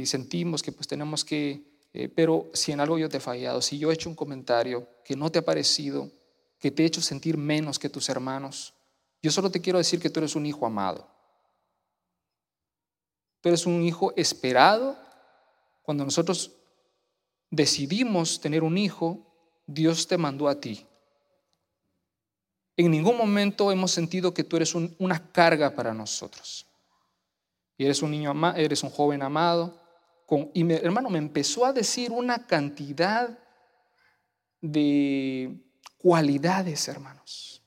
sentimos 0.04 0.62
que 0.62 0.72
pues 0.72 0.86
tenemos 0.86 1.24
que, 1.24 1.62
eh, 1.94 2.10
pero 2.14 2.50
si 2.52 2.72
en 2.72 2.80
algo 2.80 2.98
yo 2.98 3.08
te 3.08 3.16
he 3.16 3.20
fallado, 3.20 3.62
si 3.62 3.78
yo 3.78 3.90
he 3.90 3.94
hecho 3.94 4.10
un 4.10 4.14
comentario 4.14 4.86
que 5.02 5.16
no 5.16 5.32
te 5.32 5.38
ha 5.38 5.42
parecido, 5.42 6.10
que 6.58 6.70
te 6.70 6.82
he 6.82 6.86
hecho 6.86 7.00
sentir 7.00 7.38
menos 7.38 7.78
que 7.78 7.88
tus 7.88 8.10
hermanos, 8.10 8.74
yo 9.22 9.30
solo 9.30 9.50
te 9.50 9.62
quiero 9.62 9.78
decir 9.78 10.00
que 10.00 10.10
tú 10.10 10.20
eres 10.20 10.36
un 10.36 10.44
hijo 10.44 10.66
amado. 10.66 11.08
Tú 13.40 13.48
eres 13.48 13.64
un 13.64 13.82
hijo 13.82 14.12
esperado 14.16 14.98
cuando 15.80 16.04
nosotros 16.04 16.50
decidimos 17.50 18.38
tener 18.38 18.62
un 18.62 18.76
hijo, 18.76 19.26
Dios 19.66 20.06
te 20.06 20.18
mandó 20.18 20.46
a 20.46 20.60
ti. 20.60 20.86
En 22.76 22.90
ningún 22.90 23.16
momento 23.16 23.70
hemos 23.70 23.90
sentido 23.90 24.32
que 24.32 24.44
tú 24.44 24.56
eres 24.56 24.74
una 24.74 25.32
carga 25.32 25.74
para 25.74 25.92
nosotros. 25.92 26.66
Y 27.76 27.84
eres 27.84 28.02
un 28.02 28.10
niño 28.10 28.30
amado, 28.30 28.56
eres 28.56 28.82
un 28.82 28.90
joven 28.90 29.22
amado. 29.22 29.78
y 30.54 30.64
mi 30.64 30.74
hermano 30.74 31.10
me 31.10 31.18
empezó 31.18 31.64
a 31.64 31.72
decir 31.72 32.12
una 32.12 32.46
cantidad 32.46 33.38
de 34.60 35.56
cualidades, 35.98 36.86
hermanos. 36.88 37.62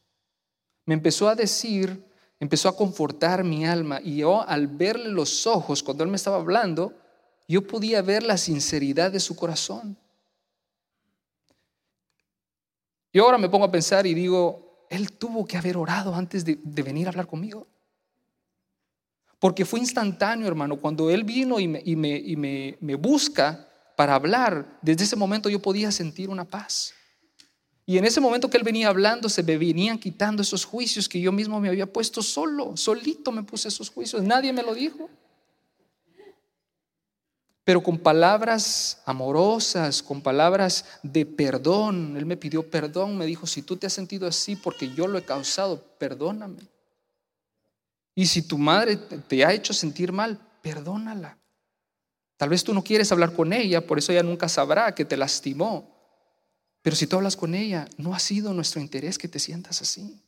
Me 0.86 0.94
empezó 0.94 1.28
a 1.30 1.36
decir, 1.36 2.04
empezó 2.40 2.70
a 2.70 2.76
confortar 2.76 3.44
mi 3.44 3.66
alma. 3.66 4.00
Y 4.04 4.18
yo 4.18 4.48
al 4.48 4.68
verle 4.68 5.10
los 5.10 5.48
ojos, 5.48 5.84
cuando 5.84 6.04
él 6.04 6.10
me 6.10 6.16
estaba 6.16 6.38
hablando, 6.38 6.94
yo 7.48 7.66
podía 7.66 8.02
ver 8.02 8.24
la 8.24 8.38
sinceridad 8.38 9.12
de 9.12 9.20
su 9.20 9.36
corazón. 9.36 9.98
Y 13.12 13.20
ahora 13.20 13.38
me 13.38 13.50
pongo 13.50 13.66
a 13.66 13.72
pensar 13.72 14.08
y 14.08 14.14
digo, 14.14 14.63
él 14.96 15.12
tuvo 15.12 15.46
que 15.46 15.58
haber 15.58 15.78
orado 15.78 16.14
antes 16.14 16.46
de, 16.46 16.56
venir 16.64 17.08
a 17.08 17.10
hablar 17.10 17.28
conmigo. 17.28 17.68
Porque 19.40 19.66
fue 19.66 19.80
instantáneo, 19.80 20.48
hermano. 20.48 20.78
Cuando 20.78 21.10
él 21.10 21.24
vino 21.24 21.60
y, 21.60 21.68
me, 21.68 22.78
me 22.80 22.96
busca 22.96 23.68
para 23.98 24.16
hablar, 24.16 24.80
desde 24.82 25.04
ese 25.04 25.16
momento 25.16 25.50
yo 25.50 25.62
podía 25.62 25.92
sentir 25.92 26.30
una 26.30 26.46
paz. 26.46 26.94
Y 27.86 27.98
en 27.98 28.06
ese 28.06 28.22
momento 28.22 28.50
que 28.50 28.58
él 28.58 28.64
venía 28.64 28.88
hablando, 28.88 29.28
se 29.28 29.44
me 29.44 29.58
venían 29.58 30.00
quitando 30.00 30.42
esos 30.42 30.64
juicios 30.64 31.10
que 31.10 31.20
yo 31.20 31.32
mismo 31.34 31.60
me 31.60 31.68
había 31.68 31.92
puesto 31.92 32.22
solo, 32.22 32.78
solito 32.78 33.32
me 33.32 33.44
puse 33.44 33.68
esos 33.68 33.90
juicios, 33.90 34.24
nadie 34.24 34.54
me 34.54 34.64
lo 34.64 34.74
dijo 34.74 35.10
pero 37.64 37.82
con 37.82 37.98
palabras 37.98 39.02
amorosas, 39.06 40.04
con 40.04 40.22
palabras 40.22 40.86
de 41.02 41.26
perdón. 41.26 42.18
Él 42.18 42.26
me 42.26 42.36
pidió 42.36 42.70
perdón, 42.70 43.18
me 43.18 43.26
dijo, 43.26 43.48
si 43.48 43.62
tú 43.62 43.78
te 43.78 43.88
has 43.88 43.94
sentido 43.94 44.28
así 44.28 44.56
porque 44.56 44.94
yo 44.94 45.08
lo 45.08 45.18
he 45.18 45.24
causado, 45.24 45.82
perdóname. 45.98 46.68
Y 48.16 48.28
si 48.28 48.42
tu 48.42 48.58
madre 48.58 48.98
te 48.98 49.46
ha 49.46 49.54
hecho 49.54 49.74
sentir 49.74 50.12
mal, 50.12 50.40
perdónala. 50.62 51.38
Tal 52.36 52.50
vez 52.50 52.64
tú 52.64 52.74
no 52.74 52.84
quieres 52.84 53.12
hablar 53.12 53.34
con 53.34 53.54
ella, 53.54 53.88
por 53.88 53.98
eso 53.98 54.12
ella 54.12 54.24
nunca 54.24 54.50
sabrá 54.50 54.94
que 54.94 55.06
te 55.06 55.16
lastimó. 55.16 55.90
Pero 56.82 56.98
si 56.98 57.08
tú 57.08 57.16
hablas 57.16 57.38
con 57.38 57.56
ella, 57.56 57.88
no 57.98 58.14
ha 58.14 58.20
sido 58.20 58.54
nuestro 58.54 58.82
interés 58.82 59.18
que 59.18 59.30
te 59.30 59.40
sientas 59.40 59.82
así. 59.82 60.22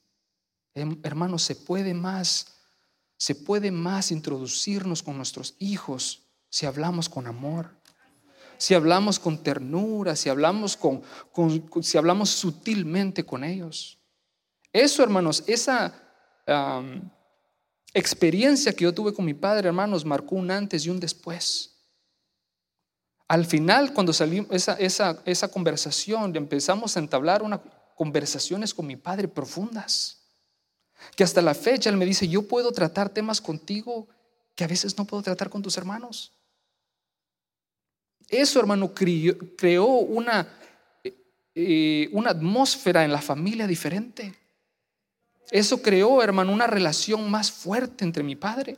Em, 0.74 0.98
hermanos, 1.04 1.44
se 1.44 1.56
puede 1.56 1.94
más, 1.94 2.54
se 3.18 3.36
puede 3.36 3.72
más 3.72 4.12
introducirnos 4.12 5.04
con 5.04 5.18
nuestros 5.18 5.56
hijos 5.60 6.25
si 6.56 6.66
hablamos 6.66 7.10
con 7.10 7.28
amor, 7.28 7.70
si 8.58 8.76
hablamos 8.76 9.20
con 9.20 9.44
ternura, 9.44 10.16
si 10.16 10.30
hablamos, 10.30 10.78
con, 10.78 11.04
si 11.82 11.98
hablamos 11.98 12.30
sutilmente 12.30 13.26
con 13.26 13.44
ellos. 13.44 14.00
Eso, 14.72 15.04
hermanos, 15.04 15.44
esa 15.48 15.94
experiencia 17.94 18.72
que 18.72 18.86
yo 18.86 18.94
tuve 18.94 19.14
con 19.14 19.26
mi 19.26 19.34
padre, 19.34 19.68
hermanos, 19.68 20.06
marcó 20.06 20.36
un 20.36 20.50
antes 20.50 20.86
y 20.86 20.90
un 20.90 20.98
después. 20.98 21.76
Al 23.28 23.46
final, 23.46 23.92
cuando 23.92 24.14
salimos 24.14 24.48
esa, 24.52 24.76
esa, 24.76 25.22
esa 25.26 25.50
conversación, 25.50 26.34
empezamos 26.38 26.96
a 26.96 27.02
entablar 27.02 27.44
unas 27.44 27.60
conversaciones 27.96 28.74
con 28.74 28.88
mi 28.88 28.96
padre 28.96 29.28
profundas. 29.28 30.22
Que 31.18 31.26
hasta 31.26 31.42
la 31.42 31.54
fecha 31.54 31.90
él 31.90 31.98
me 31.98 32.06
dice, 32.06 32.30
yo 32.30 32.48
puedo 32.48 32.72
tratar 32.72 33.10
temas 33.10 33.42
contigo 33.42 34.08
que 34.56 34.64
a 34.64 34.68
veces 34.68 34.98
no 34.98 35.04
puedo 35.04 35.22
tratar 35.22 35.50
con 35.50 35.62
tus 35.62 35.76
hermanos. 35.76 36.32
Eso, 38.42 38.60
hermano, 38.60 38.94
creó 38.94 39.86
una, 39.86 40.48
eh, 41.54 42.10
una 42.12 42.32
atmósfera 42.32 43.04
en 43.04 43.12
la 43.12 43.22
familia 43.22 43.68
diferente. 43.68 44.34
Eso 45.52 45.82
creó, 45.82 46.22
hermano, 46.22 46.52
una 46.52 46.68
relación 46.68 47.30
más 47.30 47.52
fuerte 47.52 48.04
entre 48.04 48.24
mi 48.24 48.36
padre. 48.36 48.78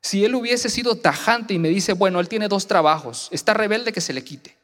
Si 0.00 0.24
él 0.24 0.34
hubiese 0.34 0.68
sido 0.68 0.96
tajante 0.96 1.54
y 1.54 1.58
me 1.58 1.68
dice, 1.68 1.92
bueno, 1.92 2.20
él 2.20 2.28
tiene 2.28 2.48
dos 2.48 2.66
trabajos, 2.66 3.28
está 3.30 3.54
rebelde 3.54 3.92
que 3.92 4.00
se 4.00 4.12
le 4.12 4.24
quite. 4.24 4.56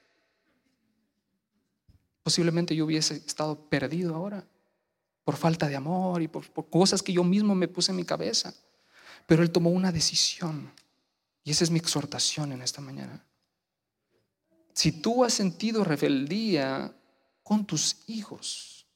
Posiblemente 2.23 2.75
yo 2.75 2.87
hubiese 2.87 3.17
estado 3.17 3.57
perdido 3.69 4.15
ahora 4.15 4.45
por 5.25 5.37
falta 5.37 5.69
de 5.69 5.77
amor 5.77 6.23
y 6.23 6.29
por, 6.29 6.49
por 6.51 6.69
cosas 6.69 7.03
que 7.03 7.13
yo 7.13 7.25
mismo 7.25 7.55
me 7.55 7.69
puse 7.69 7.93
en 7.93 7.97
mi 7.97 8.05
cabeza. 8.05 8.55
Pero 9.27 9.43
él 9.43 9.51
tomó 9.51 9.71
una 9.71 9.93
decisión. 9.93 10.73
Y 11.45 11.51
esa 11.51 11.65
es 11.65 11.71
mi 11.71 11.79
exhortación 11.79 12.53
en 12.53 12.63
esta 12.63 12.81
mañana. 12.81 13.23
Si 14.75 14.91
tú 14.91 15.25
has 15.25 15.33
sentido 15.33 15.85
rebeldía 15.85 16.93
con 17.43 17.65
tus 17.65 17.99
hijos, 18.09 18.87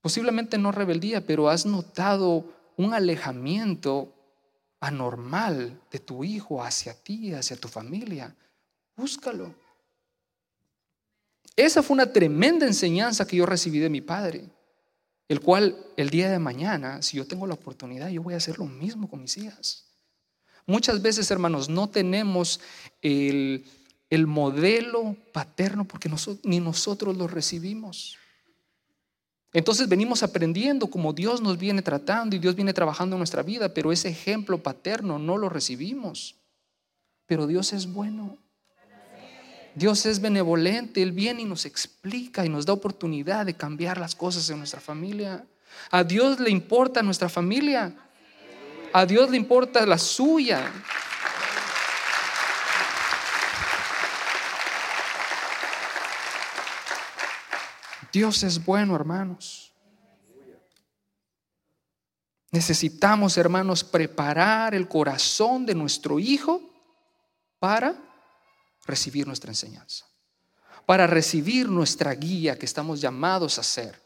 posiblemente 0.00 0.58
no 0.58 0.72
rebeldía, 0.72 1.24
pero 1.24 1.48
has 1.48 1.64
notado 1.64 2.44
un 2.76 2.92
alejamiento 2.92 4.12
anormal 4.80 5.80
de 5.90 6.00
tu 6.00 6.24
hijo 6.24 6.62
hacia 6.62 6.92
ti, 6.94 7.32
hacia 7.32 7.56
tu 7.56 7.68
familia, 7.68 8.34
búscalo. 8.96 9.54
Esa 11.54 11.82
fue 11.82 11.94
una 11.94 12.12
tremenda 12.12 12.66
enseñanza 12.66 13.26
que 13.26 13.36
yo 13.36 13.46
recibí 13.46 13.78
de 13.78 13.90
mi 13.90 14.00
padre, 14.00 14.50
el 15.28 15.40
cual 15.40 15.76
el 15.96 16.10
día 16.10 16.28
de 16.28 16.40
mañana, 16.40 17.02
si 17.02 17.18
yo 17.18 17.26
tengo 17.26 17.46
la 17.46 17.54
oportunidad, 17.54 18.08
yo 18.08 18.22
voy 18.22 18.34
a 18.34 18.38
hacer 18.38 18.58
lo 18.58 18.66
mismo 18.66 19.08
con 19.08 19.22
mis 19.22 19.36
hijas. 19.36 19.86
Muchas 20.66 21.00
veces, 21.00 21.30
hermanos, 21.30 21.68
no 21.68 21.88
tenemos 21.88 22.60
el 23.00 23.64
el 24.12 24.26
modelo 24.26 25.16
paterno 25.32 25.86
porque 25.86 26.10
ni 26.42 26.60
nosotros 26.60 27.16
lo 27.16 27.26
recibimos. 27.28 28.18
Entonces 29.54 29.88
venimos 29.88 30.22
aprendiendo 30.22 30.88
como 30.88 31.14
Dios 31.14 31.40
nos 31.40 31.56
viene 31.56 31.80
tratando 31.80 32.36
y 32.36 32.38
Dios 32.38 32.54
viene 32.54 32.74
trabajando 32.74 33.16
en 33.16 33.20
nuestra 33.20 33.42
vida, 33.42 33.72
pero 33.72 33.90
ese 33.90 34.10
ejemplo 34.10 34.62
paterno 34.62 35.18
no 35.18 35.38
lo 35.38 35.48
recibimos. 35.48 36.36
Pero 37.24 37.46
Dios 37.46 37.72
es 37.72 37.90
bueno. 37.90 38.36
Dios 39.74 40.04
es 40.04 40.20
benevolente, 40.20 41.00
Él 41.00 41.12
viene 41.12 41.40
y 41.40 41.46
nos 41.46 41.64
explica 41.64 42.44
y 42.44 42.50
nos 42.50 42.66
da 42.66 42.74
oportunidad 42.74 43.46
de 43.46 43.54
cambiar 43.54 43.96
las 43.96 44.14
cosas 44.14 44.50
en 44.50 44.58
nuestra 44.58 44.82
familia. 44.82 45.46
A 45.90 46.04
Dios 46.04 46.38
le 46.38 46.50
importa 46.50 47.02
nuestra 47.02 47.30
familia. 47.30 47.96
A 48.92 49.06
Dios 49.06 49.30
le 49.30 49.38
importa 49.38 49.86
la 49.86 49.96
suya. 49.96 50.70
Dios 58.12 58.42
es 58.42 58.62
bueno, 58.64 58.94
hermanos. 58.94 59.72
Necesitamos, 62.50 63.38
hermanos, 63.38 63.82
preparar 63.82 64.74
el 64.74 64.86
corazón 64.86 65.64
de 65.64 65.74
nuestro 65.74 66.18
hijo 66.18 66.60
para 67.58 67.96
recibir 68.84 69.26
nuestra 69.26 69.50
enseñanza, 69.50 70.04
para 70.84 71.06
recibir 71.06 71.68
nuestra 71.70 72.12
guía 72.14 72.58
que 72.58 72.66
estamos 72.66 73.00
llamados 73.00 73.56
a 73.56 73.62
hacer. 73.62 73.98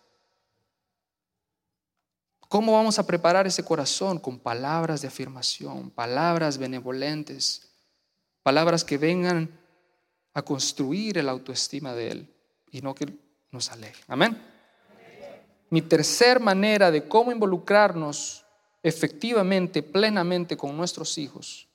¿Cómo 2.48 2.74
vamos 2.74 3.00
a 3.00 3.06
preparar 3.06 3.48
ese 3.48 3.64
corazón? 3.64 4.20
Con 4.20 4.38
palabras 4.38 5.02
de 5.02 5.08
afirmación, 5.08 5.90
palabras 5.90 6.58
benevolentes, 6.58 7.72
palabras 8.44 8.84
que 8.84 8.98
vengan 8.98 9.60
a 10.32 10.42
construir 10.42 11.18
el 11.18 11.28
autoestima 11.28 11.94
de 11.94 12.12
Él 12.12 12.36
y 12.70 12.80
no 12.82 12.94
que 12.94 13.25
Amén. 14.08 14.40
Mi 15.70 15.82
tercer 15.82 16.40
manera 16.40 16.90
de 16.90 17.08
cómo 17.08 17.32
involucrarnos 17.32 18.44
efectivamente, 18.82 19.82
plenamente 19.82 20.56
con 20.56 20.76
nuestros 20.76 21.18
hijos 21.18 21.66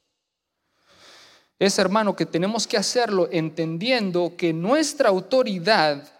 es, 1.61 1.77
hermano, 1.77 2.15
que 2.15 2.25
tenemos 2.25 2.65
que 2.65 2.75
hacerlo 2.75 3.29
entendiendo 3.31 4.33
que 4.35 4.51
nuestra 4.51 5.09
autoridad 5.09 6.11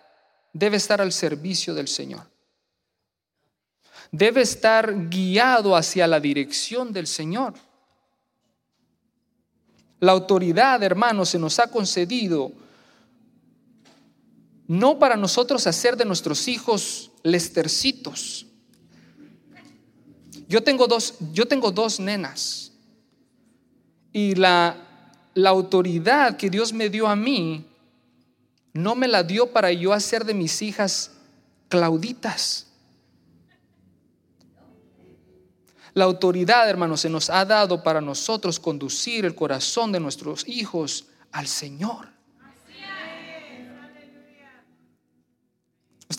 debe 0.54 0.78
estar 0.78 1.02
al 1.02 1.12
servicio 1.12 1.74
del 1.74 1.88
Señor. 1.88 2.30
Debe 4.12 4.42
estar 4.42 5.10
guiado 5.10 5.76
hacia 5.76 6.06
la 6.06 6.20
dirección 6.20 6.94
del 6.94 7.08
Señor. 7.08 7.56
La 10.00 10.12
autoridad, 10.12 10.84
hermano, 10.84 11.26
se 11.26 11.40
nos 11.40 11.58
ha 11.58 11.72
concedido 11.72 12.52
no 14.72 15.00
para 15.00 15.18
nosotros 15.18 15.68
hacer 15.68 15.98
de 15.98 16.06
nuestros 16.06 16.48
hijos 16.48 17.12
lestercitos. 17.24 18.46
Yo 20.48 20.64
tengo 20.64 20.88
dos, 20.88 21.16
yo 21.34 21.48
tengo 21.48 21.72
dos 21.72 22.00
nenas 22.00 22.72
y 24.14 24.36
la 24.36 24.88
la 25.34 25.50
autoridad 25.50 26.38
que 26.38 26.50
Dios 26.50 26.74
me 26.74 26.90
dio 26.90 27.08
a 27.08 27.16
mí, 27.16 27.66
no 28.74 28.96
me 28.96 29.08
la 29.08 29.24
dio 29.24 29.52
para 29.52 29.72
yo 29.72 29.94
hacer 29.94 30.26
de 30.26 30.34
mis 30.34 30.62
hijas 30.62 31.12
clauditas. 31.70 32.68
La 35.94 36.06
autoridad, 36.06 36.70
hermanos, 36.70 37.02
se 37.02 37.10
nos 37.10 37.30
ha 37.30 37.44
dado 37.44 37.84
para 37.84 38.00
nosotros 38.00 38.60
conducir 38.60 39.26
el 39.26 39.36
corazón 39.36 39.92
de 39.92 40.00
nuestros 40.00 40.48
hijos 40.48 41.06
al 41.32 41.48
Señor. 41.48 42.08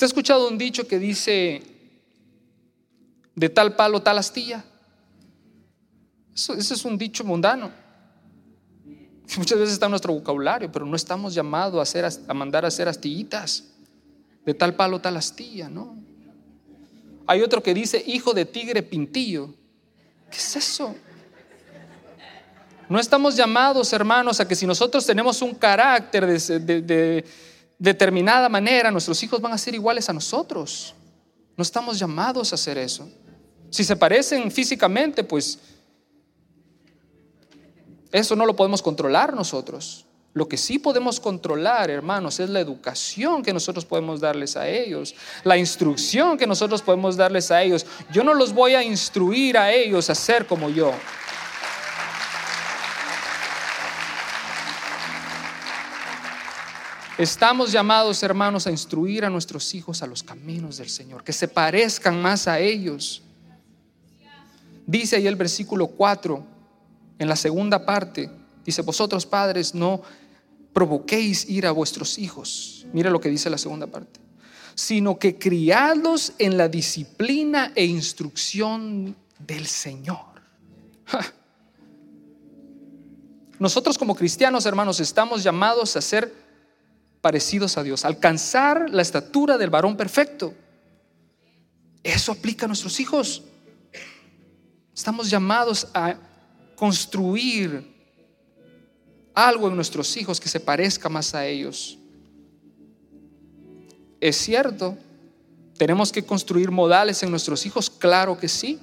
¿Usted 0.03 0.17
ha 0.17 0.19
escuchado 0.19 0.49
un 0.49 0.59
dicho 0.59 0.89
que 0.89 0.99
dice, 0.99 1.63
de 3.37 3.49
tal 3.49 3.77
palo, 3.77 4.03
tal 4.03 4.19
astilla? 4.19 4.65
Eso, 6.35 6.55
ese 6.55 6.75
es 6.75 6.85
un 6.85 6.99
dicho 6.99 7.23
mundano. 7.23 7.71
Muchas 9.39 9.61
veces 9.61 9.75
está 9.75 9.87
en 9.87 9.91
nuestro 9.91 10.13
vocabulario, 10.13 10.73
pero 10.73 10.85
no 10.87 10.97
estamos 10.97 11.35
llamados 11.35 11.79
a, 11.79 11.83
hacer, 11.83 12.05
a 12.27 12.35
mandar 12.35 12.65
a 12.65 12.69
hacer 12.69 12.89
astillitas. 12.89 13.69
De 14.45 14.55
tal 14.55 14.75
palo, 14.75 15.01
tal 15.01 15.17
astilla, 15.17 15.69
¿no? 15.69 15.97
Hay 17.29 17.41
otro 17.41 17.63
que 17.63 17.73
dice 17.73 18.03
hijo 18.05 18.35
de 18.35 18.45
tigre 18.45 18.83
pintillo. 18.83 19.55
¿Qué 20.33 20.37
es 20.37 20.57
eso? 20.57 20.97
No 22.89 22.99
estamos 22.99 23.37
llamados, 23.37 23.93
hermanos, 23.93 24.41
a 24.41 24.49
que 24.49 24.57
si 24.57 24.67
nosotros 24.67 25.07
tenemos 25.07 25.41
un 25.43 25.55
carácter 25.55 26.27
de, 26.27 26.83
de 26.83 27.25
determinada 27.83 28.49
manera, 28.49 28.93
nuestros 28.93 29.21
hijos 29.25 29.41
van 29.41 29.53
a 29.53 29.59
ser 29.59 29.75
iguales 29.75 30.09
a 30.09 30.13
nosotros. 30.13 30.95
No 31.57 31.63
estamos 31.63 31.99
llamados 31.99 32.53
a 32.53 32.55
hacer 32.55 32.79
eso. 32.79 33.09
Si 33.71 33.83
se 33.83 33.97
parecen 33.97 34.53
físicamente, 34.53 35.25
pues 35.25 35.59
eso 38.13 38.37
no 38.37 38.47
lo 38.47 38.55
podemos 38.55 38.81
controlar 38.83 39.35
nosotros. 39.35 40.07
Lo 40.33 40.49
que 40.49 40.57
sí 40.57 40.79
podemos 40.79 41.19
controlar, 41.19 41.91
hermanos, 41.91 42.39
es 42.39 42.49
la 42.49 42.61
educación 42.61 43.43
que 43.43 43.53
nosotros 43.53 43.85
podemos 43.85 44.21
darles 44.21 44.57
a 44.57 44.69
ellos, 44.69 45.15
la 45.43 45.59
instrucción 45.59 46.39
que 46.39 46.47
nosotros 46.47 46.83
podemos 46.83 47.17
darles 47.17 47.51
a 47.51 47.63
ellos. 47.63 47.85
Yo 48.13 48.23
no 48.23 48.33
los 48.33 48.53
voy 48.55 48.75
a 48.75 48.83
instruir 48.85 49.59
a 49.59 49.73
ellos 49.73 50.09
a 50.09 50.15
ser 50.15 50.47
como 50.47 50.71
yo. 50.71 50.93
Estamos 57.19 57.71
llamados, 57.73 58.23
hermanos, 58.23 58.67
a 58.67 58.71
instruir 58.71 59.25
a 59.25 59.31
nuestros 59.31 59.75
hijos 59.75 60.03
a 60.03 60.07
los 60.07 60.23
caminos 60.23 60.79
del 60.79 60.89
Señor, 60.89 61.23
que 61.23 61.33
se 61.33 61.47
parezcan 61.47 62.21
más 62.23 62.49
a 62.49 62.59
ellos. 62.59 63.23
Dice 64.87 65.17
ahí 65.17 65.27
el 65.27 65.37
versículo 65.37 65.89
4, 65.89 66.43
en 67.19 67.29
la 67.29 67.37
segunda 67.37 67.85
parte, 67.85 68.31
dice, 68.65 68.81
vosotros 68.83 69.27
padres 69.27 69.75
no 69.75 70.03
provoquéis 70.73 71.49
ir 71.49 71.67
a 71.67 71.73
vuestros 71.73 72.19
hijos. 72.19 72.87
Mira 72.95 73.11
lo 73.11 73.21
que 73.21 73.29
dice 73.29 73.51
la 73.51 73.59
segunda 73.59 73.87
parte. 73.87 74.19
Sino 74.75 75.19
que 75.19 75.39
criadlos 75.39 76.33
en 76.39 76.57
la 76.57 76.69
disciplina 76.69 77.73
e 77.75 77.85
instrucción 77.85 79.15
del 79.39 79.67
Señor. 79.67 80.33
Nosotros 83.59 83.99
como 83.99 84.17
cristianos, 84.17 84.65
hermanos, 84.65 84.99
estamos 84.99 85.45
llamados 85.45 85.95
a 85.95 86.01
ser 86.01 86.42
parecidos 87.23 87.79
a 87.79 87.83
Dios, 87.83 88.05
alcanzar 88.05 88.91
la 88.91 89.01
estatura 89.01 89.57
del 89.57 89.71
varón 89.71 89.97
perfecto. 89.97 90.53
Eso 92.03 92.33
aplica 92.33 92.67
a 92.67 92.69
nuestros 92.69 92.99
hijos. 93.01 93.45
Estamos 94.95 95.31
llamados 95.31 95.89
a 95.95 96.17
construir 96.75 97.91
algo 99.35 99.69
en 99.69 99.77
nuestros 99.77 100.17
hijos 100.17 100.41
que 100.41 100.49
se 100.49 100.61
parezca 100.61 101.09
más 101.09 101.35
a 101.35 101.47
ellos. 101.47 101.97
Es 104.21 104.37
cierto, 104.37 104.99
tenemos 105.79 106.13
que 106.13 106.25
construir 106.25 106.71
modales 106.71 107.23
en 107.23 107.31
nuestros 107.31 107.65
hijos, 107.67 107.89
claro 107.89 108.37
que 108.37 108.49
sí. 108.49 108.81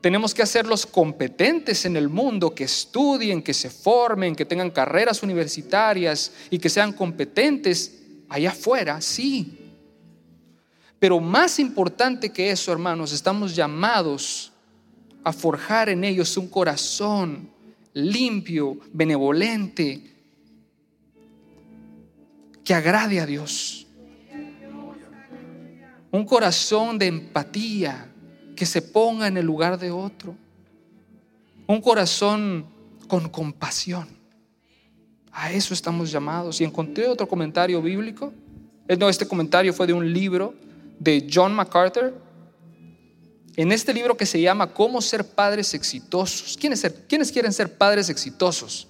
Tenemos 0.00 0.34
que 0.34 0.42
hacerlos 0.42 0.86
competentes 0.86 1.84
en 1.84 1.96
el 1.96 2.08
mundo, 2.08 2.54
que 2.54 2.64
estudien, 2.64 3.42
que 3.42 3.54
se 3.54 3.70
formen, 3.70 4.36
que 4.36 4.44
tengan 4.44 4.70
carreras 4.70 5.22
universitarias 5.22 6.32
y 6.50 6.58
que 6.58 6.68
sean 6.68 6.92
competentes 6.92 8.02
allá 8.28 8.50
afuera, 8.50 9.00
sí. 9.00 9.58
Pero 10.98 11.20
más 11.20 11.58
importante 11.58 12.30
que 12.30 12.50
eso, 12.50 12.72
hermanos, 12.72 13.12
estamos 13.12 13.54
llamados 13.54 14.52
a 15.24 15.32
forjar 15.32 15.88
en 15.88 16.04
ellos 16.04 16.36
un 16.36 16.48
corazón 16.48 17.50
limpio, 17.92 18.78
benevolente, 18.92 20.02
que 22.64 22.74
agrade 22.74 23.20
a 23.20 23.26
Dios. 23.26 23.86
Un 26.10 26.24
corazón 26.24 26.98
de 26.98 27.06
empatía, 27.06 28.12
que 28.56 28.66
se 28.66 28.82
ponga 28.82 29.28
en 29.28 29.36
el 29.36 29.46
lugar 29.46 29.78
de 29.78 29.90
otro. 29.90 30.34
Un 31.66 31.80
corazón 31.80 32.66
con 33.06 33.28
compasión. 33.28 34.08
A 35.30 35.52
eso 35.52 35.74
estamos 35.74 36.10
llamados. 36.10 36.60
Y 36.60 36.64
encontré 36.64 37.06
otro 37.06 37.28
comentario 37.28 37.80
bíblico. 37.80 38.32
Eh, 38.88 38.96
no, 38.96 39.08
este 39.08 39.28
comentario 39.28 39.72
fue 39.72 39.86
de 39.86 39.92
un 39.92 40.12
libro 40.12 40.54
de 40.98 41.28
John 41.32 41.54
MacArthur 41.54 42.14
en 43.56 43.72
este 43.72 43.92
libro 43.92 44.16
que 44.16 44.26
se 44.26 44.40
llama 44.40 44.72
Cómo 44.72 45.00
ser 45.00 45.26
padres 45.26 45.72
exitosos. 45.74 46.56
¿Quiénes, 46.58 46.80
ser, 46.80 47.06
¿Quiénes 47.06 47.32
quieren 47.32 47.52
ser 47.52 47.76
padres 47.76 48.08
exitosos? 48.08 48.88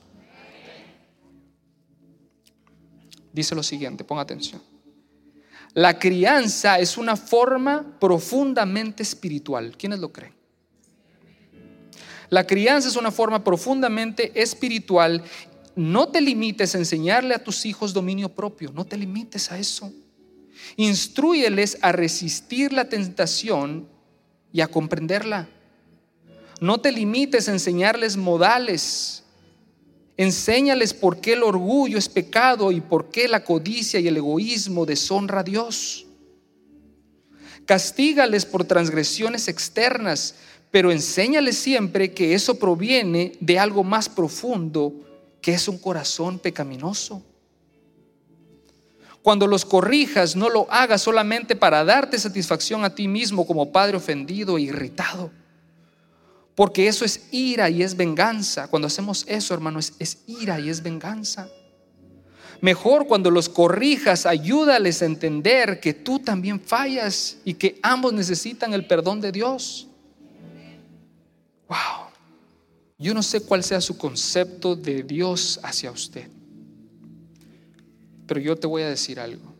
Dice 3.33 3.55
lo 3.55 3.63
siguiente, 3.63 4.03
ponga 4.03 4.23
atención. 4.23 4.63
La 5.77 5.99
crianza 5.99 6.79
es 6.79 6.97
una 6.97 7.17
forma 7.17 7.99
profundamente 8.01 9.03
espiritual. 9.03 9.77
¿Quiénes 9.77 9.99
lo 9.99 10.11
creen? 10.11 10.33
La 12.31 12.47
crianza 12.47 12.89
es 12.89 12.97
una 12.97 13.11
forma 13.11 13.45
profundamente 13.45 14.33
espiritual. 14.41 15.23
No 15.75 16.09
te 16.09 16.23
limites 16.23 16.75
a 16.75 16.79
enseñarle 16.79 17.35
a 17.35 17.45
tus 17.45 17.67
hijos 17.67 17.93
dominio 17.93 18.31
propio. 18.31 18.73
No 18.73 18.87
te 18.87 18.97
limites 18.97 19.53
a 19.53 19.59
eso. 19.59 19.93
Instruyeles 20.77 21.77
a 21.83 21.93
resistir 21.93 22.73
la 22.73 22.89
tentación 22.89 23.87
y 24.55 24.63
a 24.63 24.69
comprenderla. 24.69 25.47
No 26.59 26.81
te 26.81 26.91
limites 26.91 27.51
a 27.51 27.53
enseñarles 27.53 28.17
modales 28.17 29.26
Enséñales 30.17 30.95
por 30.95 31.21
qué 31.21 31.35
el 31.35 31.43
orgullo 31.43 31.99
es 31.99 32.09
pecado 32.09 32.73
y 32.73 32.81
por 32.81 33.11
qué 33.11 33.29
la 33.29 33.45
codicia 33.45 34.01
y 34.01 34.09
el 34.09 34.17
egoísmo 34.17 34.87
deshonra 34.87 35.41
a 35.41 35.43
Dios. 35.43 36.07
Castígales 37.67 38.47
por 38.47 38.65
transgresiones 38.65 39.49
externas, 39.49 40.37
pero 40.71 40.91
enséñales 40.91 41.57
siempre 41.57 42.13
que 42.13 42.35
eso 42.35 42.59
proviene 42.59 43.33
de 43.41 43.59
algo 43.59 43.85
más 43.85 44.09
profundo, 44.09 44.95
que 45.43 45.53
es 45.53 45.69
un 45.69 45.79
corazón 45.79 46.39
pecaminoso. 46.39 47.23
Cuando 49.21 49.47
los 49.47 49.65
corrijas, 49.65 50.37
no 50.37 50.49
lo 50.49 50.71
hagas 50.71 51.03
solamente 51.03 51.57
para 51.57 51.85
darte 51.85 52.19
satisfacción 52.19 52.85
a 52.85 52.95
ti 52.95 53.09
mismo 53.09 53.47
como 53.47 53.73
padre 53.73 53.97
ofendido 53.97 54.57
e 54.57 54.63
irritado. 54.63 55.31
Porque 56.57 56.89
eso 56.89 57.05
es 57.05 57.29
ira 57.31 57.69
y 57.69 57.83
es 57.83 57.97
venganza. 57.97 58.67
Cuando 58.69 58.89
hacemos 58.89 59.27
eso, 59.29 59.53
hermano, 59.53 59.79
es, 59.79 60.19
ira 60.27 60.59
y 60.59 60.71
es 60.71 60.83
venganza. 60.83 61.49
Mejor 62.63 63.07
cuando 63.07 63.31
los 63.31 63.51
corrijas, 63.51 64.25
ayúdales 64.25 65.03
a 65.03 65.05
entender 65.05 65.79
que 65.81 65.93
tú 65.93 66.19
también 66.19 66.59
fallas 66.59 67.37
y 67.45 67.53
que 67.55 67.79
ambos 67.83 68.15
necesitan 68.15 68.73
el 68.73 68.87
perdón 68.87 69.21
de 69.21 69.33
Dios. 69.33 69.87
Wow. 71.69 72.09
Yo 72.99 73.13
no 73.13 73.23
sé 73.23 73.43
cuál 73.43 73.63
sea 73.63 73.83
su 73.83 73.99
concepto 73.99 74.75
de 74.75 75.03
Dios 75.03 75.61
hacia 75.63 75.91
usted. 75.91 76.31
Pero 78.27 78.41
yo 78.41 78.57
te 78.57 78.67
voy 78.67 78.81
a 78.81 78.89
decir 78.89 79.21
algo. 79.21 79.55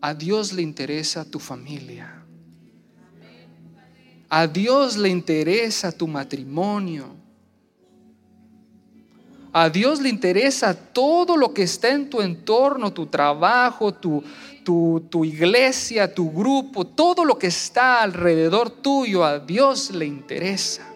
A 0.00 0.14
Dios 0.14 0.54
le 0.54 0.62
interesa 0.62 1.26
tu 1.26 1.38
familia. 1.38 2.15
A 4.28 4.46
Dios 4.46 4.96
le 4.96 5.08
interesa 5.08 5.92
tu 5.92 6.08
matrimonio. 6.08 7.14
A 9.52 9.70
Dios 9.70 10.00
le 10.00 10.08
interesa 10.08 10.74
todo 10.74 11.36
lo 11.36 11.54
que 11.54 11.62
está 11.62 11.88
en 11.90 12.10
tu 12.10 12.20
entorno, 12.20 12.92
tu 12.92 13.06
trabajo, 13.06 13.94
tu, 13.94 14.22
tu, 14.64 15.06
tu, 15.08 15.24
iglesia, 15.24 16.12
tu 16.12 16.30
grupo, 16.30 16.84
todo 16.86 17.24
lo 17.24 17.38
que 17.38 17.46
está 17.46 18.02
alrededor 18.02 18.68
tuyo, 18.68 19.24
a 19.24 19.38
Dios 19.38 19.92
le 19.92 20.04
interesa. 20.04 20.95